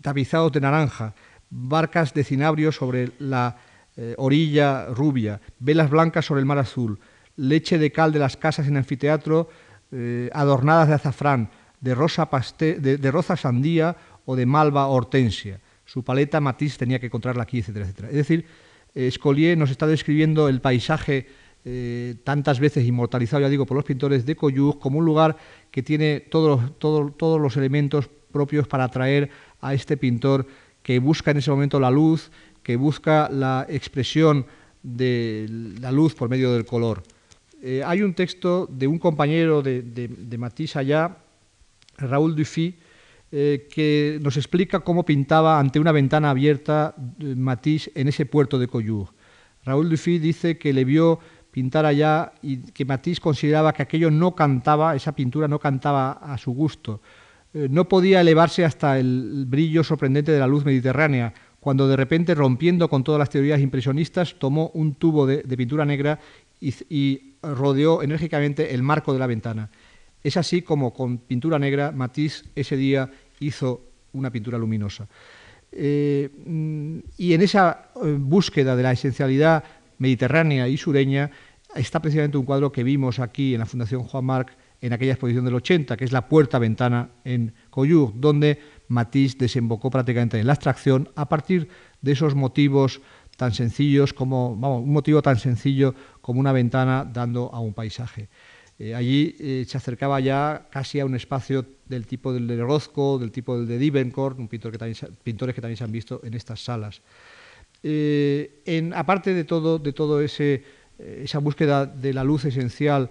tapizados 0.00 0.52
de 0.52 0.60
naranja, 0.60 1.14
barcas 1.50 2.14
de 2.14 2.24
cinabrio 2.24 2.72
sobre 2.72 3.12
la 3.18 3.56
eh, 3.96 4.14
orilla 4.18 4.86
rubia, 4.86 5.40
velas 5.58 5.90
blancas 5.90 6.24
sobre 6.24 6.40
el 6.40 6.46
mar 6.46 6.58
azul, 6.58 6.98
leche 7.36 7.78
de 7.78 7.92
cal 7.92 8.12
de 8.12 8.18
las 8.18 8.36
casas 8.36 8.66
en 8.68 8.76
anfiteatro 8.76 9.48
eh, 9.92 10.30
adornadas 10.32 10.88
de 10.88 10.94
azafrán, 10.94 11.50
de 11.80 11.94
rosa, 11.94 12.28
de, 12.58 13.10
rosa 13.10 13.36
sandía 13.36 13.96
o 14.24 14.36
de 14.36 14.46
malva 14.46 14.86
hortensia. 14.86 15.60
Su 15.84 16.02
paleta 16.02 16.40
Matisse 16.40 16.78
tenía 16.78 16.98
que 16.98 17.06
encontrarla 17.06 17.44
aquí, 17.44 17.60
etcétera, 17.60 17.86
etcétera. 17.86 18.08
Es 18.08 18.16
decir, 18.16 18.46
Escolier 18.94 19.56
nos 19.56 19.70
está 19.70 19.86
describiendo 19.86 20.48
el 20.48 20.60
paisaje 20.60 21.26
eh, 21.64 22.14
tantas 22.24 22.60
veces 22.60 22.86
inmortalizado, 22.86 23.42
ya 23.42 23.48
digo, 23.48 23.66
por 23.66 23.76
los 23.76 23.84
pintores 23.84 24.24
de 24.24 24.36
Coyuc, 24.36 24.78
como 24.78 24.98
un 24.98 25.04
lugar 25.04 25.36
que 25.70 25.82
tiene 25.82 26.20
todos, 26.20 26.78
todos, 26.78 27.16
todos 27.16 27.40
los 27.40 27.56
elementos 27.56 28.08
propios 28.32 28.66
para 28.68 28.84
atraer 28.84 29.30
a 29.60 29.74
este 29.74 29.96
pintor 29.96 30.46
que 30.88 31.00
busca 31.00 31.32
en 31.32 31.36
ese 31.36 31.50
momento 31.50 31.78
la 31.78 31.90
luz, 31.90 32.30
que 32.62 32.76
busca 32.76 33.28
la 33.28 33.66
expresión 33.68 34.46
de 34.82 35.46
la 35.82 35.92
luz 35.92 36.14
por 36.14 36.30
medio 36.30 36.54
del 36.54 36.64
color. 36.64 37.02
Eh, 37.60 37.82
hay 37.84 38.00
un 38.00 38.14
texto 38.14 38.66
de 38.72 38.86
un 38.86 38.98
compañero 38.98 39.60
de, 39.60 39.82
de, 39.82 40.38
Matisse 40.38 40.76
allá, 40.76 41.18
Raúl 41.98 42.34
Dufy, 42.34 42.74
eh, 43.30 43.68
que 43.70 44.18
nos 44.22 44.38
explica 44.38 44.80
cómo 44.80 45.04
pintaba 45.04 45.60
ante 45.60 45.78
una 45.78 45.92
ventana 45.92 46.30
abierta 46.30 46.94
eh, 47.20 47.34
Matisse 47.36 47.92
en 47.94 48.08
ese 48.08 48.24
puerto 48.24 48.58
de 48.58 48.68
Coyur. 48.68 49.08
Raúl 49.66 49.90
Dufy 49.90 50.18
dice 50.18 50.56
que 50.56 50.72
le 50.72 50.86
vio 50.86 51.18
pintar 51.50 51.84
allá 51.84 52.32
y 52.40 52.62
que 52.72 52.86
Matisse 52.86 53.20
consideraba 53.20 53.74
que 53.74 53.82
aquello 53.82 54.10
no 54.10 54.34
cantaba, 54.34 54.96
esa 54.96 55.12
pintura 55.12 55.48
no 55.48 55.58
cantaba 55.58 56.12
a 56.12 56.38
su 56.38 56.52
gusto. 56.52 57.02
No 57.70 57.88
podía 57.88 58.20
elevarse 58.20 58.64
hasta 58.64 58.98
el 58.98 59.44
brillo 59.46 59.82
sorprendente 59.82 60.32
de 60.32 60.38
la 60.38 60.46
luz 60.46 60.64
mediterránea, 60.64 61.32
cuando 61.60 61.88
de 61.88 61.96
repente, 61.96 62.34
rompiendo 62.34 62.88
con 62.88 63.04
todas 63.04 63.18
las 63.18 63.30
teorías 63.30 63.60
impresionistas, 63.60 64.36
tomó 64.38 64.70
un 64.74 64.94
tubo 64.94 65.26
de, 65.26 65.42
pintura 65.56 65.84
negra 65.84 66.18
y, 66.60 67.24
rodeó 67.42 68.02
enérgicamente 68.02 68.74
el 68.74 68.82
marco 68.82 69.12
de 69.12 69.18
la 69.18 69.26
ventana. 69.26 69.70
Es 70.24 70.36
así 70.36 70.62
como 70.62 70.92
con 70.92 71.18
pintura 71.18 71.58
negra 71.58 71.92
Matisse 71.92 72.44
ese 72.56 72.76
día 72.76 73.10
hizo 73.38 73.80
una 74.12 74.30
pintura 74.30 74.58
luminosa. 74.58 75.06
Eh, 75.70 76.28
mm, 76.46 76.98
y 77.18 77.34
en 77.34 77.42
esa 77.42 77.90
eh, 78.02 78.16
búsqueda 78.18 78.74
de 78.74 78.82
la 78.82 78.92
esencialidad 78.92 79.62
mediterránea 79.98 80.66
y 80.66 80.76
sureña 80.76 81.30
está 81.74 82.00
precisamente 82.00 82.38
un 82.38 82.44
cuadro 82.44 82.72
que 82.72 82.82
vimos 82.82 83.18
aquí 83.18 83.54
en 83.54 83.60
la 83.60 83.66
Fundación 83.66 84.02
Juan 84.02 84.24
Marc 84.24 84.56
en 84.80 84.92
aquella 84.92 85.12
exposición 85.12 85.44
del 85.44 85.54
80, 85.54 85.96
que 85.96 86.04
es 86.04 86.12
la 86.12 86.28
puerta-ventana 86.28 87.10
en 87.24 87.54
Coyur, 87.70 88.12
donde 88.14 88.60
Matisse 88.88 89.36
desembocó 89.38 89.90
prácticamente 89.90 90.38
en 90.38 90.46
la 90.46 90.52
abstracción 90.52 91.08
a 91.16 91.28
partir 91.28 91.68
de 92.00 92.12
esos 92.12 92.34
motivos 92.34 93.00
tan 93.36 93.52
sencillos 93.52 94.12
como, 94.12 94.56
vamos, 94.56 94.82
un 94.82 94.92
motivo 94.92 95.22
tan 95.22 95.38
sencillo 95.38 95.94
como 96.20 96.40
una 96.40 96.52
ventana 96.52 97.04
dando 97.04 97.50
a 97.52 97.60
un 97.60 97.74
paisaje. 97.74 98.28
Eh, 98.80 98.94
allí 98.94 99.34
eh, 99.40 99.64
se 99.66 99.76
acercaba 99.76 100.20
ya 100.20 100.68
casi 100.70 101.00
a 101.00 101.04
un 101.04 101.16
espacio 101.16 101.64
del 101.86 102.06
tipo 102.06 102.32
del 102.32 102.46
de 102.46 102.62
Orozco, 102.62 103.18
del 103.18 103.32
tipo 103.32 103.56
del 103.56 103.66
de 103.66 103.78
Divencourt, 103.78 104.38
un 104.38 104.48
pintor 104.48 104.72
que 104.72 104.78
también, 104.78 104.96
pintores 105.22 105.54
que 105.54 105.60
también 105.60 105.76
se 105.76 105.84
han 105.84 105.92
visto 105.92 106.20
en 106.22 106.34
estas 106.34 106.62
salas. 106.62 107.02
Eh, 107.82 108.90
aparte 108.94 109.34
de 109.34 109.44
todo, 109.44 109.78
de 109.78 109.92
todo 109.92 110.20
ese, 110.20 110.62
esa 110.98 111.38
búsqueda 111.38 111.86
de 111.86 112.12
la 112.12 112.24
luz 112.24 112.44
esencial 112.44 113.10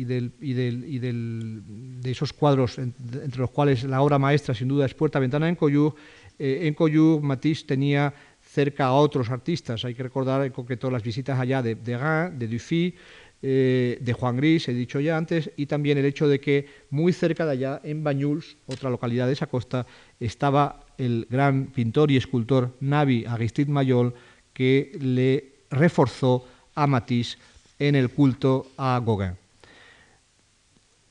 y, 0.00 0.04
del, 0.04 2.00
de 2.00 2.10
esos 2.10 2.32
cuadros 2.32 2.78
entre 2.78 3.40
los 3.40 3.50
cuales 3.50 3.84
la 3.84 4.00
obra 4.00 4.18
maestra 4.18 4.54
sin 4.54 4.68
duda 4.68 4.86
es 4.86 4.94
Puerta 4.94 5.18
Ventana 5.18 5.48
en 5.48 5.56
Coyú, 5.56 5.94
en 6.38 6.74
Coyú 6.74 7.20
Matisse 7.20 7.66
tenía 7.66 8.14
cerca 8.40 8.86
a 8.86 8.92
otros 8.92 9.30
artistas. 9.30 9.84
Hay 9.84 9.94
que 9.94 10.02
recordar 10.02 10.44
en 10.44 10.52
concreto 10.52 10.90
las 10.90 11.02
visitas 11.02 11.38
allá 11.38 11.62
de 11.62 11.74
Degas, 11.74 12.38
de 12.38 12.48
Dufy, 12.48 12.94
eh, 13.40 13.98
de 14.00 14.12
Juan 14.12 14.36
Gris, 14.36 14.68
he 14.68 14.74
dicho 14.74 14.98
ya 14.98 15.16
antes, 15.16 15.50
y 15.56 15.66
también 15.66 15.96
el 15.96 16.04
hecho 16.04 16.26
de 16.26 16.40
que 16.40 16.66
muy 16.90 17.12
cerca 17.12 17.46
de 17.46 17.52
allá, 17.52 17.80
en 17.84 18.02
Bañuls, 18.02 18.56
otra 18.66 18.90
localidad 18.90 19.28
de 19.28 19.34
esa 19.34 19.46
costa, 19.46 19.86
estaba 20.18 20.84
el 20.98 21.26
gran 21.30 21.66
pintor 21.66 22.10
y 22.10 22.16
escultor 22.16 22.74
Navi 22.80 23.24
Agustín 23.26 23.70
Mayol, 23.70 24.14
que 24.52 24.90
le 25.00 25.52
reforzó 25.70 26.44
a 26.74 26.88
Matisse 26.88 27.38
en 27.78 27.94
el 27.94 28.10
culto 28.10 28.72
a 28.76 29.00
Gauguin. 29.04 29.34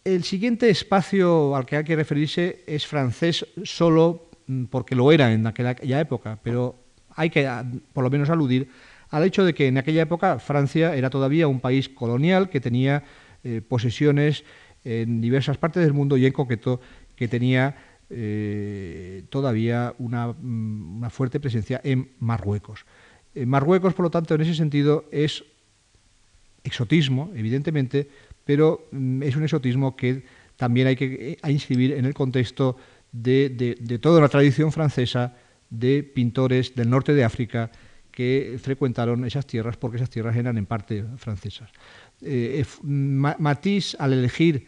El 0.07 0.23
siguiente 0.23 0.69
espacio 0.69 1.53
al 1.53 1.65
que 1.65 1.75
hay 1.75 1.83
que 1.83 1.97
referirse 1.97 2.63
es 2.65 2.87
francés 2.87 3.45
solo 3.63 4.29
mm, 4.47 4.63
porque 4.67 4.95
lo 4.95 5.11
era 5.11 5.33
en 5.33 5.45
aquella 5.45 5.99
época, 5.99 6.39
pero 6.41 6.75
hay 7.09 7.29
que 7.29 7.45
por 7.91 8.05
lo 8.05 8.09
menos 8.09 8.29
aludir 8.29 8.69
al 9.09 9.25
hecho 9.25 9.43
de 9.43 9.53
que 9.53 9.67
en 9.67 9.77
aquella 9.77 10.03
época 10.03 10.39
Francia 10.39 10.95
era 10.95 11.09
todavía 11.09 11.49
un 11.49 11.59
país 11.59 11.89
colonial 11.89 12.49
que 12.49 12.61
tenía 12.61 13.03
eh, 13.43 13.59
posesiones 13.59 14.45
en 14.85 15.19
diversas 15.19 15.57
partes 15.57 15.83
del 15.83 15.91
mundo 15.91 16.15
y 16.15 16.25
en 16.25 16.31
concreto 16.31 16.79
que 17.17 17.27
tenía 17.27 17.75
eh, 18.09 19.23
todavía 19.29 19.93
mm, 19.97 20.99
una, 20.99 21.09
fuerte 21.09 21.41
presencia 21.41 21.81
en 21.83 22.11
Marruecos. 22.21 22.85
Marruecos, 23.35 23.93
por 23.93 24.03
lo 24.03 24.09
tanto, 24.09 24.35
en 24.35 24.41
ese 24.41 24.55
sentido 24.55 25.03
es 25.11 25.43
exotismo, 26.63 27.29
evidentemente, 27.35 28.09
pero 28.47 28.87
mm, 28.91 29.21
es 29.21 29.35
un 29.35 29.43
exotismo 29.43 29.95
que 29.95 30.23
también 30.55 30.87
hay 30.87 30.95
que 30.95 31.37
eh, 31.43 31.51
inscribir 31.51 31.91
en 31.91 32.05
el 32.05 32.15
contexto 32.15 32.77
de 33.11 33.99
toda 34.01 34.19
la 34.21 34.27
tradición 34.27 34.71
francesa 34.71 35.35
de 35.69 36.03
pintores 36.03 36.75
del 36.75 36.89
norte 36.89 37.13
de 37.13 37.23
África 37.23 37.71
que 38.17 38.57
frecuentaron 38.59 39.25
esas 39.25 39.45
tierras 39.45 39.77
porque 39.77 39.97
esas 39.97 40.09
tierras 40.09 40.35
eran 40.35 40.57
en 40.57 40.65
parte 40.65 41.03
francesas. 41.17 41.69
Eh, 42.21 42.65
Matisse, 42.81 43.95
al 43.99 44.13
elegir, 44.13 44.65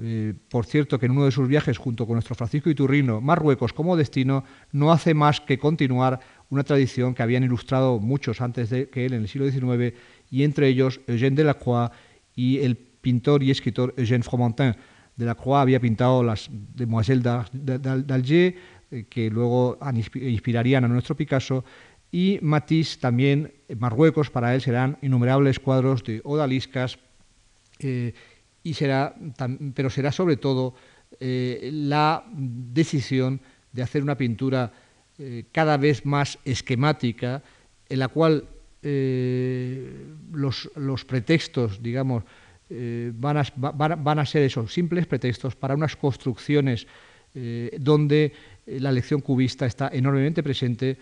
eh, 0.00 0.32
por 0.48 0.64
cierto, 0.64 0.96
que 0.96 1.06
en 1.06 1.12
uno 1.12 1.24
de 1.24 1.32
sus 1.32 1.48
viajes 1.48 1.76
junto 1.76 2.06
con 2.06 2.14
nuestro 2.14 2.36
Francisco 2.36 2.70
Iturrino, 2.70 3.20
Marruecos 3.20 3.72
como 3.72 3.96
destino, 3.96 4.44
no 4.70 4.92
hace 4.92 5.12
más 5.12 5.40
que 5.40 5.58
continuar 5.58 6.20
una 6.50 6.62
tradición 6.62 7.14
que 7.14 7.24
habían 7.24 7.42
ilustrado 7.42 7.98
muchos 7.98 8.40
antes 8.40 8.70
de 8.70 8.88
que 8.88 9.06
él 9.06 9.14
en 9.14 9.22
el 9.22 9.28
siglo 9.28 9.50
XIX, 9.50 9.92
y 10.30 10.44
entre 10.44 10.68
ellos 10.68 11.00
Eugène 11.08 11.34
Delacroix 11.34 11.90
y 12.36 12.58
el 12.58 12.76
pintor 13.04 13.42
y 13.44 13.52
escritor 13.52 13.92
Eugène 13.96 14.24
Fromentin. 14.24 14.74
Delacroix 15.16 15.60
había 15.60 15.78
pintado 15.78 16.24
las 16.24 16.48
Demoiselles 16.50 17.22
d'Alger, 17.22 18.56
eh, 18.90 19.04
que 19.08 19.30
luego 19.30 19.78
inspirarían 20.14 20.84
a 20.84 20.88
nuestro 20.88 21.14
Picasso, 21.14 21.64
y 22.10 22.38
Matisse 22.42 22.98
también, 22.98 23.52
Marruecos, 23.78 24.30
para 24.30 24.54
él 24.54 24.60
serán 24.60 24.98
innumerables 25.02 25.58
cuadros 25.58 26.02
de 26.02 26.20
odaliscas, 26.24 26.98
eh, 27.78 28.14
y 28.62 28.74
será, 28.74 29.14
pero 29.74 29.90
será 29.90 30.10
sobre 30.10 30.36
todo 30.36 30.74
eh, 31.20 31.70
la 31.72 32.24
decisión 32.32 33.40
de 33.72 33.82
hacer 33.82 34.02
una 34.02 34.16
pintura 34.16 34.72
cada 35.52 35.76
vez 35.76 36.04
más 36.04 36.40
esquemática, 36.44 37.40
en 37.88 37.98
la 38.00 38.08
cual 38.08 38.48
los, 40.32 41.04
pretextos, 41.06 41.80
digamos, 41.80 42.24
van 43.14 43.36
a, 43.36 43.44
van, 43.56 44.18
a, 44.18 44.26
ser 44.26 44.42
esos 44.42 44.72
simples 44.72 45.06
pretextos 45.06 45.54
para 45.54 45.74
unas 45.74 45.96
construcciones 45.96 46.86
donde 47.78 48.32
eh, 48.66 48.80
la 48.80 48.92
lección 48.92 49.20
cubista 49.20 49.66
está 49.66 49.90
enormemente 49.92 50.42
presente 50.42 50.96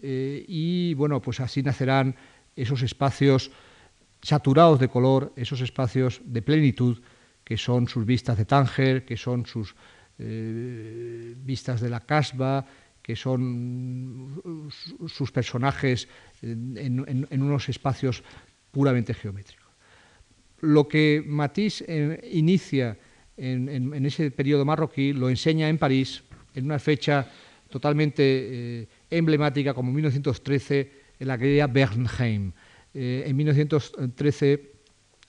eh, 0.00 0.44
y 0.46 0.94
bueno, 0.94 1.20
pues 1.20 1.40
así 1.40 1.62
nacerán 1.62 2.14
esos 2.54 2.82
espacios 2.82 3.50
saturados 4.22 4.78
de 4.78 4.88
color, 4.88 5.32
esos 5.36 5.60
espacios 5.60 6.20
de 6.24 6.42
plenitud 6.42 6.98
que 7.44 7.56
son 7.56 7.88
sus 7.88 8.04
vistas 8.04 8.36
de 8.36 8.44
Tánger, 8.44 9.04
que 9.04 9.16
son 9.16 9.46
sus 9.46 9.74
eh, 10.18 11.34
vistas 11.44 11.80
de 11.80 11.88
la 11.88 12.00
Casba, 12.00 12.66
que 13.02 13.16
son 13.16 14.68
sus 15.06 15.32
personajes 15.32 16.08
en, 16.42 17.26
unos 17.30 17.68
espacios 17.70 18.22
puramente 18.70 19.14
geométricos. 19.14 19.67
Lo 20.60 20.88
que 20.88 21.22
Matisse 21.26 21.84
inicia 22.30 22.96
en, 23.36 24.04
ese 24.04 24.30
periodo 24.30 24.64
marroquí 24.64 25.12
lo 25.12 25.28
enseña 25.28 25.68
en 25.68 25.78
París 25.78 26.22
en 26.54 26.64
una 26.64 26.78
fecha 26.78 27.26
totalmente 27.68 28.22
eh, 28.24 28.88
emblemática 29.10 29.74
como 29.74 29.92
1913 29.92 30.92
en 31.20 31.28
la 31.28 31.38
querida 31.38 31.66
Bernheim. 31.66 32.52
Eh, 32.94 33.24
en 33.26 33.36
1913 33.36 34.72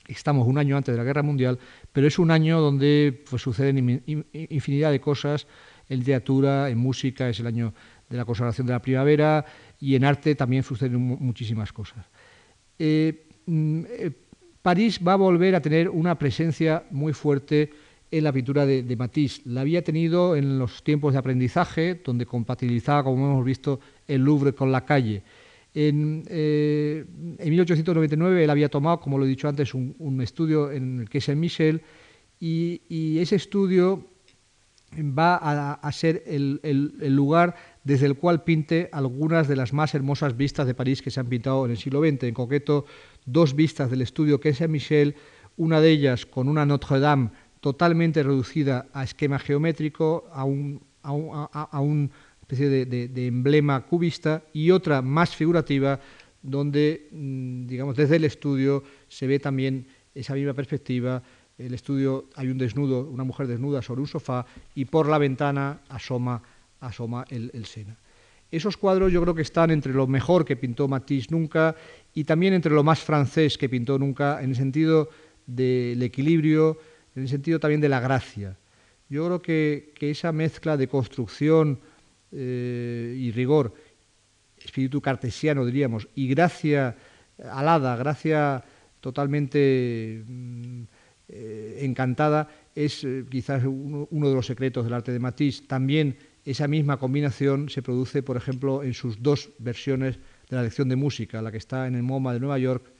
estamos 0.08 0.48
un 0.48 0.58
año 0.58 0.76
antes 0.76 0.94
de 0.94 0.98
la 0.98 1.04
Guerra 1.04 1.22
Mundial, 1.22 1.60
pero 1.92 2.08
es 2.08 2.18
un 2.18 2.32
año 2.32 2.60
donde 2.60 3.24
pues, 3.30 3.42
suceden 3.42 4.02
infinidad 4.34 4.92
de 4.92 5.00
cosas 5.00 5.46
en 5.88 6.00
literatura, 6.00 6.70
en 6.70 6.78
música, 6.78 7.30
es 7.30 7.40
el 7.40 7.48
año 7.48 7.74
de 8.10 8.18
la 8.18 8.26
consagración 8.26 8.66
de 8.66 8.74
la 8.74 8.82
primavera 8.82 9.46
y 9.80 9.96
en 9.96 10.06
arte 10.06 10.34
también 10.34 10.64
suceden 10.64 11.00
muchísimas 11.00 11.72
cosas. 11.72 12.06
Eh, 12.80 13.28
mm, 13.46 13.84
París 14.62 15.00
va 15.06 15.14
a 15.14 15.18
volver 15.18 15.56
a 15.56 15.62
tener 15.62 15.90
una 15.90 16.18
presencia 16.18 16.84
muy 16.92 17.14
fuerte 17.14 17.72
en 18.12 18.24
la 18.24 18.34
pintura 18.34 18.66
de, 18.66 18.96
Matisse. 18.98 19.42
La 19.46 19.62
había 19.62 19.84
tenido 19.84 20.36
en 20.36 20.60
los 20.60 20.84
tiempos 20.84 21.14
de 21.14 21.20
aprendizaje, 21.20 22.02
donde 22.04 22.26
compatibilizaba, 22.26 23.04
como 23.04 23.28
hemos 23.28 23.46
visto, 23.46 23.80
el 24.08 24.24
Louvre 24.24 24.54
con 24.54 24.72
la 24.72 24.86
calle. 24.86 25.24
En, 25.74 26.24
1899 26.28 28.40
eh, 28.40 28.44
él 28.44 28.50
había 28.50 28.70
tomado, 28.70 29.00
como 29.00 29.18
lo 29.18 29.26
he 29.26 29.28
dicho 29.28 29.48
antes, 29.48 29.74
un, 29.74 30.20
estudio 30.22 30.72
en 30.72 31.02
el 31.02 31.10
es 31.12 31.36
Michel, 31.36 31.82
y, 32.40 33.20
ese 33.20 33.36
estudio 33.36 34.06
va 34.98 35.36
a, 35.36 35.92
ser 35.92 36.24
el, 36.26 36.60
lugar 37.16 37.56
desde 37.84 38.08
el 38.08 38.16
cual 38.16 38.44
pinte 38.44 38.90
algunas 38.92 39.48
de 39.48 39.56
las 39.56 39.72
más 39.72 39.94
hermosas 39.94 40.36
vistas 40.36 40.66
de 40.66 40.74
París 40.74 41.04
que 41.04 41.12
se 41.12 41.20
han 41.20 41.28
pintado 41.28 41.66
en 41.66 41.72
el 41.72 41.78
siglo 41.78 42.02
XX, 42.02 42.24
en 42.24 42.34
concreto 42.34 42.86
dos 43.32 43.56
vistas 43.56 43.90
del 43.90 44.02
estudio 44.02 44.40
que 44.40 44.50
es 44.50 44.58
Saint-Michel, 44.58 45.16
una 45.58 45.82
de 45.82 45.92
ellas 45.92 46.26
con 46.26 46.48
una 46.48 46.66
Notre-Dame 46.66 47.32
totalmente 47.60 48.24
reducida 48.24 48.88
a 48.94 49.04
esquema 49.04 49.40
geométrico, 49.40 50.30
a 50.32 50.46
un, 50.46 50.82
a 51.04 51.82
especie 52.42 52.70
de, 52.86 53.28
emblema 53.28 53.86
cubista, 53.86 54.44
y 54.54 54.72
otra 54.72 55.02
más 55.02 55.36
figurativa, 55.36 56.00
donde, 56.42 57.10
mm, 57.12 57.68
digamos, 57.68 57.96
desde 57.96 58.16
el 58.16 58.24
estudio 58.24 58.84
se 59.08 59.28
ve 59.28 59.40
también 59.40 59.86
esa 60.16 60.34
misma 60.34 60.54
perspectiva. 60.54 61.22
El 61.58 61.74
estudio 61.74 62.30
hay 62.36 62.48
un 62.48 62.58
desnudo, 62.58 63.10
una 63.10 63.26
mujer 63.26 63.48
desnuda 63.48 63.82
sobre 63.82 64.02
un 64.02 64.08
sofá, 64.08 64.46
y 64.74 64.86
por 64.86 65.08
la 65.08 65.18
ventana 65.18 65.82
asoma, 65.90 66.42
asoma 66.80 67.26
el, 67.30 67.52
el 67.54 67.66
Sena. 67.66 67.98
Esos 68.52 68.78
cuadros 68.78 69.12
yo 69.12 69.22
creo 69.22 69.36
que 69.36 69.44
están 69.44 69.70
entre 69.70 69.94
lo 69.94 70.08
mejor 70.08 70.44
que 70.44 70.56
pintó 70.56 70.88
Matisse 70.88 71.30
nunca 71.30 71.76
y 72.14 72.24
también 72.24 72.54
entre 72.54 72.74
lo 72.74 72.84
más 72.84 73.00
francés 73.00 73.58
que 73.58 73.70
pintó 73.70 73.98
nunca, 73.98 74.42
en 74.42 74.52
el 74.52 74.56
sentido 74.56 75.10
del 75.46 76.02
equilibrio, 76.02 76.80
en 77.16 77.24
el 77.24 77.30
sentido 77.30 77.60
también 77.60 77.82
de 77.82 77.90
la 77.90 78.00
gracia. 78.00 78.58
Yo 79.10 79.26
creo 79.26 79.42
que, 79.42 79.94
esa 80.00 80.32
mezcla 80.32 80.78
de 80.78 80.88
construcción 80.88 81.80
eh, 82.32 83.16
y 83.18 83.32
rigor, 83.32 83.74
espíritu 84.64 85.02
cartesiano 85.02 85.66
diríamos, 85.66 86.08
y 86.16 86.28
gracia 86.28 86.96
alada, 87.52 87.96
gracia 87.96 88.64
totalmente 89.00 90.24
mm, 90.28 90.84
eh, 91.30 91.80
encantada, 91.82 92.50
es 92.76 93.04
eh, 93.04 93.26
quizás 93.30 93.64
uno, 93.66 94.08
de 94.30 94.34
los 94.34 94.46
secretos 94.46 94.84
del 94.84 94.94
arte 94.94 95.12
de 95.12 95.20
Matisse. 95.20 95.68
También 95.68 96.18
esa 96.46 96.68
misma 96.68 96.98
combinación 96.98 97.70
se 97.70 97.82
produce, 97.82 98.24
por 98.24 98.38
ejemplo, 98.38 98.84
en 98.84 98.94
sus 98.94 99.22
dos 99.22 99.50
versiones 99.60 100.20
de 100.50 100.56
la 100.56 100.64
lección 100.64 100.90
de 100.90 100.96
música, 100.96 101.42
la 101.42 101.52
que 101.52 101.58
está 101.58 101.88
en 101.88 101.96
el 101.96 102.04
MoMA 102.04 102.34
de 102.34 102.40
Nueva 102.40 102.58
York 102.58 102.92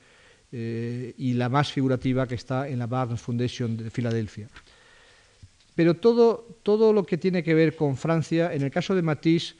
eh, 0.52 1.14
y 1.18 1.34
la 1.34 1.48
más 1.48 1.72
figurativa 1.72 2.26
que 2.26 2.36
está 2.36 2.68
en 2.68 2.78
la 2.78 2.86
Barnes 2.86 3.20
Foundation 3.20 3.76
de 3.76 3.90
Filadelfia. 3.90 4.48
Pero 5.74 5.94
todo, 5.94 6.58
todo 6.62 6.92
lo 6.92 7.04
que 7.04 7.18
tiene 7.18 7.42
que 7.42 7.54
ver 7.54 7.74
con 7.74 7.96
Francia, 7.96 8.52
en 8.54 8.62
el 8.62 8.70
caso 8.70 8.94
de 8.94 9.02
Matisse, 9.02 9.56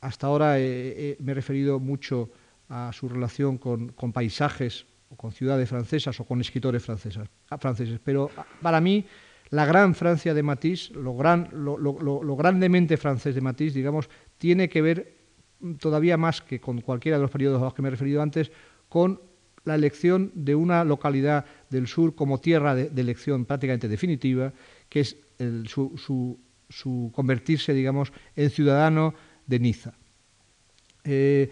hasta 0.00 0.26
ahora 0.26 0.54
me 0.54 1.32
he 1.32 1.34
referido 1.34 1.78
mucho 1.78 2.30
a 2.68 2.90
su 2.92 3.08
relación 3.08 3.58
con, 3.58 3.92
paisajes 4.12 4.86
o 5.10 5.16
con 5.16 5.32
ciudades 5.32 5.68
francesas 5.68 6.18
o 6.18 6.24
con 6.24 6.40
escritores 6.40 6.82
franceses, 6.82 7.28
pero 8.02 8.30
para 8.60 8.80
mí 8.80 9.04
la 9.50 9.66
gran 9.66 9.94
Francia 9.94 10.32
de 10.34 10.42
Matisse, 10.42 10.90
lo, 10.94 11.14
lo, 11.52 12.22
lo 12.22 12.36
grandemente 12.36 12.96
francés 12.96 13.34
de 13.34 13.42
Matisse, 13.42 13.74
digamos, 13.74 14.08
tiene 14.38 14.68
que 14.68 14.82
ver 14.82 15.21
todavía 15.78 16.16
más 16.16 16.40
que 16.40 16.60
con 16.60 16.80
cualquiera 16.80 17.18
de 17.18 17.22
los 17.22 17.30
periodos 17.30 17.60
a 17.60 17.66
los 17.66 17.74
que 17.74 17.82
me 17.82 17.88
he 17.88 17.90
referido 17.90 18.22
antes, 18.22 18.50
con 18.88 19.20
la 19.64 19.74
elección 19.74 20.32
de 20.34 20.54
una 20.54 20.84
localidad 20.84 21.44
del 21.70 21.86
sur 21.86 22.14
como 22.14 22.38
tierra 22.38 22.74
de, 22.74 22.90
elección 23.00 23.44
prácticamente 23.44 23.88
definitiva, 23.88 24.52
que 24.88 25.00
es 25.00 25.16
su, 25.66 27.10
convertirse, 27.12 27.72
digamos, 27.72 28.12
en 28.36 28.50
ciudadano 28.50 29.14
de 29.46 29.58
Niza. 29.60 29.94
Eh, 31.04 31.50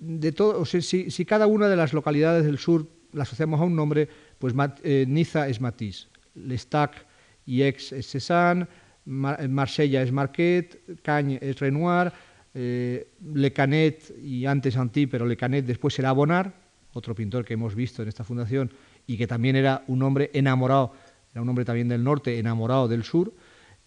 de 0.00 0.32
todo, 0.32 0.64
si, 0.64 1.24
cada 1.24 1.46
una 1.46 1.68
de 1.68 1.76
las 1.76 1.92
localidades 1.92 2.44
del 2.44 2.58
sur 2.58 2.86
la 3.12 3.22
asociamos 3.22 3.60
a 3.60 3.64
un 3.64 3.74
nombre, 3.74 4.08
pues 4.38 4.54
eh, 4.82 5.04
Niza 5.08 5.48
es 5.48 5.60
Matisse, 5.60 6.08
Lestac 6.34 7.06
y 7.46 7.62
Aix 7.62 7.92
es 7.92 8.06
Cézanne, 8.10 8.66
Marsella 9.06 10.02
es 10.02 10.12
Marquet, 10.12 11.00
Cagne 11.02 11.38
es 11.40 11.58
Renoir, 11.58 12.12
eh, 12.54 13.08
Le 13.34 13.52
Canet 13.52 14.14
y 14.22 14.46
antes 14.46 14.76
Antí, 14.76 15.06
pero 15.06 15.26
Le 15.26 15.36
Canet 15.36 15.64
después 15.64 15.94
será 15.94 16.12
Bonnard, 16.12 16.52
otro 16.92 17.14
pintor 17.14 17.44
que 17.44 17.54
hemos 17.54 17.74
visto 17.74 18.02
en 18.02 18.08
esta 18.08 18.24
fundación 18.24 18.70
y 19.06 19.16
que 19.16 19.26
también 19.26 19.56
era 19.56 19.84
un 19.86 20.02
hombre 20.02 20.30
enamorado, 20.32 20.92
era 21.32 21.42
un 21.42 21.48
hombre 21.48 21.64
también 21.64 21.88
del 21.88 22.02
norte, 22.02 22.38
enamorado 22.38 22.88
del 22.88 23.04
sur, 23.04 23.32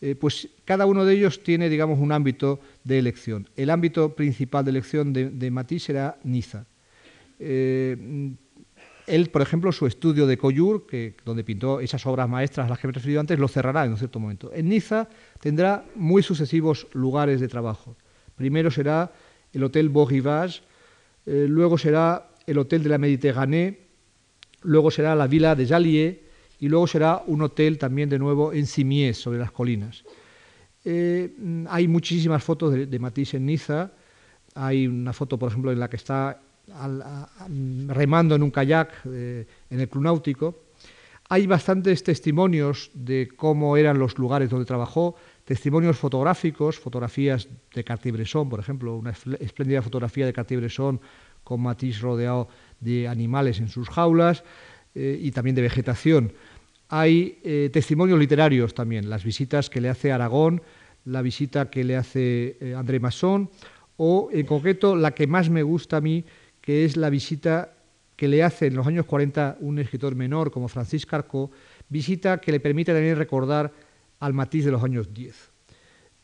eh, 0.02 0.16
pues 0.16 0.50
cada 0.66 0.86
uno 0.86 1.06
de 1.06 1.14
ellos 1.14 1.44
tiene, 1.44 1.70
digamos, 1.70 2.00
un 2.00 2.12
ámbito 2.12 2.60
de 2.84 2.98
elección. 2.98 3.48
El 3.56 3.70
ámbito 3.70 4.16
principal 4.16 4.66
de 4.66 4.72
elección 4.72 5.14
de, 5.14 5.52
Matisse 5.52 5.90
era 5.90 6.18
Niza. 6.24 6.66
Eh, 7.40 8.34
él, 9.08 9.30
por 9.30 9.42
ejemplo, 9.42 9.72
su 9.72 9.88
estudio 9.88 10.26
de 10.26 10.38
Coyur, 10.38 10.86
donde 11.26 11.44
pintó 11.44 11.80
esas 11.80 12.06
obras 12.06 12.30
maestras 12.30 12.68
a 12.68 12.70
las 12.70 12.80
que 12.80 12.88
me 12.88 12.92
he 12.92 12.96
referido 12.96 13.20
antes, 13.20 13.38
lo 13.38 13.48
cerrará 13.48 13.86
en 13.86 13.92
un 13.92 13.98
cierto 13.98 14.20
momento. 14.20 14.52
En 14.54 14.70
Niza 14.70 15.10
tendrá 15.40 15.86
muy 15.96 16.24
sucesivos 16.24 16.88
lugares 16.94 17.40
de 17.40 17.48
trabajo. 17.48 17.96
Primero 18.42 18.72
será 18.72 19.12
el 19.54 19.64
Hotel 19.64 19.90
Beau 19.90 20.08
Rivage, 20.08 20.62
eh, 21.28 21.46
luego 21.48 21.78
será 21.78 22.32
el 22.48 22.58
Hotel 22.58 22.82
de 22.82 22.90
la 22.90 22.98
Méditerranée, 22.98 23.82
luego 24.64 24.90
será 24.90 25.14
la 25.14 25.28
Villa 25.28 25.54
de 25.54 25.68
Jallier 25.68 26.24
y 26.60 26.68
luego 26.68 26.88
será 26.88 27.22
un 27.28 27.44
hotel 27.44 27.78
también 27.78 28.10
de 28.10 28.18
nuevo 28.18 28.52
en 28.52 28.66
Cimiez, 28.66 29.18
sobre 29.18 29.38
las 29.38 29.52
colinas. 29.52 30.04
Eh, 30.84 31.30
hay 31.70 31.88
muchísimas 31.88 32.44
fotos 32.44 32.74
de, 32.74 33.00
Matisse 33.00 33.36
en 33.36 33.46
Niza. 33.46 33.92
Hay 34.56 34.88
una 34.88 35.14
foto, 35.14 35.38
por 35.38 35.50
ejemplo, 35.50 35.72
en 35.72 35.80
la 35.80 35.88
que 35.88 35.98
está 35.98 36.42
remando 37.90 38.34
en 38.34 38.42
un 38.42 38.50
kayak 38.50 38.90
eh, 39.06 39.46
en 39.70 39.80
el 39.80 39.88
club 39.88 40.04
náutico. 40.04 40.64
Hay 41.30 41.46
bastantes 41.46 42.04
testimonios 42.04 42.90
de 42.96 43.30
cómo 43.36 43.78
eran 43.78 44.00
los 44.00 44.18
lugares 44.18 44.50
donde 44.50 44.66
trabajó, 44.66 45.16
testimonios 45.46 45.98
fotográficos, 45.98 46.80
fotografías 46.80 47.48
de 47.74 47.84
Cartier-Bresson, 47.84 48.50
por 48.50 48.60
ejemplo, 48.60 48.96
una 48.96 49.14
espléndida 49.40 49.82
fotografía 49.82 50.26
de 50.26 50.34
Cartier-Bresson 50.34 51.02
con 51.44 51.62
Matisse 51.62 52.02
rodeado 52.02 52.48
de 52.80 53.08
animales 53.08 53.60
en 53.60 53.68
sus 53.68 53.90
jaulas 53.90 54.44
eh, 54.96 55.20
y 55.22 55.32
también 55.32 55.56
de 55.56 55.62
vegetación. 55.62 56.34
Hay 56.90 57.40
eh, 57.44 57.70
testimonios 57.72 58.20
literarios 58.20 58.74
también, 58.74 59.10
las 59.10 59.24
visitas 59.24 59.70
que 59.70 59.82
le 59.82 59.90
hace 59.90 60.12
Aragón, 60.12 60.62
la 61.06 61.22
visita 61.22 61.70
que 61.70 61.84
le 61.84 61.96
hace 61.96 62.58
eh, 62.60 62.76
André 62.76 63.00
Masson, 63.00 63.50
o 63.98 64.30
en 64.32 64.46
concreto 64.46 64.96
la 64.96 65.12
que 65.12 65.28
más 65.28 65.50
me 65.50 65.64
gusta 65.64 65.98
a 65.98 66.02
mí, 66.02 66.26
que 66.60 66.86
es 66.86 66.98
la 66.98 67.10
visita 67.10 67.74
que 68.16 68.28
le 68.28 68.44
hace 68.44 68.68
en 68.68 68.76
los 68.76 68.86
años 68.86 69.06
40 69.06 69.58
un 69.62 69.80
escritor 69.80 70.16
menor 70.16 70.52
como 70.52 70.68
Francis 70.68 71.06
Carcot, 71.06 71.52
visita 71.90 72.40
que 72.40 72.52
le 72.52 72.60
permite 72.60 72.94
también 72.94 73.18
recordar 73.18 73.72
al 74.22 74.34
Matisse 74.34 74.66
de 74.66 74.72
los 74.72 74.84
años 74.84 75.14
10. 75.14 75.52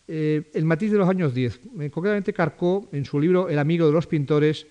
el 0.07 0.65
Matisse 0.65 0.93
de 0.93 0.97
los 0.99 1.09
años 1.09 1.33
10, 1.33 1.59
concretamente 1.91 2.31
Carcot, 2.31 2.93
en 2.93 3.03
su 3.03 3.19
libro 3.19 3.49
El 3.49 3.59
amigo 3.59 3.85
de 3.85 3.91
los 3.91 4.07
pintores, 4.07 4.65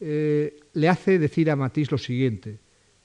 eh, 0.00 0.60
le 0.74 0.88
hace 0.88 1.18
decir 1.18 1.50
a 1.50 1.56
Matisse 1.56 1.90
lo 1.90 1.98
siguiente. 1.98 2.58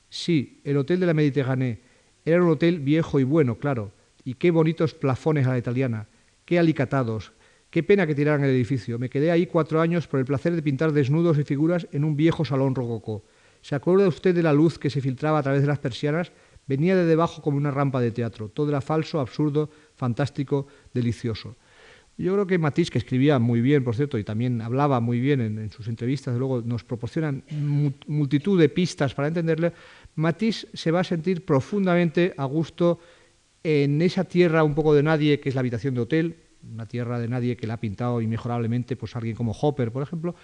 Sí, 0.10 0.60
el 0.66 0.78
hotel 0.78 1.00
de 1.00 1.06
la 1.06 1.14
Mediterránea 1.14 1.78
era 2.26 2.44
un 2.44 2.50
hotel 2.50 2.80
viejo 2.80 3.20
y 3.20 3.24
bueno, 3.24 3.58
claro, 3.58 3.94
y 4.26 4.34
qué 4.34 4.52
bonitos 4.52 4.94
plafones 4.94 5.48
a 5.48 5.52
la 5.52 5.58
italiana, 5.58 6.08
qué 6.44 6.60
alicatados, 6.60 7.32
qué 7.70 7.82
pena 7.84 8.06
que 8.06 8.16
tiraran 8.16 8.44
el 8.44 8.50
edificio. 8.50 9.00
Me 9.00 9.10
quedé 9.10 9.32
ahí 9.32 9.46
cuatro 9.46 9.80
años 9.80 10.08
por 10.08 10.20
el 10.20 10.26
placer 10.26 10.54
de 10.54 10.62
pintar 10.62 10.92
desnudos 10.92 11.38
y 11.38 11.44
figuras 11.44 11.88
en 11.92 12.04
un 12.04 12.18
viejo 12.18 12.44
salón 12.44 12.76
rococó. 12.76 13.24
¿Se 13.62 13.76
acuerda 13.76 14.08
usted 14.08 14.36
de 14.36 14.44
la 14.44 14.54
luz 14.54 14.78
que 14.78 14.90
se 14.90 15.02
filtraba 15.02 15.40
a 15.40 15.44
través 15.44 15.62
de 15.62 15.68
las 15.68 15.80
persianas? 15.80 16.32
Venía 16.68 16.96
de 16.96 17.06
debajo 17.06 17.42
como 17.42 17.58
una 17.58 17.72
rampa 17.72 18.00
de 18.00 18.12
teatro. 18.12 18.50
Todo 18.50 18.70
era 18.70 18.82
falso, 18.82 19.20
absurdo, 19.20 19.70
fantástico, 19.96 20.68
delicioso. 20.94 21.56
Yo 22.18 22.34
creo 22.34 22.46
que 22.46 22.58
Matisse, 22.58 22.92
que 22.92 22.98
escribía 23.00 23.40
muy 23.40 23.62
bien, 23.62 23.84
por 23.84 23.96
cierto, 23.96 24.18
y 24.18 24.24
también 24.24 24.62
hablaba 24.62 25.00
muy 25.00 25.20
bien 25.20 25.42
en, 25.42 25.70
sus 25.72 25.88
entrevistas, 25.88 26.38
luego 26.38 26.62
nos 26.62 26.84
proporcionan 26.84 27.44
multitud 28.08 28.60
de 28.60 28.70
pistas 28.70 29.14
para 29.16 29.28
entenderle, 29.28 29.74
Matisse 30.16 30.68
se 30.74 30.92
va 30.92 31.00
a 31.00 31.04
sentir 31.04 31.46
profundamente 31.46 32.34
a 32.38 32.46
gusto 32.46 33.00
en 33.64 34.02
esa 34.02 34.24
tierra 34.24 34.64
un 34.64 34.76
poco 34.76 34.94
de 34.94 35.04
nadie 35.04 35.40
que 35.40 35.50
es 35.50 35.56
la 35.56 35.62
habitación 35.62 35.96
de 35.96 36.02
hotel, 36.02 36.36
una 36.74 36.86
tierra 36.86 37.20
de 37.20 37.28
nadie 37.28 37.58
que 37.58 37.66
la 37.66 37.76
ha 37.76 37.80
pintado 37.80 38.22
inmejorablemente, 38.22 38.96
pues 38.96 39.16
alguien 39.16 39.36
como 39.36 39.54
Hopper, 39.54 39.92
por 39.92 40.04
ejemplo. 40.04 40.36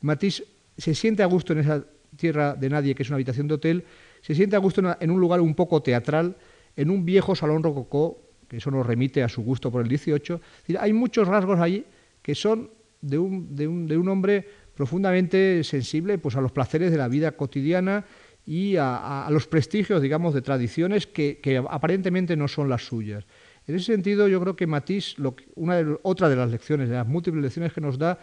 Matisse 0.00 0.44
se 0.76 0.94
siente 0.94 1.22
a 1.22 1.26
gusto 1.26 1.52
en 1.52 1.60
esa 1.60 1.84
tierra 2.16 2.54
de 2.54 2.70
nadie 2.70 2.94
que 2.94 3.02
es 3.02 3.08
una 3.08 3.16
habitación 3.16 3.46
de 3.46 3.54
hotel, 3.54 3.84
se 4.20 4.34
siente 4.34 4.56
a 4.56 4.58
gusto 4.58 4.82
en 5.00 5.10
un 5.10 5.20
lugar 5.20 5.40
un 5.40 5.54
poco 5.54 5.82
teatral, 5.82 6.36
en 6.76 6.90
un 6.90 7.04
viejo 7.04 7.34
salón 7.34 7.62
rococó 7.62 8.18
que 8.50 8.56
eso 8.56 8.70
nos 8.72 8.84
remite 8.84 9.22
a 9.22 9.28
su 9.28 9.42
gusto 9.42 9.70
por 9.70 9.82
el 9.82 9.88
18. 9.88 10.40
hay 10.80 10.92
muchos 10.92 11.28
rasgos 11.28 11.60
ahí 11.60 11.86
que 12.20 12.34
son 12.34 12.68
de 13.00 13.16
un, 13.16 13.54
de 13.54 13.68
un, 13.68 13.86
de 13.86 13.96
un 13.96 14.08
hombre 14.08 14.44
profundamente 14.74 15.62
sensible 15.62 16.18
pues, 16.18 16.34
a 16.34 16.40
los 16.40 16.50
placeres 16.50 16.90
de 16.90 16.98
la 16.98 17.06
vida 17.06 17.32
cotidiana 17.32 18.04
y 18.44 18.74
a, 18.76 19.28
los 19.30 19.46
prestigios, 19.46 20.02
digamos, 20.02 20.34
de 20.34 20.42
tradiciones 20.42 21.06
que, 21.06 21.62
aparentemente 21.68 22.36
no 22.36 22.48
son 22.48 22.68
las 22.68 22.84
suyas. 22.84 23.24
En 23.68 23.76
ese 23.76 23.92
sentido, 23.92 24.26
yo 24.26 24.40
creo 24.40 24.56
que 24.56 24.66
Matisse, 24.66 25.16
una 25.54 25.76
de, 25.76 25.96
otra 26.02 26.28
de 26.28 26.34
las 26.34 26.50
lecciones, 26.50 26.88
de 26.88 26.96
las 26.96 27.06
múltiples 27.06 27.42
lecciones 27.42 27.72
que 27.72 27.80
nos 27.80 27.98
da, 27.98 28.18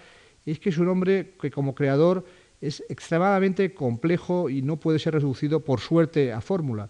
es 0.46 0.60
que 0.60 0.70
es 0.70 0.78
un 0.78 0.90
hombre 0.90 1.36
que 1.40 1.52
como 1.52 1.74
creador 1.74 2.26
es 2.62 2.84
extremadamente 2.90 3.74
complejo 3.74 4.50
y 4.50 4.62
no 4.62 4.78
puede 4.78 5.00
ser 5.00 5.14
reducido 5.14 5.64
por 5.64 5.80
suerte 5.80 6.32
a 6.34 6.42
fórmula. 6.42 6.90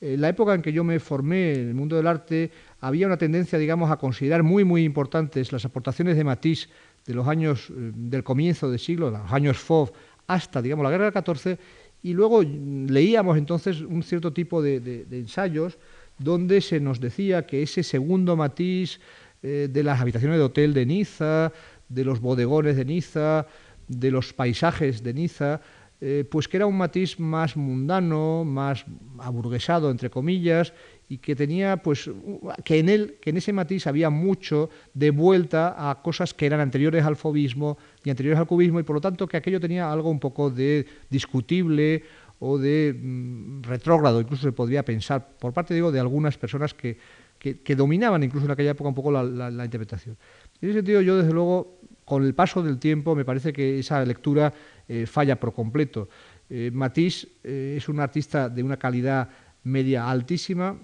En 0.00 0.20
la 0.20 0.28
época 0.28 0.54
en 0.54 0.62
que 0.62 0.72
yo 0.72 0.84
me 0.84 1.00
formé 1.00 1.54
en 1.54 1.68
el 1.68 1.74
mundo 1.74 1.96
del 1.96 2.06
arte, 2.06 2.50
había 2.80 3.06
una 3.06 3.16
tendencia, 3.16 3.58
digamos, 3.58 3.90
a 3.90 3.96
considerar 3.96 4.42
muy, 4.42 4.62
muy 4.62 4.84
importantes 4.84 5.52
las 5.52 5.64
aportaciones 5.64 6.16
de 6.16 6.24
Matisse 6.24 6.68
de 7.06 7.14
los 7.14 7.26
años 7.26 7.70
eh, 7.70 7.92
del 7.94 8.22
comienzo 8.22 8.70
del 8.70 8.78
siglo, 8.78 9.10
los 9.10 9.32
años 9.32 9.56
Fauve, 9.58 9.92
hasta, 10.26 10.60
digamos, 10.60 10.84
la 10.84 10.90
guerra 10.90 11.04
del 11.04 11.14
14, 11.14 11.58
y 12.02 12.12
luego 12.12 12.42
leíamos 12.42 13.38
entonces 13.38 13.80
un 13.80 14.02
cierto 14.02 14.32
tipo 14.32 14.60
de, 14.60 15.06
ensayos 15.10 15.78
donde 16.18 16.60
se 16.60 16.78
nos 16.78 17.00
decía 17.00 17.46
que 17.46 17.62
ese 17.62 17.82
segundo 17.82 18.36
Matisse 18.36 19.00
eh, 19.42 19.68
de 19.70 19.82
las 19.82 20.00
habitaciones 20.00 20.38
de 20.38 20.44
hotel 20.44 20.74
de 20.74 20.86
Niza, 20.86 21.52
de 21.88 22.04
los 22.04 22.20
bodegones 22.20 22.76
de 22.76 22.84
Niza, 22.84 23.46
de 23.88 24.10
los 24.10 24.32
paisajes 24.32 25.02
de 25.02 25.14
Niza, 25.14 25.60
eh, 25.98 26.24
pues 26.30 26.46
que 26.46 26.58
era 26.58 26.66
un 26.66 26.76
matiz 26.76 27.18
más 27.18 27.56
mundano, 27.56 28.44
más 28.44 28.84
aburguesado, 29.18 29.90
entre 29.90 30.10
comillas, 30.10 30.74
y 31.08 31.18
que 31.18 31.34
tenía, 31.34 31.78
pues, 31.78 32.10
que 32.64 32.78
en 32.78 32.90
él, 32.90 33.16
que 33.20 33.30
en 33.30 33.38
ese 33.38 33.52
matiz 33.52 33.86
había 33.86 34.10
mucho 34.10 34.68
de 34.92 35.10
vuelta 35.10 35.90
a 35.90 36.02
cosas 36.02 36.34
que 36.34 36.44
eran 36.44 36.60
anteriores 36.60 37.04
al 37.04 37.16
fobismo 37.16 37.78
y 38.04 38.10
anteriores 38.10 38.38
al 38.38 38.46
cubismo, 38.46 38.78
y 38.78 38.82
por 38.82 38.96
lo 38.96 39.00
tanto 39.00 39.26
que 39.26 39.38
aquello 39.38 39.58
tenía 39.58 39.90
algo 39.90 40.10
un 40.10 40.20
poco 40.20 40.50
de 40.50 40.84
discutible 41.08 42.02
o 42.40 42.58
de 42.58 42.94
mm, 42.94 43.62
retrógrado, 43.62 44.20
incluso 44.20 44.42
se 44.42 44.52
podría 44.52 44.84
pensar, 44.84 45.26
por 45.38 45.54
parte, 45.54 45.72
digo, 45.72 45.90
de 45.92 46.00
algunas 46.00 46.36
personas 46.36 46.74
que, 46.74 46.98
que, 47.38 47.76
dominaban 47.76 48.22
incluso 48.22 48.44
en 48.44 48.52
aquella 48.52 48.72
época 48.72 48.88
un 48.88 48.94
poco 48.94 49.10
la, 49.10 49.22
la 49.22 49.64
interpretación. 49.64 50.18
En 50.60 50.68
ese 50.68 50.78
sentido, 50.80 51.00
yo 51.00 51.16
desde 51.16 51.32
luego, 51.32 51.78
con 52.06 52.24
el 52.24 52.34
paso 52.34 52.62
del 52.62 52.78
tiempo, 52.78 53.14
me 53.14 53.24
parece 53.24 53.52
que 53.52 53.80
esa 53.80 54.02
lectura 54.04 54.54
eh, 54.88 55.06
falla 55.06 55.38
por 55.38 55.52
completo. 55.52 56.08
Eh, 56.48 56.70
Matisse 56.72 57.26
eh, 57.42 57.74
es 57.76 57.88
un 57.88 57.98
artista 57.98 58.48
de 58.48 58.62
una 58.62 58.78
calidad 58.78 59.28
media 59.64 60.08
altísima, 60.08 60.78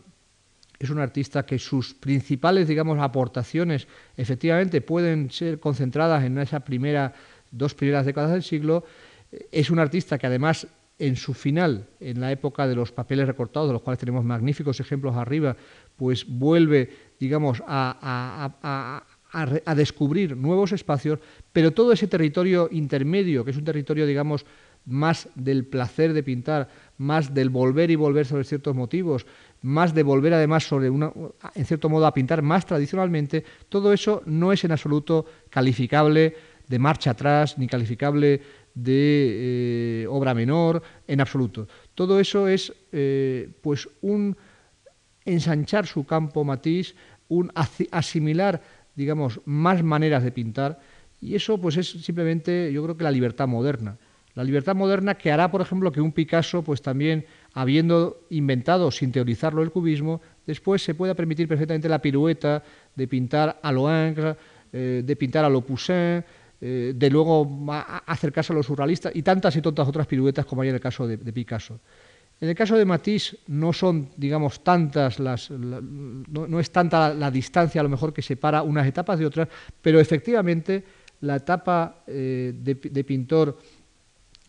es 0.81 0.91
un 0.91 0.99
artista 0.99 1.47
que 1.47 1.61
sus 1.61 1.95
principales, 1.95 2.67
digamos, 2.67 2.99
aportaciones 2.99 3.87
efectivamente 4.17 4.81
pueden 4.81 5.31
ser 5.31 5.61
concentradas 5.61 6.25
en 6.25 6.37
esa 6.39 6.59
primera, 6.61 7.15
dos 7.53 7.73
primeras 7.75 8.05
décadas 8.05 8.33
del 8.33 8.43
siglo. 8.43 8.85
Es 9.53 9.71
un 9.71 9.79
artista 9.79 10.19
que 10.19 10.27
además 10.27 10.67
en 10.99 11.17
su 11.17 11.35
final, 11.35 11.89
en 12.01 12.21
la 12.21 12.33
época 12.33 12.67
de 12.67 12.75
los 12.75 12.93
papeles 12.93 13.27
recortados, 13.27 13.69
de 13.69 13.73
los 13.73 13.83
cuales 13.83 13.99
tenemos 13.99 14.25
magníficos 14.25 14.81
ejemplos 14.81 15.17
arriba, 15.17 15.57
pues 15.97 16.27
vuelve, 16.27 16.91
digamos, 17.19 17.63
a, 17.67 19.03
descubrir 19.75 20.37
nuevos 20.37 20.73
espacios, 20.73 21.19
pero 21.53 21.71
todo 21.73 21.93
ese 21.93 22.07
territorio 22.07 22.69
intermedio, 22.71 23.45
que 23.45 23.51
es 23.51 23.57
un 23.57 23.65
territorio, 23.65 24.07
digamos, 24.07 24.45
más 24.85 25.29
del 25.35 25.65
placer 25.65 26.13
de 26.13 26.23
pintar, 26.23 26.69
más 26.99 27.35
del 27.35 27.51
volver 27.51 27.91
y 27.91 27.97
volver 27.97 28.27
sobre 28.27 28.45
ciertos 28.45 28.75
motivos, 28.75 29.27
más 29.63 29.95
de 29.95 30.03
volver 30.03 30.35
además 30.35 30.65
sobre 30.65 30.91
una, 30.91 31.13
en 31.55 31.65
cierto 31.65 31.89
modo 31.89 32.07
a 32.07 32.15
pintar 32.15 32.43
más 32.43 32.67
tradicionalmente, 32.67 33.45
todo 33.69 33.93
eso 33.93 34.23
no 34.27 34.53
es 34.53 34.65
en 34.65 34.73
absoluto 34.73 35.25
calificable 35.51 36.35
de 36.69 36.79
marcha 36.79 37.13
atrás, 37.13 37.59
ni 37.59 37.67
calificable 37.67 38.41
de 38.75 40.03
eh, 40.03 40.07
obra 40.09 40.35
menor, 40.35 40.83
en 41.07 41.21
absoluto. 41.21 41.69
Todo 41.95 42.19
eso 42.19 42.49
es 42.49 42.73
eh, 42.93 43.51
pues 43.61 43.89
un 44.01 44.37
ensanchar 45.25 45.87
su 45.87 46.05
campo 46.05 46.45
matiz, 46.45 46.95
un 47.29 47.53
asimilar 47.91 48.63
digamos, 48.95 49.41
más 49.45 49.83
maneras 49.83 50.23
de 50.23 50.33
pintar 50.33 50.81
y 51.21 51.37
eso 51.37 51.59
pues 51.59 51.77
es 51.77 51.89
simplemente 51.89 52.73
yo 52.73 52.83
creo 52.83 52.97
que 52.97 53.05
la 53.05 53.11
libertad 53.11 53.47
moderna. 53.47 53.97
La 54.35 54.45
libertad 54.45 54.75
moderna 54.75 55.15
que 55.15 55.31
hará, 55.31 55.51
por 55.51 55.61
ejemplo, 55.61 55.93
que 55.93 56.01
un 56.01 56.13
Picasso, 56.13 56.63
pues 56.63 56.81
también 56.81 57.27
habiendo 57.53 58.23
inventado 58.31 58.91
sin 58.91 59.13
teorizarlo 59.13 59.63
el 59.63 59.71
cubismo, 59.71 60.23
después 60.47 60.83
se 60.83 60.95
pueda 60.95 61.15
permitir 61.15 61.47
perfectamente 61.47 61.89
la 61.89 62.01
pirueta 62.01 62.63
de 62.97 63.07
pintar 63.07 63.61
a 63.63 63.71
lo 63.71 63.83
Ingres, 63.91 64.37
eh, 64.73 65.03
de 65.05 65.17
pintar 65.17 65.45
a 65.45 65.51
lo 65.51 65.61
Poussin, 65.61 66.25
eh, 66.61 66.95
de 66.97 67.11
luego 67.11 67.47
acercarse 68.07 68.55
a 68.55 68.57
los 68.57 68.67
surrealistas 68.67 69.15
y 69.15 69.23
tantas 69.23 69.55
y 69.55 69.61
tantas 69.61 69.87
otras 69.87 70.07
piruetas 70.07 70.47
como 70.47 70.63
hay 70.63 70.71
en 70.71 70.77
el 70.77 70.81
caso 70.81 71.07
de 71.07 71.33
Picasso. 71.33 71.79
En 72.43 72.49
el 72.49 72.57
caso 72.57 72.77
de 72.77 72.85
Matisse 72.85 73.39
no 73.47 73.73
son, 73.73 74.09
digamos, 74.17 74.65
tantas 74.65 75.21
las, 75.21 75.49
no, 75.49 76.59
es 76.59 76.73
tanta 76.73 77.15
la, 77.15 77.31
distancia 77.31 77.81
a 77.81 77.85
lo 77.85 77.89
mejor 77.89 78.13
que 78.13 78.21
separa 78.21 78.63
unas 78.63 78.85
etapas 78.85 79.21
de 79.21 79.27
otras, 79.27 79.47
pero 79.81 80.01
efectivamente 80.01 80.83
la 81.21 81.37
etapa 81.37 82.03
eh, 82.05 82.53
de, 82.53 83.05
pintor 83.05 83.59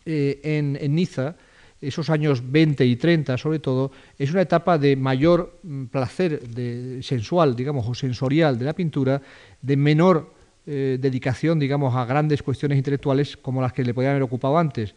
eh, 0.04 0.40
en, 0.42 0.92
Niza, 0.92 1.36
esos 1.80 2.10
años 2.10 2.42
20 2.50 2.84
y 2.84 2.96
30 2.96 3.38
sobre 3.38 3.60
todo, 3.60 3.92
es 4.18 4.32
una 4.32 4.42
etapa 4.42 4.76
de 4.76 4.96
mayor 4.96 5.60
mm, 5.62 5.84
placer 5.84 6.48
de, 6.48 7.00
sensual, 7.00 7.54
digamos, 7.54 7.86
o 7.88 7.94
sensorial 7.94 8.58
de 8.58 8.64
la 8.64 8.72
pintura, 8.72 9.22
de 9.62 9.76
menor 9.76 10.34
eh, 10.66 10.98
dedicación, 11.00 11.60
digamos, 11.60 11.94
a 11.94 12.04
grandes 12.06 12.42
cuestiones 12.42 12.76
intelectuales 12.76 13.36
como 13.36 13.62
las 13.62 13.72
que 13.72 13.84
le 13.84 13.94
podían 13.94 14.10
haber 14.12 14.24
ocupado 14.24 14.58
antes. 14.58 14.96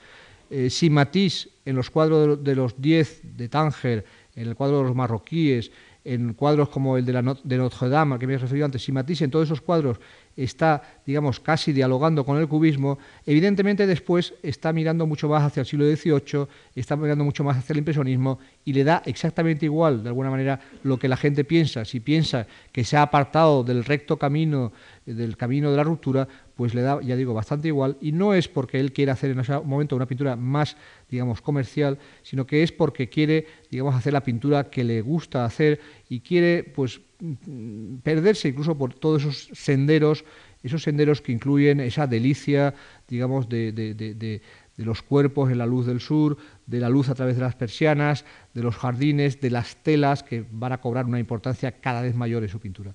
Eh, 0.49 0.69
si 0.69 0.89
Matisse 0.89 1.49
en 1.65 1.75
los 1.75 1.89
cuadros 1.89 2.43
de 2.43 2.55
los 2.55 2.81
diez 2.81 3.21
de 3.23 3.49
Tánger, 3.49 4.05
en 4.35 4.47
el 4.47 4.55
cuadro 4.55 4.77
de 4.77 4.83
los 4.83 4.95
marroquíes, 4.95 5.71
en 6.07 6.33
cuadros 6.35 6.69
como 6.69 6.97
el 6.97 7.05
de, 7.05 7.11
la 7.11 7.37
de 7.43 7.57
Notre 7.57 7.89
Dame, 7.89 8.17
que 8.17 8.25
me 8.25 8.35
he 8.35 8.37
referido 8.37 8.65
antes, 8.65 8.81
si 8.81 8.93
Matisse 8.93 9.23
en 9.23 9.31
todos 9.31 9.47
esos 9.47 9.59
cuadros 9.59 9.99
está, 10.37 11.01
digamos, 11.05 11.41
casi 11.41 11.73
dialogando 11.73 12.23
con 12.23 12.37
el 12.37 12.47
cubismo, 12.47 12.97
evidentemente 13.25 13.85
después 13.85 14.33
está 14.41 14.71
mirando 14.71 15.05
mucho 15.05 15.27
más 15.27 15.43
hacia 15.43 15.61
el 15.61 15.65
siglo 15.65 15.85
XVIII, 15.85 16.47
está 16.75 16.95
mirando 16.95 17.25
mucho 17.25 17.43
más 17.43 17.57
hacia 17.57 17.73
el 17.73 17.79
impresionismo 17.79 18.39
y 18.63 18.71
le 18.71 18.85
da 18.85 19.01
exactamente 19.05 19.65
igual, 19.65 20.01
de 20.01 20.09
alguna 20.09 20.29
manera, 20.29 20.61
lo 20.83 20.97
que 20.97 21.09
la 21.09 21.17
gente 21.17 21.43
piensa. 21.43 21.83
Si 21.83 21.99
piensa 21.99 22.47
que 22.71 22.85
se 22.85 22.95
ha 22.95 23.01
apartado 23.01 23.65
del 23.65 23.83
recto 23.83 24.17
camino, 24.17 24.71
del 25.05 25.35
camino 25.35 25.71
de 25.71 25.77
la 25.77 25.83
ruptura, 25.83 26.25
pues 26.57 26.73
le 26.73 26.81
da, 26.81 26.99
ya 27.01 27.15
digo, 27.15 27.33
bastante 27.33 27.69
igual. 27.69 27.97
Y 28.01 28.11
no 28.11 28.33
es 28.33 28.49
porque 28.49 28.79
él 28.79 28.91
quiera 28.91 29.13
hacer 29.13 29.31
en 29.31 29.39
ese 29.39 29.57
momento 29.59 29.95
una 29.95 30.07
pintura 30.07 30.35
más, 30.35 30.75
digamos, 31.09 31.41
comercial, 31.41 31.97
sino 32.23 32.45
que 32.45 32.63
es 32.63 32.71
porque 32.73 33.07
quiere, 33.07 33.45
digamos, 33.71 33.95
hacer 33.95 34.11
la 34.11 34.23
pintura 34.23 34.69
que 34.69 34.83
le 34.83 35.01
gusta 35.01 35.45
hacer 35.45 35.79
y 36.09 36.19
quiere, 36.19 36.63
pues, 36.63 36.99
Mm, 37.19 37.97
perderse 38.03 38.49
incluso 38.49 38.77
por 38.77 38.93
todos 38.93 39.23
esos 39.23 39.49
senderos, 39.53 40.23
esos 40.61 40.83
senderos 40.83 41.19
que 41.19 41.31
incluyen 41.31 41.79
esa 41.79 42.05
delicia, 42.05 42.75
digamos, 43.07 43.49
de, 43.49 44.41
los 44.77 45.01
cuerpos 45.01 45.49
en 45.49 45.57
la 45.57 45.65
luz 45.65 45.87
del 45.87 45.99
sur, 45.99 46.37
de 46.67 46.79
la 46.79 46.89
luz 46.89 47.09
a 47.09 47.15
través 47.15 47.35
de 47.35 47.41
las 47.41 47.55
persianas, 47.55 48.23
de 48.53 48.61
los 48.61 48.75
jardines, 48.75 49.41
de 49.41 49.49
las 49.49 49.77
telas, 49.77 50.21
que 50.21 50.45
van 50.51 50.73
a 50.73 50.77
cobrar 50.79 51.05
una 51.05 51.19
importancia 51.19 51.71
cada 51.71 52.03
vez 52.03 52.13
mayor 52.13 52.43
en 52.43 52.49
su 52.49 52.59
pintura. 52.59 52.93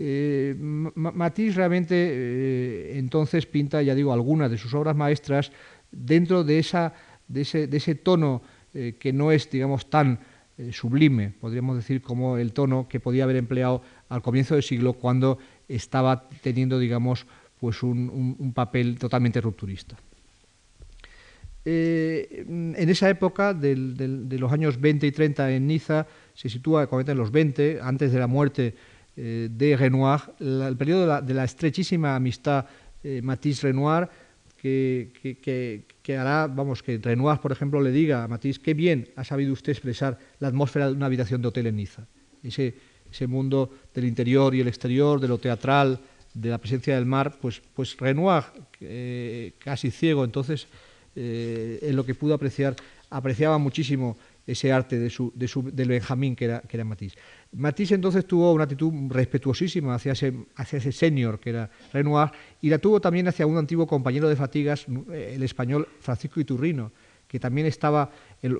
Eh, 0.00 0.54
Matisse 0.58 1.56
realmente 1.56 1.94
eh, 1.96 2.98
entonces 2.98 3.46
pinta, 3.46 3.82
ya 3.82 3.94
digo, 3.94 4.12
algunas 4.12 4.50
de 4.50 4.56
sus 4.56 4.72
obras 4.74 4.94
maestras 4.94 5.50
dentro 5.90 6.44
de, 6.44 6.60
esa, 6.60 6.94
de, 7.26 7.40
ese, 7.40 7.94
tono 7.96 8.42
eh, 8.74 8.96
que 8.98 9.12
no 9.12 9.32
es, 9.32 9.50
digamos, 9.50 9.90
tan 9.90 10.20
eh, 10.56 10.72
sublime, 10.72 11.34
podríamos 11.40 11.76
decir, 11.76 12.00
como 12.00 12.38
el 12.38 12.52
tono 12.52 12.86
que 12.88 13.00
podía 13.00 13.24
haber 13.24 13.36
empleado 13.36 13.82
al 14.08 14.22
comienzo 14.22 14.54
del 14.54 14.62
siglo 14.62 14.92
cuando 14.92 15.38
estaba 15.66 16.28
teniendo, 16.42 16.78
digamos, 16.78 17.26
pues 17.58 17.82
un, 17.82 18.52
papel 18.54 18.98
totalmente 18.98 19.40
rupturista. 19.40 19.96
En 21.64 22.88
esa 22.88 23.10
época 23.10 23.52
de 23.52 23.76
los 24.38 24.52
años 24.52 24.80
20 24.80 25.06
y 25.06 25.12
30 25.12 25.50
en 25.50 25.66
Niza, 25.66 26.06
se 26.32 26.48
sitúa 26.48 26.88
en 26.90 27.18
los 27.18 27.30
20, 27.30 27.80
antes 27.82 28.12
de 28.12 28.18
la 28.18 28.26
muerte 28.26 28.74
eh, 29.20 29.48
de 29.50 29.76
Renoir, 29.76 30.20
el 30.38 30.76
periodo 30.76 31.20
de 31.20 31.34
la, 31.34 31.44
estrechísima 31.44 32.14
amistad 32.14 32.66
Matisse-Renoir, 33.02 34.08
que, 34.56 36.16
hará, 36.18 36.46
vamos, 36.46 36.82
que 36.82 36.98
Renoir, 36.98 37.40
por 37.40 37.50
ejemplo, 37.50 37.80
le 37.80 37.90
diga 37.90 38.22
a 38.22 38.28
Matisse, 38.28 38.60
qué 38.60 38.74
bien 38.74 39.08
ha 39.16 39.24
sabido 39.24 39.52
usted 39.52 39.72
expresar 39.72 40.18
la 40.38 40.48
atmósfera 40.48 40.86
de 40.86 40.92
una 40.92 41.06
habitación 41.06 41.42
de 41.42 41.48
hotel 41.48 41.66
en 41.66 41.76
Niza. 41.76 42.06
Ese, 42.42 42.74
ese 43.10 43.26
mundo 43.26 43.70
del 43.92 44.04
interior 44.04 44.54
y 44.54 44.60
el 44.60 44.68
exterior, 44.68 45.20
de 45.20 45.28
lo 45.28 45.38
teatral, 45.38 45.98
de 46.32 46.50
la 46.50 46.58
presencia 46.58 46.94
del 46.94 47.06
mar, 47.06 47.38
pues, 47.40 47.60
pues 47.74 47.96
Renoir, 47.96 48.44
casi 49.58 49.90
ciego 49.90 50.24
entonces, 50.24 50.68
eh, 51.20 51.80
en 51.82 51.96
lo 51.96 52.06
que 52.06 52.14
pudo 52.14 52.34
apreciar, 52.34 52.76
apreciaba 53.10 53.58
muchísimo 53.58 54.16
ese 54.48 54.72
arte 54.72 54.98
de 54.98 55.10
su, 55.10 55.30
de 55.34 55.46
su, 55.46 55.62
del 55.70 55.88
Benjamín 55.88 56.34
que 56.34 56.46
era, 56.46 56.60
que 56.60 56.76
era 56.78 56.84
Matisse. 56.84 57.16
Matisse 57.52 57.92
entonces 57.92 58.26
tuvo 58.26 58.52
una 58.52 58.64
actitud 58.64 58.92
respetuosísima 59.10 59.94
hacia 59.94 60.12
ese, 60.12 60.32
hacia 60.56 60.78
ese 60.78 60.90
senior 60.90 61.38
que 61.38 61.50
era 61.50 61.70
Renoir 61.92 62.30
y 62.62 62.70
la 62.70 62.78
tuvo 62.78 62.98
también 62.98 63.28
hacia 63.28 63.46
un 63.46 63.58
antiguo 63.58 63.86
compañero 63.86 64.26
de 64.26 64.36
fatigas, 64.36 64.86
eh, 65.12 65.34
el 65.34 65.42
español 65.42 65.86
Francisco 66.00 66.40
Iturrino, 66.40 66.90
que 67.28 67.38
también 67.38 67.66
estaba 67.66 68.10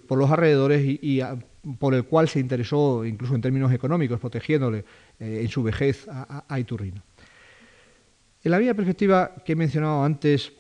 por 0.07 0.19
los 0.19 0.31
alrededores 0.31 0.85
y, 0.85 1.23
por 1.79 1.95
el 1.95 2.05
cual 2.05 2.29
se 2.29 2.39
interesó 2.39 3.03
incluso 3.07 3.35
en 3.35 3.41
términos 3.41 3.73
económicos, 3.73 4.21
protegiéndole 4.21 4.85
eh, 5.19 5.41
en 5.43 5.49
su 5.49 5.63
vejez 5.63 6.07
a, 6.07 6.45
a, 6.47 6.61
Iturrino. 6.61 7.03
En 8.45 8.51
la 8.51 8.59
misma 8.59 8.75
perspectiva 8.75 9.35
que 9.43 9.53
he 9.53 9.57
mencionado 9.57 10.05
antes 10.05 10.53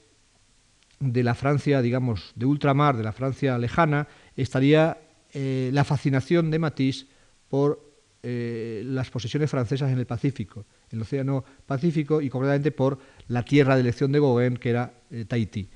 de 1.00 1.22
la 1.22 1.34
Francia, 1.34 1.82
digamos, 1.82 2.32
de 2.34 2.46
ultramar, 2.46 2.96
de 2.96 3.04
la 3.04 3.12
Francia 3.12 3.58
lejana, 3.58 4.08
estaría 4.36 4.96
eh, 5.32 5.70
la 5.74 5.84
fascinación 5.84 6.50
de 6.50 6.58
Matisse 6.58 7.06
por 7.48 7.86
eh, 8.22 8.82
las 8.86 9.10
posesiones 9.10 9.50
francesas 9.50 9.92
en 9.92 9.98
el 9.98 10.06
Pacífico, 10.06 10.64
en 10.90 10.98
el 10.98 11.02
Océano 11.02 11.44
Pacífico 11.66 12.22
y 12.22 12.30
concretamente 12.30 12.72
por 12.72 12.98
la 13.28 13.44
tierra 13.44 13.74
de 13.74 13.82
elección 13.82 14.10
de 14.10 14.20
Gauguin, 14.20 14.56
que 14.56 14.70
era 14.70 14.94
eh, 15.10 15.26
Tahití. 15.26 15.68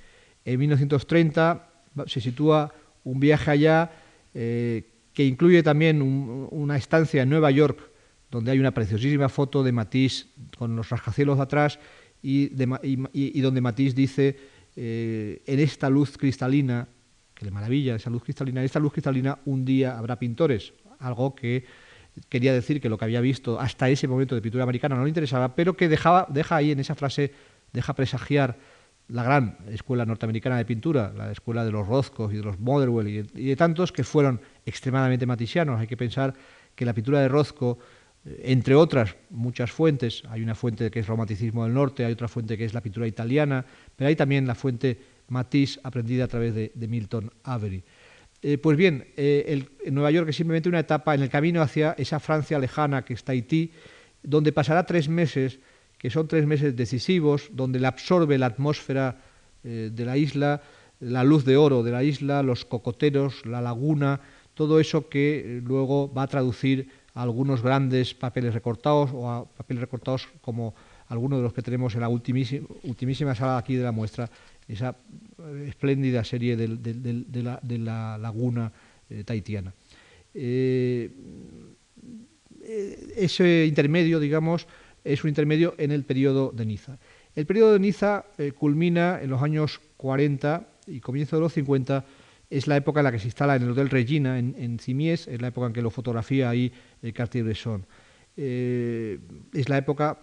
En 0.44 0.58
1930 0.58 1.70
se 2.06 2.20
sitúa 2.20 2.72
un 3.04 3.20
viaje 3.20 3.50
allá 3.50 3.92
que 4.32 5.26
incluye 5.26 5.62
también 5.62 6.00
una 6.00 6.76
estancia 6.78 7.22
en 7.22 7.28
Nueva 7.28 7.50
York, 7.50 7.78
donde 8.30 8.50
hay 8.50 8.58
una 8.58 8.72
preciosísima 8.72 9.28
foto 9.28 9.62
de 9.62 9.72
Matisse 9.72 10.28
con 10.56 10.74
los 10.74 10.88
rascacielos 10.88 11.38
atrás 11.38 11.78
y, 12.22 12.50
y 13.12 13.40
donde 13.42 13.60
Matisse 13.60 13.94
dice, 13.94 14.38
en 14.74 15.60
esta 15.60 15.90
luz 15.90 16.16
cristalina 16.16 16.88
que 17.42 17.46
le 17.46 17.50
maravilla 17.50 17.96
esa 17.96 18.08
luz 18.08 18.22
cristalina. 18.22 18.62
Esta 18.62 18.78
luz 18.78 18.92
cristalina 18.92 19.38
un 19.46 19.64
día 19.64 19.98
habrá 19.98 20.16
pintores, 20.16 20.74
algo 21.00 21.34
que 21.34 21.64
quería 22.28 22.52
decir 22.52 22.80
que 22.80 22.88
lo 22.88 22.96
que 22.96 23.04
había 23.04 23.20
visto 23.20 23.58
hasta 23.58 23.88
ese 23.88 24.06
momento 24.06 24.36
de 24.36 24.40
pintura 24.40 24.62
americana 24.62 24.94
no 24.94 25.02
le 25.02 25.08
interesaba, 25.08 25.56
pero 25.56 25.76
que 25.76 25.88
dejaba, 25.88 26.26
deja 26.30 26.54
ahí 26.56 26.70
en 26.70 26.78
esa 26.78 26.94
frase, 26.94 27.32
deja 27.72 27.94
presagiar 27.94 28.58
la 29.08 29.24
gran 29.24 29.58
escuela 29.70 30.06
norteamericana 30.06 30.56
de 30.56 30.64
pintura, 30.64 31.12
la 31.16 31.32
escuela 31.32 31.64
de 31.64 31.72
los 31.72 31.88
Rothko 31.88 32.30
y 32.30 32.36
de 32.36 32.44
los 32.44 32.60
Motherwell 32.60 33.08
y 33.08 33.22
de, 33.22 33.56
tantos 33.56 33.90
que 33.90 34.04
fueron 34.04 34.40
extremadamente 34.64 35.26
matisianos. 35.26 35.80
Hay 35.80 35.88
que 35.88 35.96
pensar 35.96 36.34
que 36.76 36.84
la 36.84 36.94
pintura 36.94 37.20
de 37.20 37.28
Rothko, 37.28 37.78
eh, 38.24 38.42
entre 38.44 38.76
otras 38.76 39.16
muchas 39.30 39.72
fuentes, 39.72 40.22
hay 40.28 40.42
una 40.42 40.54
fuente 40.54 40.92
que 40.92 41.00
es 41.00 41.08
romanticismo 41.08 41.64
del 41.64 41.74
norte, 41.74 42.04
hay 42.04 42.12
otra 42.12 42.28
fuente 42.28 42.56
que 42.56 42.64
es 42.64 42.72
la 42.72 42.82
pintura 42.82 43.08
italiana, 43.08 43.66
pero 43.96 44.06
hay 44.06 44.14
también 44.14 44.46
la 44.46 44.54
fuente 44.54 45.11
Matisse 45.32 45.80
aprendida 45.82 46.24
a 46.24 46.28
través 46.28 46.54
de, 46.54 46.88
Milton 46.88 47.32
Avery. 47.42 47.82
Eh, 48.42 48.58
pues 48.58 48.76
bien, 48.76 49.06
eh, 49.16 49.64
Nueva 49.90 50.10
York 50.10 50.28
es 50.28 50.36
simplemente 50.36 50.68
una 50.68 50.80
etapa 50.80 51.14
en 51.14 51.22
el 51.22 51.30
camino 51.30 51.62
hacia 51.62 51.94
esa 51.96 52.20
Francia 52.20 52.58
lejana 52.58 53.04
que 53.04 53.14
está 53.14 53.32
Haití, 53.32 53.72
donde 54.22 54.52
pasará 54.52 54.84
tres 54.84 55.08
meses, 55.08 55.58
que 55.98 56.10
son 56.10 56.28
tres 56.28 56.46
meses 56.46 56.76
decisivos, 56.76 57.48
donde 57.52 57.80
le 57.80 57.86
absorbe 57.86 58.36
la 58.38 58.46
atmósfera 58.46 59.16
eh, 59.64 59.90
de 59.92 60.04
la 60.04 60.16
isla, 60.16 60.62
la 61.00 61.24
luz 61.24 61.44
de 61.44 61.56
oro 61.56 61.82
de 61.82 61.92
la 61.92 62.04
isla, 62.04 62.42
los 62.42 62.64
cocoteros, 62.64 63.46
la 63.46 63.60
laguna, 63.60 64.20
todo 64.54 64.80
eso 64.80 65.08
que 65.08 65.60
luego 65.64 66.12
va 66.12 66.24
a 66.24 66.26
traducir 66.26 66.88
a 67.14 67.22
algunos 67.22 67.62
grandes 67.62 68.14
papeles 68.14 68.54
recortados 68.54 69.10
o 69.12 69.30
a 69.30 69.44
papeles 69.44 69.80
recortados 69.80 70.28
como 70.40 70.74
algunos 71.08 71.38
de 71.38 71.42
los 71.44 71.52
que 71.52 71.62
tenemos 71.62 71.94
en 71.94 72.00
la 72.00 72.08
ultimísima, 72.08 72.66
ultimísima 72.84 73.34
sala 73.34 73.58
aquí 73.58 73.76
de 73.76 73.84
la 73.84 73.92
muestra, 73.92 74.30
esa 74.68 74.96
eh, 75.38 75.66
espléndida 75.68 76.24
serie 76.24 76.56
de, 76.56 77.78
la, 77.78 78.18
laguna 78.18 78.72
eh, 79.10 79.24
taitiana. 79.24 79.72
Eh, 80.34 81.10
ese 83.16 83.66
intermedio, 83.66 84.20
digamos, 84.20 84.66
es 85.04 85.24
un 85.24 85.28
intermedio 85.28 85.74
en 85.78 85.90
el 85.90 86.04
periodo 86.04 86.52
de 86.52 86.64
Niza. 86.64 86.98
El 87.34 87.46
periodo 87.46 87.72
de 87.72 87.80
Niza 87.80 88.26
culmina 88.56 89.20
en 89.20 89.30
los 89.30 89.42
años 89.42 89.80
40 89.96 90.68
y 90.86 91.00
comienzo 91.00 91.36
de 91.36 91.42
los 91.42 91.52
50, 91.54 92.04
es 92.50 92.66
la 92.66 92.76
época 92.76 93.00
en 93.00 93.04
la 93.04 93.12
que 93.12 93.18
se 93.18 93.26
instala 93.26 93.56
en 93.56 93.62
el 93.62 93.70
Hotel 93.70 93.90
Regina, 93.90 94.38
en, 94.38 94.78
Cimiés, 94.78 95.26
es 95.26 95.40
la 95.40 95.48
época 95.48 95.66
en 95.66 95.72
que 95.72 95.82
lo 95.82 95.90
fotografía 95.90 96.50
ahí 96.50 96.72
Cartier-Bresson. 97.14 97.86
es 98.36 99.68
la 99.68 99.78
época 99.78 100.18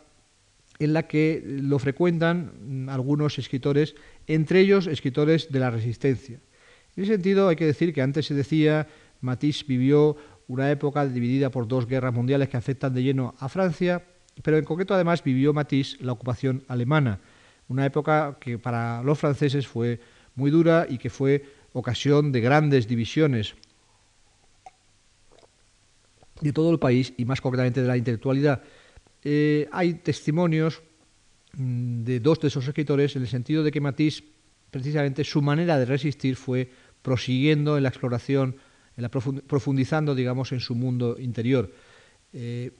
en 0.80 0.94
la 0.94 1.08
que 1.08 1.44
lo 1.46 1.78
frecuentan 1.78 2.88
algunos 2.90 3.38
escritores, 3.38 3.96
entre 4.30 4.60
ellos 4.62 4.86
escritores 4.86 5.52
de 5.52 5.60
la 5.60 5.72
resistencia. 5.72 6.40
En 6.96 7.04
ese 7.04 7.14
sentido 7.14 7.50
hay 7.50 7.56
que 7.56 7.66
decir 7.66 7.94
que 7.94 8.04
antes 8.04 8.28
se 8.28 8.36
decía 8.36 8.88
Matisse 9.22 9.66
vivió 9.68 10.16
una 10.48 10.72
época 10.72 11.06
dividida 11.06 11.50
por 11.50 11.68
dos 11.68 11.88
guerras 11.88 12.14
mundiales 12.14 12.48
que 12.48 12.58
afectan 12.58 12.94
de 12.94 13.02
lleno 13.02 13.34
a 13.40 13.50
Francia, 13.50 14.06
pero 14.44 14.58
en 14.58 14.66
concreto 14.66 14.94
además 14.94 15.24
vivió 15.24 15.52
Matisse 15.52 16.00
la 16.02 16.12
ocupación 16.12 16.64
alemana, 16.68 17.20
una 17.70 17.88
época 17.88 18.38
que 18.40 18.60
para 18.60 19.02
los 19.02 19.18
franceses 19.18 19.68
fue 19.68 20.00
muy 20.36 20.52
dura 20.52 20.86
y 20.88 21.00
que 21.00 21.10
fue 21.10 21.44
ocasión 21.74 22.32
de 22.32 22.42
grandes 22.42 22.88
divisiones 22.88 23.56
de 26.40 26.54
todo 26.54 26.72
el 26.72 26.78
país 26.78 27.14
y 27.18 27.26
más 27.26 27.42
concretamente 27.42 27.82
de 27.82 27.88
la 27.88 27.98
intelectualidad. 27.98 28.62
Eh, 29.24 29.68
hay 29.72 29.96
testimonios 29.96 30.84
de 31.54 32.20
dos 32.20 32.40
de 32.40 32.48
esos 32.48 32.68
escritores 32.68 33.16
en 33.16 33.24
el 33.24 33.28
sentido 33.28 33.64
de 33.64 33.72
que 33.72 33.82
Matisse, 33.82 34.24
precisamente 34.72 35.24
su 35.24 35.42
manera 35.42 35.78
de 35.78 35.86
resistir 35.86 36.36
fue 36.36 36.70
prosiguiendo 37.02 37.78
en 37.78 37.84
la 37.84 37.90
exploración, 37.90 38.58
profundizando, 39.48 40.16
digamos, 40.16 40.52
en 40.52 40.60
su 40.60 40.76
mundo 40.76 41.18
interior. 41.20 41.74
Eh, 42.34 42.72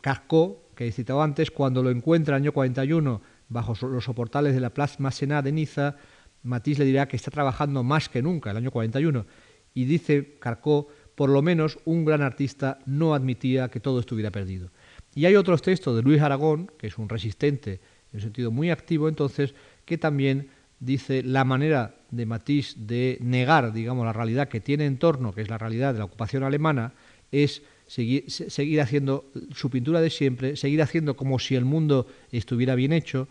que 0.76 0.88
he 0.88 0.92
citado 0.92 1.22
antes, 1.22 1.52
cuando 1.52 1.82
lo 1.82 1.90
encuentra 1.90 2.36
en 2.36 2.44
el 2.44 2.48
año 2.48 2.54
41 2.54 3.22
bajo 3.50 3.74
los 3.88 4.04
soportales 4.04 4.54
de 4.54 4.62
la 4.62 4.74
Place 4.74 4.98
Masséna 5.00 5.42
de 5.42 5.52
Niza, 5.52 5.96
Matisse 6.44 6.80
le 6.80 6.86
dirá 6.86 7.08
que 7.08 7.18
está 7.18 7.32
trabajando 7.32 7.84
más 7.84 8.08
que 8.08 8.22
nunca, 8.22 8.52
el 8.52 8.58
año 8.58 8.72
41, 8.72 9.26
y 9.74 9.86
dice 9.86 10.38
Carcó, 10.40 10.88
por 11.16 11.30
lo 11.30 11.42
menos 11.42 11.80
un 11.86 12.06
gran 12.06 12.22
artista 12.22 12.80
no 12.86 13.14
admitía 13.14 13.70
que 13.70 13.80
todo 13.80 14.00
estuviera 14.00 14.32
perdido. 14.32 14.72
Y 15.16 15.26
hay 15.26 15.36
otros 15.36 15.62
textos 15.62 15.96
de 15.96 16.02
Luis 16.02 16.22
Aragón, 16.22 16.72
que 16.78 16.88
es 16.88 16.98
un 16.98 17.10
resistente 17.10 17.82
en 18.14 18.22
sentido 18.22 18.52
muy 18.52 18.70
activo, 18.72 19.08
entonces, 19.10 19.54
que 19.86 19.98
también 19.98 20.50
dice 20.80 21.24
la 21.24 21.44
manera 21.44 21.96
de 22.12 22.26
Matisse 22.26 22.76
de 22.78 23.18
negar, 23.22 23.74
digamos, 23.74 24.06
la 24.06 24.14
realidad 24.14 24.48
que 24.48 24.60
tiene 24.60 24.86
en 24.86 24.98
torno, 24.98 25.34
que 25.34 25.42
es 25.42 25.50
la 25.50 25.58
realidad 25.58 25.94
de 25.94 26.00
la 26.00 26.06
ocupación 26.06 26.44
alemana, 26.44 26.94
es 27.32 27.62
seguir, 27.86 28.30
seguir 28.32 28.82
haciendo 28.82 29.32
su 29.54 29.70
pintura 29.70 30.02
de 30.02 30.10
siempre, 30.10 30.56
seguir 30.56 30.82
haciendo 30.82 31.16
como 31.16 31.38
si 31.40 31.56
el 31.56 31.66
mundo 31.66 32.08
estuviera 32.32 32.76
bien 32.76 32.94
hecho, 32.94 33.28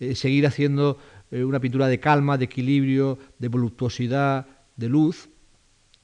eh, 0.00 0.14
seguir 0.14 0.46
haciendo 0.46 0.98
eh, 1.30 1.44
una 1.44 1.60
pintura 1.60 1.88
de 1.88 2.00
calma, 2.00 2.38
de 2.38 2.46
equilibrio, 2.46 3.18
de 3.38 3.48
voluptuosidad, 3.48 4.46
de 4.76 4.88
luz, 4.88 5.28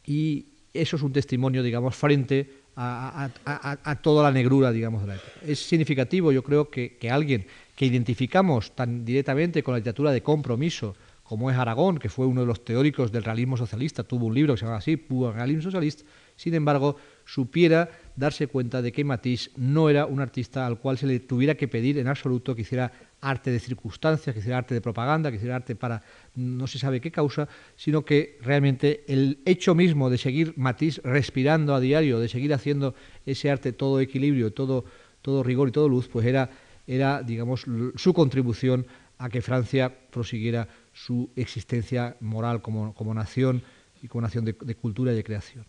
y 0.07 0.47
eso 0.73 0.97
es 0.97 1.03
un 1.03 1.13
testimonio, 1.13 1.63
digamos, 1.63 1.95
frente 1.95 2.63
a, 2.75 3.99
toda 4.03 4.23
la 4.23 4.33
negrura, 4.33 4.73
digamos, 4.73 5.03
de 5.03 5.09
la 5.09 5.15
época. 5.17 5.33
Es 5.47 5.59
significativo, 5.61 6.33
yo 6.33 6.43
creo, 6.43 6.71
que, 6.71 6.97
alguien 7.11 7.47
que 7.75 7.87
identificamos 7.87 8.73
tan 8.73 9.05
directamente 9.05 9.63
con 9.63 9.73
la 9.73 9.79
literatura 9.79 10.13
de 10.13 10.23
compromiso, 10.23 10.95
como 11.23 11.51
es 11.51 11.57
Aragón, 11.57 11.99
que 11.99 12.09
fue 12.09 12.27
uno 12.27 12.43
de 12.43 12.47
los 12.47 12.65
teóricos 12.65 13.11
del 13.11 13.25
realismo 13.25 13.57
socialista, 13.57 14.03
tuvo 14.03 14.27
un 14.27 14.35
libro 14.35 14.55
que 14.55 14.61
se 14.61 14.67
llama 14.67 14.79
así, 14.79 14.97
Puro 14.97 15.33
Realismo 15.33 15.63
Socialista, 15.63 16.05
sin 16.37 16.55
embargo, 16.55 16.97
supiera 17.25 17.89
darse 18.17 18.49
cuenta 18.49 18.83
de 18.83 18.93
que 18.93 19.05
Matisse 19.05 19.51
no 19.57 19.89
era 19.89 20.07
un 20.07 20.21
artista 20.21 20.67
al 20.67 20.79
cual 20.79 20.99
se 20.99 21.07
le 21.07 21.21
tuviera 21.21 21.55
que 21.55 21.69
pedir 21.69 21.99
en 21.99 22.09
absoluto 22.09 22.55
que 22.55 22.63
hiciera 22.63 22.93
arte 23.21 23.51
de 23.51 23.61
circunstancias, 23.61 24.35
que 24.35 24.41
hiciera 24.41 24.59
arte 24.59 24.75
de 24.75 24.81
propaganda, 24.81 25.31
que 25.31 25.37
hiciera 25.37 25.57
arte 25.57 25.77
para 25.77 26.03
no 26.35 26.67
se 26.67 26.79
sabe 26.79 27.01
qué 27.01 27.11
causa, 27.11 27.49
sino 27.77 28.05
que 28.05 28.39
realmente 28.43 29.05
el 29.07 29.39
hecho 29.45 29.75
mismo 29.75 30.11
de 30.11 30.19
seguir 30.19 30.55
Matisse 30.57 31.01
respirando 31.05 31.75
a 31.75 31.81
diario, 31.81 32.19
de 32.19 32.29
seguir 32.29 32.53
haciendo 32.53 32.95
ese 33.25 33.51
arte 33.51 33.73
todo 33.73 34.01
equilibrio, 34.01 34.53
todo, 34.53 34.85
todo 35.23 35.43
rigor 35.43 35.69
y 35.69 35.73
todo 35.73 35.89
luz, 35.89 36.09
pues 36.09 36.27
era, 36.27 36.51
era, 36.87 37.23
digamos, 37.23 37.65
su 37.97 38.13
contribución 38.15 38.87
a 39.19 39.29
que 39.29 39.41
Francia 39.41 39.93
prosiguiera 40.11 40.69
su 40.93 41.31
existencia 41.37 42.17
moral 42.21 42.61
como, 42.61 42.95
como 42.95 43.15
nación 43.15 43.63
y 44.03 44.09
como 44.09 44.23
nación 44.23 44.45
de, 44.45 44.55
cultura 44.75 45.13
y 45.13 45.17
de 45.17 45.25
creación. 45.25 45.65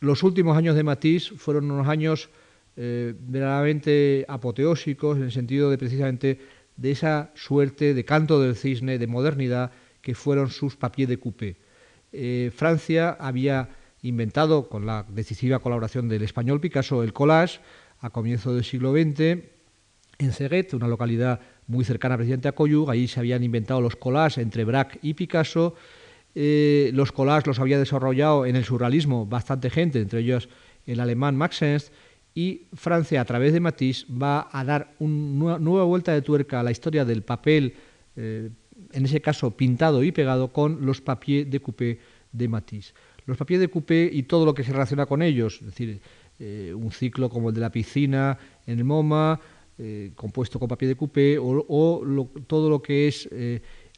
Los 0.00 0.22
últimos 0.22 0.56
años 0.56 0.76
de 0.76 0.82
Matisse 0.82 1.32
fueron 1.36 1.70
unos 1.70 1.88
años 1.88 2.28
eh, 2.76 3.14
verdaderamente 3.18 4.26
apoteósicos 4.28 5.16
en 5.16 5.24
el 5.24 5.32
sentido 5.32 5.70
de 5.70 5.78
precisamente 5.78 6.38
de 6.76 6.90
esa 6.90 7.30
suerte 7.34 7.94
de 7.94 8.04
canto 8.04 8.40
del 8.40 8.56
cisne, 8.56 8.98
de 8.98 9.06
modernidad, 9.06 9.72
que 10.00 10.14
fueron 10.14 10.50
sus 10.50 10.76
papiers 10.76 11.08
de 11.08 11.18
coupé. 11.18 11.56
Eh, 12.12 12.50
Francia 12.54 13.16
había 13.18 13.70
inventado, 14.02 14.68
con 14.68 14.84
la 14.84 15.06
decisiva 15.08 15.60
colaboración 15.60 16.08
del 16.08 16.22
español 16.22 16.60
Picasso, 16.60 17.02
el 17.02 17.12
collage 17.12 17.60
a 18.00 18.10
comienzos 18.10 18.54
del 18.54 18.64
siglo 18.64 18.92
XX 18.92 19.51
en 20.24 20.32
Ceguet, 20.32 20.74
una 20.74 20.88
localidad 20.88 21.40
muy 21.66 21.84
cercana 21.84 22.16
presidente 22.16 22.48
a 22.48 22.52
Coyug. 22.52 22.90
Ahí 22.90 23.08
se 23.08 23.20
habían 23.20 23.42
inventado 23.42 23.80
los 23.80 23.96
collages 23.96 24.38
entre 24.38 24.64
Braque 24.64 24.98
y 25.02 25.14
Picasso. 25.14 25.74
Eh, 26.34 26.90
los 26.94 27.12
collages 27.12 27.46
los 27.46 27.58
había 27.58 27.78
desarrollado 27.78 28.46
en 28.46 28.56
el 28.56 28.64
surrealismo 28.64 29.26
bastante 29.26 29.70
gente, 29.70 30.00
entre 30.00 30.20
ellos 30.20 30.48
el 30.86 31.00
alemán 31.00 31.36
Max 31.36 31.62
Ernst, 31.62 31.92
y 32.34 32.62
Francia, 32.72 33.20
a 33.20 33.24
través 33.24 33.52
de 33.52 33.60
Matisse, 33.60 34.06
va 34.10 34.48
a 34.50 34.64
dar 34.64 34.94
una 34.98 35.58
nueva 35.58 35.84
vuelta 35.84 36.12
de 36.12 36.22
tuerca 36.22 36.60
a 36.60 36.62
la 36.62 36.70
historia 36.70 37.04
del 37.04 37.22
papel, 37.22 37.74
eh, 38.16 38.48
en 38.92 39.04
ese 39.04 39.20
caso 39.20 39.50
pintado 39.50 40.02
y 40.02 40.12
pegado, 40.12 40.52
con 40.52 40.84
los 40.86 41.00
papiers 41.00 41.50
de 41.50 41.60
coupé 41.60 41.98
de 42.32 42.48
Matisse. 42.48 42.94
Los 43.26 43.36
papiers 43.36 43.60
de 43.60 43.68
coupé 43.68 44.08
y 44.10 44.22
todo 44.22 44.46
lo 44.46 44.54
que 44.54 44.64
se 44.64 44.72
relaciona 44.72 45.04
con 45.04 45.22
ellos, 45.22 45.58
es 45.60 45.66
decir, 45.66 46.00
eh, 46.38 46.72
un 46.74 46.90
ciclo 46.90 47.28
como 47.28 47.50
el 47.50 47.54
de 47.54 47.60
la 47.60 47.70
piscina 47.70 48.38
en 48.66 48.78
el 48.78 48.84
MoMA, 48.84 49.38
eh, 49.82 50.12
compuesto 50.14 50.58
con 50.58 50.68
papier 50.68 50.90
de 50.90 50.96
coupé, 50.96 51.38
o, 51.40 52.30
todo 52.46 52.70
lo 52.70 52.80
que 52.80 53.08
es 53.08 53.28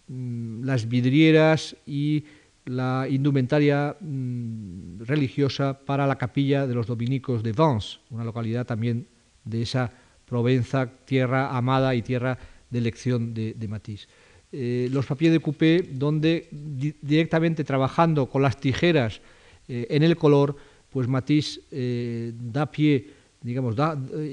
mm, 0.08 0.64
las 0.64 0.88
vidrieras 0.88 1.76
y 1.86 2.24
la 2.64 3.06
indumentaria 3.10 3.96
mm, 4.00 5.02
religiosa 5.02 5.78
para 5.78 6.06
la 6.06 6.16
capilla 6.16 6.66
de 6.66 6.74
los 6.74 6.86
dominicos 6.86 7.42
de 7.42 7.52
Vence, 7.52 7.98
una 8.10 8.24
localidad 8.24 8.66
también 8.66 9.06
de 9.44 9.62
esa 9.62 9.92
Provenza, 10.24 10.90
tierra 11.04 11.54
amada 11.54 11.94
y 11.94 12.00
tierra 12.00 12.38
de 12.70 12.78
elección 12.78 13.34
de, 13.34 13.68
Matisse. 13.68 14.08
Eh, 14.50 14.88
los 14.90 15.04
papiers 15.04 15.34
de 15.34 15.40
coupé, 15.40 15.82
donde 15.92 16.48
directamente 16.50 17.62
trabajando 17.62 18.26
con 18.26 18.40
las 18.40 18.58
tijeras 18.58 19.20
eh, 19.68 19.86
en 19.90 20.02
el 20.02 20.16
color, 20.16 20.56
pues 20.90 21.08
Matisse 21.08 21.60
eh, 21.70 22.32
da 22.34 22.70
pie, 22.70 23.06
digamos, 23.44 23.76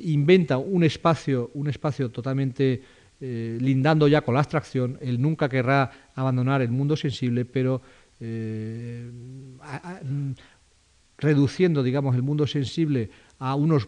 inventa 0.03 0.57
un 0.57 0.83
espacio, 0.83 1.51
un 1.53 1.67
espacio 1.67 2.09
totalmente 2.09 2.81
lindando 3.19 4.07
ya 4.07 4.21
con 4.21 4.33
la 4.33 4.39
abstracción. 4.39 4.97
Él 4.99 5.21
nunca 5.21 5.47
querrá 5.47 5.91
abandonar 6.15 6.63
el 6.63 6.71
mundo 6.71 6.95
sensible, 6.95 7.45
pero 7.45 7.81
reduciendo, 11.21 11.83
digamos, 11.83 12.15
el 12.15 12.23
mundo 12.23 12.47
sensible 12.47 13.11
a 13.37 13.55
unos 13.55 13.87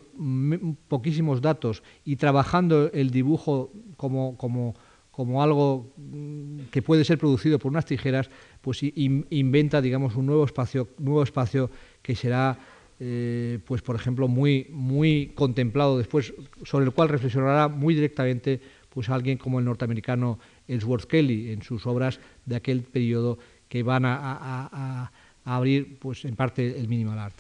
poquísimos 0.88 1.42
datos 1.42 1.84
y 2.06 2.16
trabajando 2.16 2.92
el 2.92 3.10
dibujo 3.10 3.72
como, 3.98 4.38
como, 4.38 4.76
como 5.12 5.44
algo 5.44 5.92
mm, 5.98 6.70
que 6.72 6.82
puede 6.82 7.04
ser 7.04 7.18
producido 7.18 7.60
por 7.60 7.72
unas 7.72 7.86
tijeras, 7.86 8.30
pues 8.62 8.82
inventa, 8.82 9.82
digamos, 9.82 10.16
un 10.16 10.28
nuevo 10.28 10.46
espacio, 10.46 10.90
nuevo 11.00 11.24
espacio 11.24 11.70
que 12.02 12.16
será, 12.16 12.58
eh, 13.06 13.60
pues 13.66 13.82
por 13.82 13.98
ejemplo, 13.98 14.30
muy, 14.30 14.68
muy 14.72 15.34
contemplado 15.36 15.98
después, 15.98 16.34
sobre 16.64 16.86
el 16.86 16.94
cual 16.94 17.10
reflexionará 17.10 17.68
muy 17.68 17.96
directamente 17.96 18.62
pues 18.90 19.10
alguien 19.10 19.38
como 19.38 19.60
el 19.60 19.66
norteamericano 19.66 20.40
Ellsworth 20.70 21.04
Kelly 21.04 21.52
en 21.52 21.64
sus 21.64 21.86
obras 21.86 22.22
de 22.46 22.56
aquel 22.56 22.84
periodo 22.84 23.40
que 23.68 23.84
van 23.84 24.06
a 24.06 25.12
abrir 25.44 26.00
pues, 26.00 26.24
en 26.24 26.38
parte 26.38 26.80
el 26.80 26.88
minimal 26.88 27.20
art. 27.20 27.36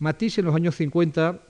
Matisse 0.00 0.38
en 0.38 0.46
los 0.46 0.56
años 0.56 0.74
50 0.74 1.40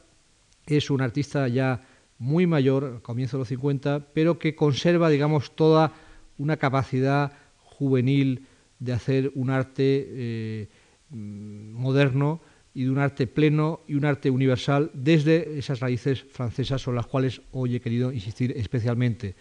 es 0.67 0.91
un 0.91 1.01
artista 1.01 1.49
ya 1.49 1.81
muy 2.19 2.47
mayor, 2.47 3.01
comienzo 3.01 3.39
de 3.39 3.41
los 3.41 3.49
50, 3.49 4.09
pero 4.13 4.39
que 4.39 4.55
conserva, 4.55 5.09
digamos, 5.09 5.57
toda 5.57 5.95
una 6.37 6.59
capacidad 6.59 7.33
juvenil 7.63 8.47
de 8.81 8.93
hacer 8.93 9.33
un 9.35 9.49
arte 9.49 10.07
eh, 10.11 10.69
moderno 11.09 12.43
y 12.77 12.85
de 12.85 12.91
un 12.91 12.99
arte 12.99 13.27
pleno 13.27 13.81
y 13.89 13.95
un 13.95 14.05
arte 14.05 14.29
universal 14.29 14.91
desde 14.93 15.59
esas 15.59 15.81
raíces 15.81 16.23
francesas 16.25 16.83
sobre 16.83 16.97
las 16.97 17.07
cuales 17.07 17.41
hoy 17.53 17.75
he 17.75 17.81
querido 17.81 18.13
insistir 18.13 18.53
especialmente. 18.55 19.35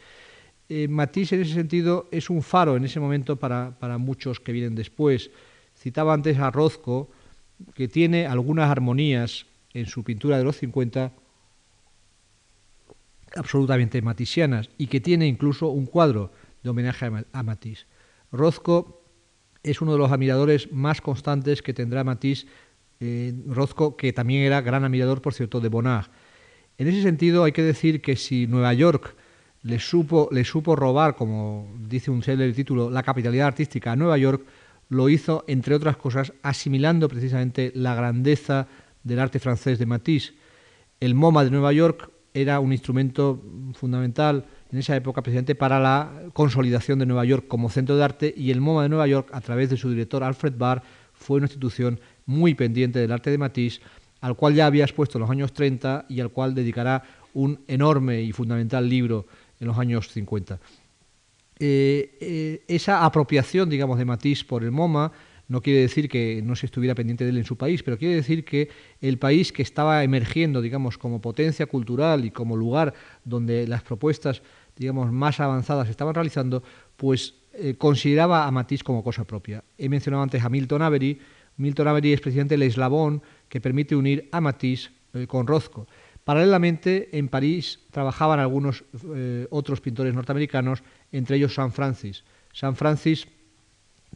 Eh, 0.70 0.88
Matisse 0.88 1.34
en 1.34 1.42
ese 1.42 1.54
sentido 1.54 2.08
es 2.14 2.30
un 2.30 2.42
faro 2.42 2.78
en 2.78 2.86
ese 2.86 3.02
momento 3.02 3.36
para, 3.36 3.78
para 3.78 3.98
muchos 3.98 4.40
que 4.40 4.54
vienen 4.54 4.74
después. 4.74 5.32
Citaba 5.78 6.14
antes 6.14 6.40
a 6.40 6.50
Rozco, 6.50 7.12
que 7.74 7.90
tiene 7.90 8.26
algunas 8.26 8.72
armonías 8.72 9.48
en 9.74 9.86
su 9.86 10.06
pintura 10.06 10.38
de 10.38 10.46
los 10.46 10.56
50 10.56 11.12
absolutamente 13.36 14.02
matisianas 14.02 14.70
y 14.78 14.88
que 14.88 15.02
tiene 15.02 15.28
incluso 15.28 15.68
un 15.68 15.88
cuadro 15.88 16.32
de 16.64 16.70
homenaje 16.70 17.12
a 17.34 17.44
Matisse. 17.44 17.86
Rozco 18.32 19.02
es 19.62 19.82
uno 19.82 19.94
de 19.94 19.98
los 19.98 20.12
admiradores 20.12 20.72
más 20.72 21.02
constantes 21.02 21.62
que 21.62 21.74
tendrá 21.74 22.04
Matisse, 22.04 22.46
eh, 23.00 23.34
Rozco 23.48 23.98
que 23.98 24.14
también 24.14 24.43
era 24.43 24.62
gran 24.62 24.84
admirador, 24.84 25.22
por 25.22 25.34
cierto, 25.34 25.60
de 25.60 25.70
Bonnard. 25.70 26.08
En 26.78 26.88
ese 26.88 27.02
sentido 27.02 27.43
hay 27.43 27.52
que 27.52 27.64
decir 27.64 28.02
que 28.02 28.16
si 28.16 28.48
Nueva 28.48 28.74
York 28.74 29.16
le 29.66 29.80
supo, 29.80 30.76
robar, 30.76 31.16
como 31.16 31.68
dice 31.80 32.12
un 32.12 32.22
célebre 32.22 32.54
título, 32.54 32.91
la 32.91 33.02
capitalidad 33.02 33.48
artística 33.48 33.91
a 33.91 33.96
Nueva 33.96 34.18
York, 34.18 34.46
lo 34.89 35.10
hizo, 35.10 35.43
entre 35.48 35.74
otras 35.74 35.98
cosas, 35.98 36.34
asimilando 36.43 37.10
precisamente 37.10 37.72
la 37.74 37.96
grandeza 37.96 38.68
del 39.04 39.20
arte 39.20 39.39
francés 39.39 39.80
de 39.80 39.88
Matisse. 39.88 40.36
El 41.00 41.16
MoMA 41.16 41.43
de 41.43 41.50
Nueva 41.50 41.74
York 41.74 42.12
era 42.36 42.60
un 42.60 42.74
instrumento 42.74 43.41
fundamental 43.74 44.46
en 44.72 44.78
esa 44.78 44.96
época 44.96 45.24
precisamente 45.24 45.56
para 45.56 45.80
la 45.80 46.12
consolidación 46.34 47.00
de 47.00 47.06
Nueva 47.08 47.26
York 47.26 47.48
como 47.48 47.70
centro 47.70 47.96
de 47.96 48.04
arte 48.04 48.34
y 48.38 48.52
el 48.52 48.62
MoMA 48.62 48.84
de 48.84 48.89
Nueva 48.89 49.08
York, 49.08 49.30
a 49.32 49.41
través 49.41 49.70
de 49.70 49.78
su 49.78 49.89
director 49.89 50.24
Alfred 50.24 50.54
Barr, 50.58 50.84
fue 51.14 51.38
una 51.38 51.46
institución 51.46 52.00
muy 52.26 52.56
pendiente 52.56 53.00
del 53.00 53.12
arte 53.12 53.32
de 53.32 53.38
Matisse, 53.38 53.82
al 54.22 54.36
cual 54.36 54.56
ya 54.56 54.66
había 54.66 54.84
expuesto 54.84 55.18
en 55.18 55.22
los 55.22 55.30
años 55.30 55.54
30 55.54 56.06
y 56.10 56.20
al 56.20 56.32
cual 56.32 56.56
dedicará 56.56 57.04
un 57.34 57.60
enorme 57.68 58.22
y 58.22 58.32
fundamental 58.32 58.88
libro 58.90 59.28
en 59.60 59.68
los 59.68 59.78
años 59.78 60.10
50. 60.12 60.60
Eh, 61.60 62.18
eh, 62.20 62.64
esa 62.68 63.06
apropiación, 63.06 63.70
digamos, 63.70 63.98
de 63.98 64.06
Matisse 64.06 64.44
por 64.44 64.64
el 64.64 64.72
MoMA 64.72 65.12
no 65.48 65.62
quiere 65.62 65.82
decir 65.82 66.10
que 66.10 66.42
no 66.44 66.56
se 66.56 66.66
estuviera 66.66 66.96
pendiente 66.96 67.24
de 67.24 67.30
él 67.30 67.38
en 67.38 67.46
su 67.46 67.56
país, 67.56 67.84
pero 67.84 67.98
quiere 67.98 68.16
decir 68.16 68.44
que 68.44 68.70
el 69.00 69.20
país 69.20 69.52
que 69.52 69.62
estaba 69.62 70.04
emergiendo, 70.04 70.62
digamos, 70.62 70.98
como 70.98 71.22
potencia 71.22 71.68
cultural 71.68 72.26
y 72.26 72.32
como 72.32 72.58
lugar 72.58 72.94
donde 73.24 73.68
las 73.68 73.84
propuestas, 73.84 74.42
digamos, 74.76 75.12
más 75.12 75.40
avanzadas 75.40 75.88
estaban 75.90 76.16
realizando, 76.16 76.64
pues 76.98 77.36
eh, 77.54 77.76
consideraba 77.78 78.48
a 78.48 78.52
Matisse 78.52 78.84
como 78.84 79.04
cosa 79.04 79.24
propia. 79.24 79.64
He 79.78 79.88
mencionado 79.88 80.24
antes 80.24 80.44
a 80.44 80.50
Milton 80.50 80.82
Avery. 80.82 81.20
Milton 81.58 81.88
Avery 81.88 82.14
es 82.14 82.22
presidente 82.22 82.56
del 82.56 82.64
eslabón 82.64 83.22
que 83.49 83.62
permite 83.62 83.95
unir 83.95 84.30
a 84.32 84.41
Matisse 84.41 84.91
con 85.28 85.47
Rothko. 85.47 85.88
Paralelamente, 86.26 87.10
en 87.14 87.30
París 87.30 87.80
trabajaban 87.91 88.39
algunos 88.39 88.84
eh, 89.14 89.45
otros 89.51 89.80
pintores 89.80 90.16
norteamericanos, 90.16 90.82
entre 91.12 91.38
ellos 91.38 91.53
San 91.53 91.72
Francis. 91.72 92.24
San 92.51 92.76
Francis 92.76 93.28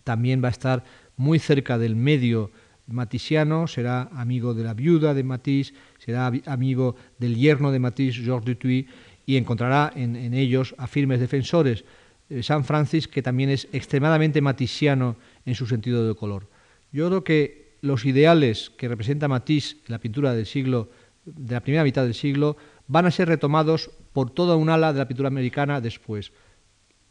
también 0.03 0.43
va 0.43 0.47
a 0.47 0.51
estar 0.51 0.83
muy 1.17 1.37
cerca 1.37 1.77
del 1.77 1.95
medio 1.95 2.49
matisiano, 2.87 3.67
será 3.67 4.09
amigo 4.11 4.55
de 4.55 4.63
la 4.63 4.73
viuda 4.73 5.13
de 5.13 5.23
Matisse, 5.23 5.75
será 5.99 6.31
amigo 6.47 6.95
del 7.19 7.35
yerno 7.35 7.71
de 7.71 7.77
Matisse, 7.77 8.23
Georges 8.23 8.55
Dutuy, 8.55 8.87
y 9.27 9.37
encontrará 9.37 9.93
en, 9.95 10.33
ellos 10.33 10.73
a 10.79 10.87
firmes 10.87 11.19
defensores. 11.19 11.85
Eh, 12.31 12.41
San 12.41 12.65
Francis, 12.65 13.07
que 13.07 13.21
también 13.21 13.51
es 13.51 13.67
extremadamente 13.71 14.41
matisiano 14.41 15.15
en 15.45 15.53
su 15.53 15.67
sentido 15.67 16.07
de 16.07 16.15
color. 16.15 16.47
Yo 16.91 17.07
creo 17.07 17.23
que 17.23 17.77
los 17.81 18.05
ideales 18.05 18.71
que 18.77 18.87
representa 18.87 19.27
Matisse 19.27 19.77
en 19.85 19.91
la 19.91 19.99
pintura 19.99 20.33
del 20.33 20.45
siglo 20.45 20.89
de 21.25 21.53
la 21.53 21.61
primera 21.61 21.83
mitad 21.83 22.03
del 22.03 22.13
siglo 22.13 22.57
van 22.87 23.05
a 23.05 23.11
ser 23.11 23.27
retomados 23.27 23.91
por 24.13 24.31
toda 24.31 24.55
un 24.55 24.69
ala 24.69 24.93
de 24.93 24.99
la 24.99 25.07
pintura 25.07 25.27
americana 25.27 25.81
después. 25.81 26.31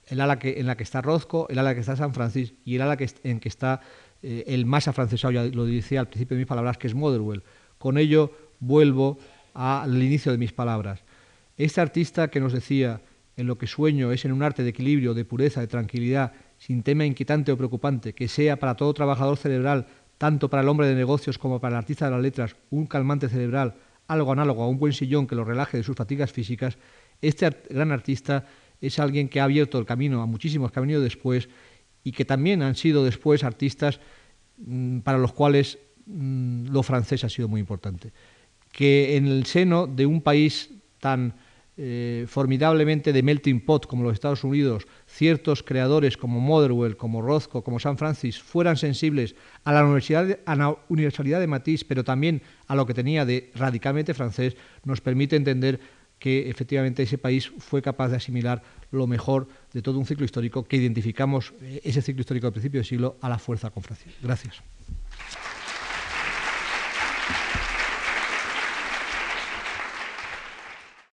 El 0.06 0.20
ala 0.20 0.38
que, 0.38 0.58
en 0.58 0.66
la 0.66 0.76
que 0.76 0.82
está 0.82 1.02
Rozco, 1.02 1.46
el 1.50 1.58
ala 1.58 1.74
que 1.74 1.80
está 1.80 1.96
San 1.96 2.14
Francisco 2.14 2.56
y 2.64 2.76
el 2.76 2.82
ala 2.82 2.96
que, 2.96 3.08
en 3.22 3.40
que 3.40 3.48
está 3.48 3.80
eh, 4.22 4.44
el 4.48 4.66
más 4.66 4.88
afrancesado, 4.88 5.32
ya 5.32 5.44
lo 5.44 5.64
decía 5.66 6.00
al 6.00 6.08
principio 6.08 6.36
de 6.36 6.40
mis 6.40 6.48
palabras, 6.48 6.78
que 6.78 6.86
es 6.86 6.94
Motherwell. 6.94 7.42
Con 7.78 7.98
ello 7.98 8.32
vuelvo 8.58 9.18
al 9.54 10.02
inicio 10.02 10.32
de 10.32 10.38
mis 10.38 10.52
palabras. 10.52 11.02
Este 11.56 11.80
artista 11.80 12.28
que 12.28 12.40
nos 12.40 12.52
decía, 12.52 13.00
en 13.36 13.46
lo 13.46 13.58
que 13.58 13.66
sueño 13.66 14.10
es 14.10 14.24
en 14.24 14.32
un 14.32 14.42
arte 14.42 14.62
de 14.62 14.70
equilibrio, 14.70 15.14
de 15.14 15.24
pureza, 15.24 15.60
de 15.60 15.66
tranquilidad, 15.68 16.32
sin 16.58 16.82
tema 16.82 17.06
inquietante 17.06 17.52
o 17.52 17.56
preocupante, 17.56 18.12
que 18.12 18.28
sea 18.28 18.58
para 18.58 18.74
todo 18.74 18.92
trabajador 18.92 19.36
cerebral, 19.36 19.86
tanto 20.18 20.50
para 20.50 20.62
el 20.62 20.68
hombre 20.68 20.88
de 20.88 20.94
negocios 20.94 21.38
como 21.38 21.60
para 21.60 21.76
el 21.76 21.78
artista 21.78 22.06
de 22.06 22.10
las 22.10 22.22
letras, 22.22 22.56
un 22.70 22.86
calmante 22.86 23.28
cerebral, 23.28 23.74
algo 24.08 24.32
análogo 24.32 24.62
a 24.62 24.68
un 24.68 24.78
buen 24.78 24.92
sillón 24.92 25.26
que 25.26 25.36
lo 25.36 25.44
relaje 25.44 25.76
de 25.76 25.82
sus 25.82 25.96
fatigas 25.96 26.32
físicas, 26.32 26.76
este 27.22 27.50
gran 27.70 27.92
artista 27.92 28.46
es 28.80 28.98
alguien 28.98 29.28
que 29.28 29.40
ha 29.40 29.44
abierto 29.44 29.78
el 29.78 29.86
camino 29.86 30.22
a 30.22 30.26
muchísimos 30.26 30.70
que 30.70 30.78
han 30.78 30.86
venido 30.86 31.02
después 31.02 31.48
y 32.04 32.12
que 32.12 32.24
también 32.24 32.62
han 32.62 32.74
sido 32.74 33.04
después 33.04 33.44
artistas 33.44 34.00
mm, 34.58 35.00
para 35.00 35.18
los 35.18 35.32
cuales 35.32 35.78
mm, 36.06 36.68
lo 36.68 36.82
francés 36.82 37.24
ha 37.24 37.28
sido 37.28 37.48
muy 37.48 37.60
importante. 37.60 38.12
Que 38.72 39.16
en 39.16 39.26
el 39.26 39.46
seno 39.46 39.86
de 39.86 40.06
un 40.06 40.22
país 40.22 40.70
tan 41.00 41.34
eh, 41.80 42.26
formidablemente 42.26 43.12
de 43.12 43.22
melting 43.22 43.60
pot 43.60 43.86
como 43.86 44.02
los 44.02 44.12
Estados 44.12 44.42
Unidos, 44.42 44.88
ciertos 45.06 45.62
creadores 45.62 46.16
como 46.16 46.40
Motherwell, 46.40 46.96
como 46.96 47.22
Rothko, 47.22 47.62
como 47.62 47.78
San 47.78 47.96
Francis, 47.96 48.42
fueran 48.42 48.76
sensibles 48.76 49.36
a 49.62 49.72
la, 49.72 49.80
a 49.80 50.56
la 50.56 50.76
universalidad 50.88 51.38
de 51.38 51.46
Matisse, 51.46 51.84
pero 51.84 52.02
también 52.02 52.42
a 52.66 52.74
lo 52.74 52.84
que 52.84 52.94
tenía 52.94 53.24
de 53.24 53.52
radicalmente 53.54 54.12
francés, 54.12 54.56
nos 54.84 55.00
permite 55.00 55.36
entender 55.36 55.78
que 56.18 56.50
efectivamente 56.50 57.04
ese 57.04 57.16
país 57.16 57.52
fue 57.58 57.80
capaz 57.80 58.08
de 58.08 58.16
asimilar 58.16 58.62
lo 58.90 59.06
mejor 59.06 59.48
de 59.72 59.82
todo 59.82 59.98
un 59.98 60.06
ciclo 60.06 60.24
histórico 60.24 60.64
que 60.64 60.76
identificamos, 60.76 61.54
eh, 61.62 61.80
ese 61.84 62.02
ciclo 62.02 62.22
histórico 62.22 62.46
del 62.46 62.54
principio 62.54 62.80
del 62.80 62.86
siglo, 62.86 63.16
a 63.20 63.28
la 63.28 63.38
fuerza 63.38 63.70
con 63.70 63.82
Francia. 63.84 64.10
Gracias. 64.20 64.56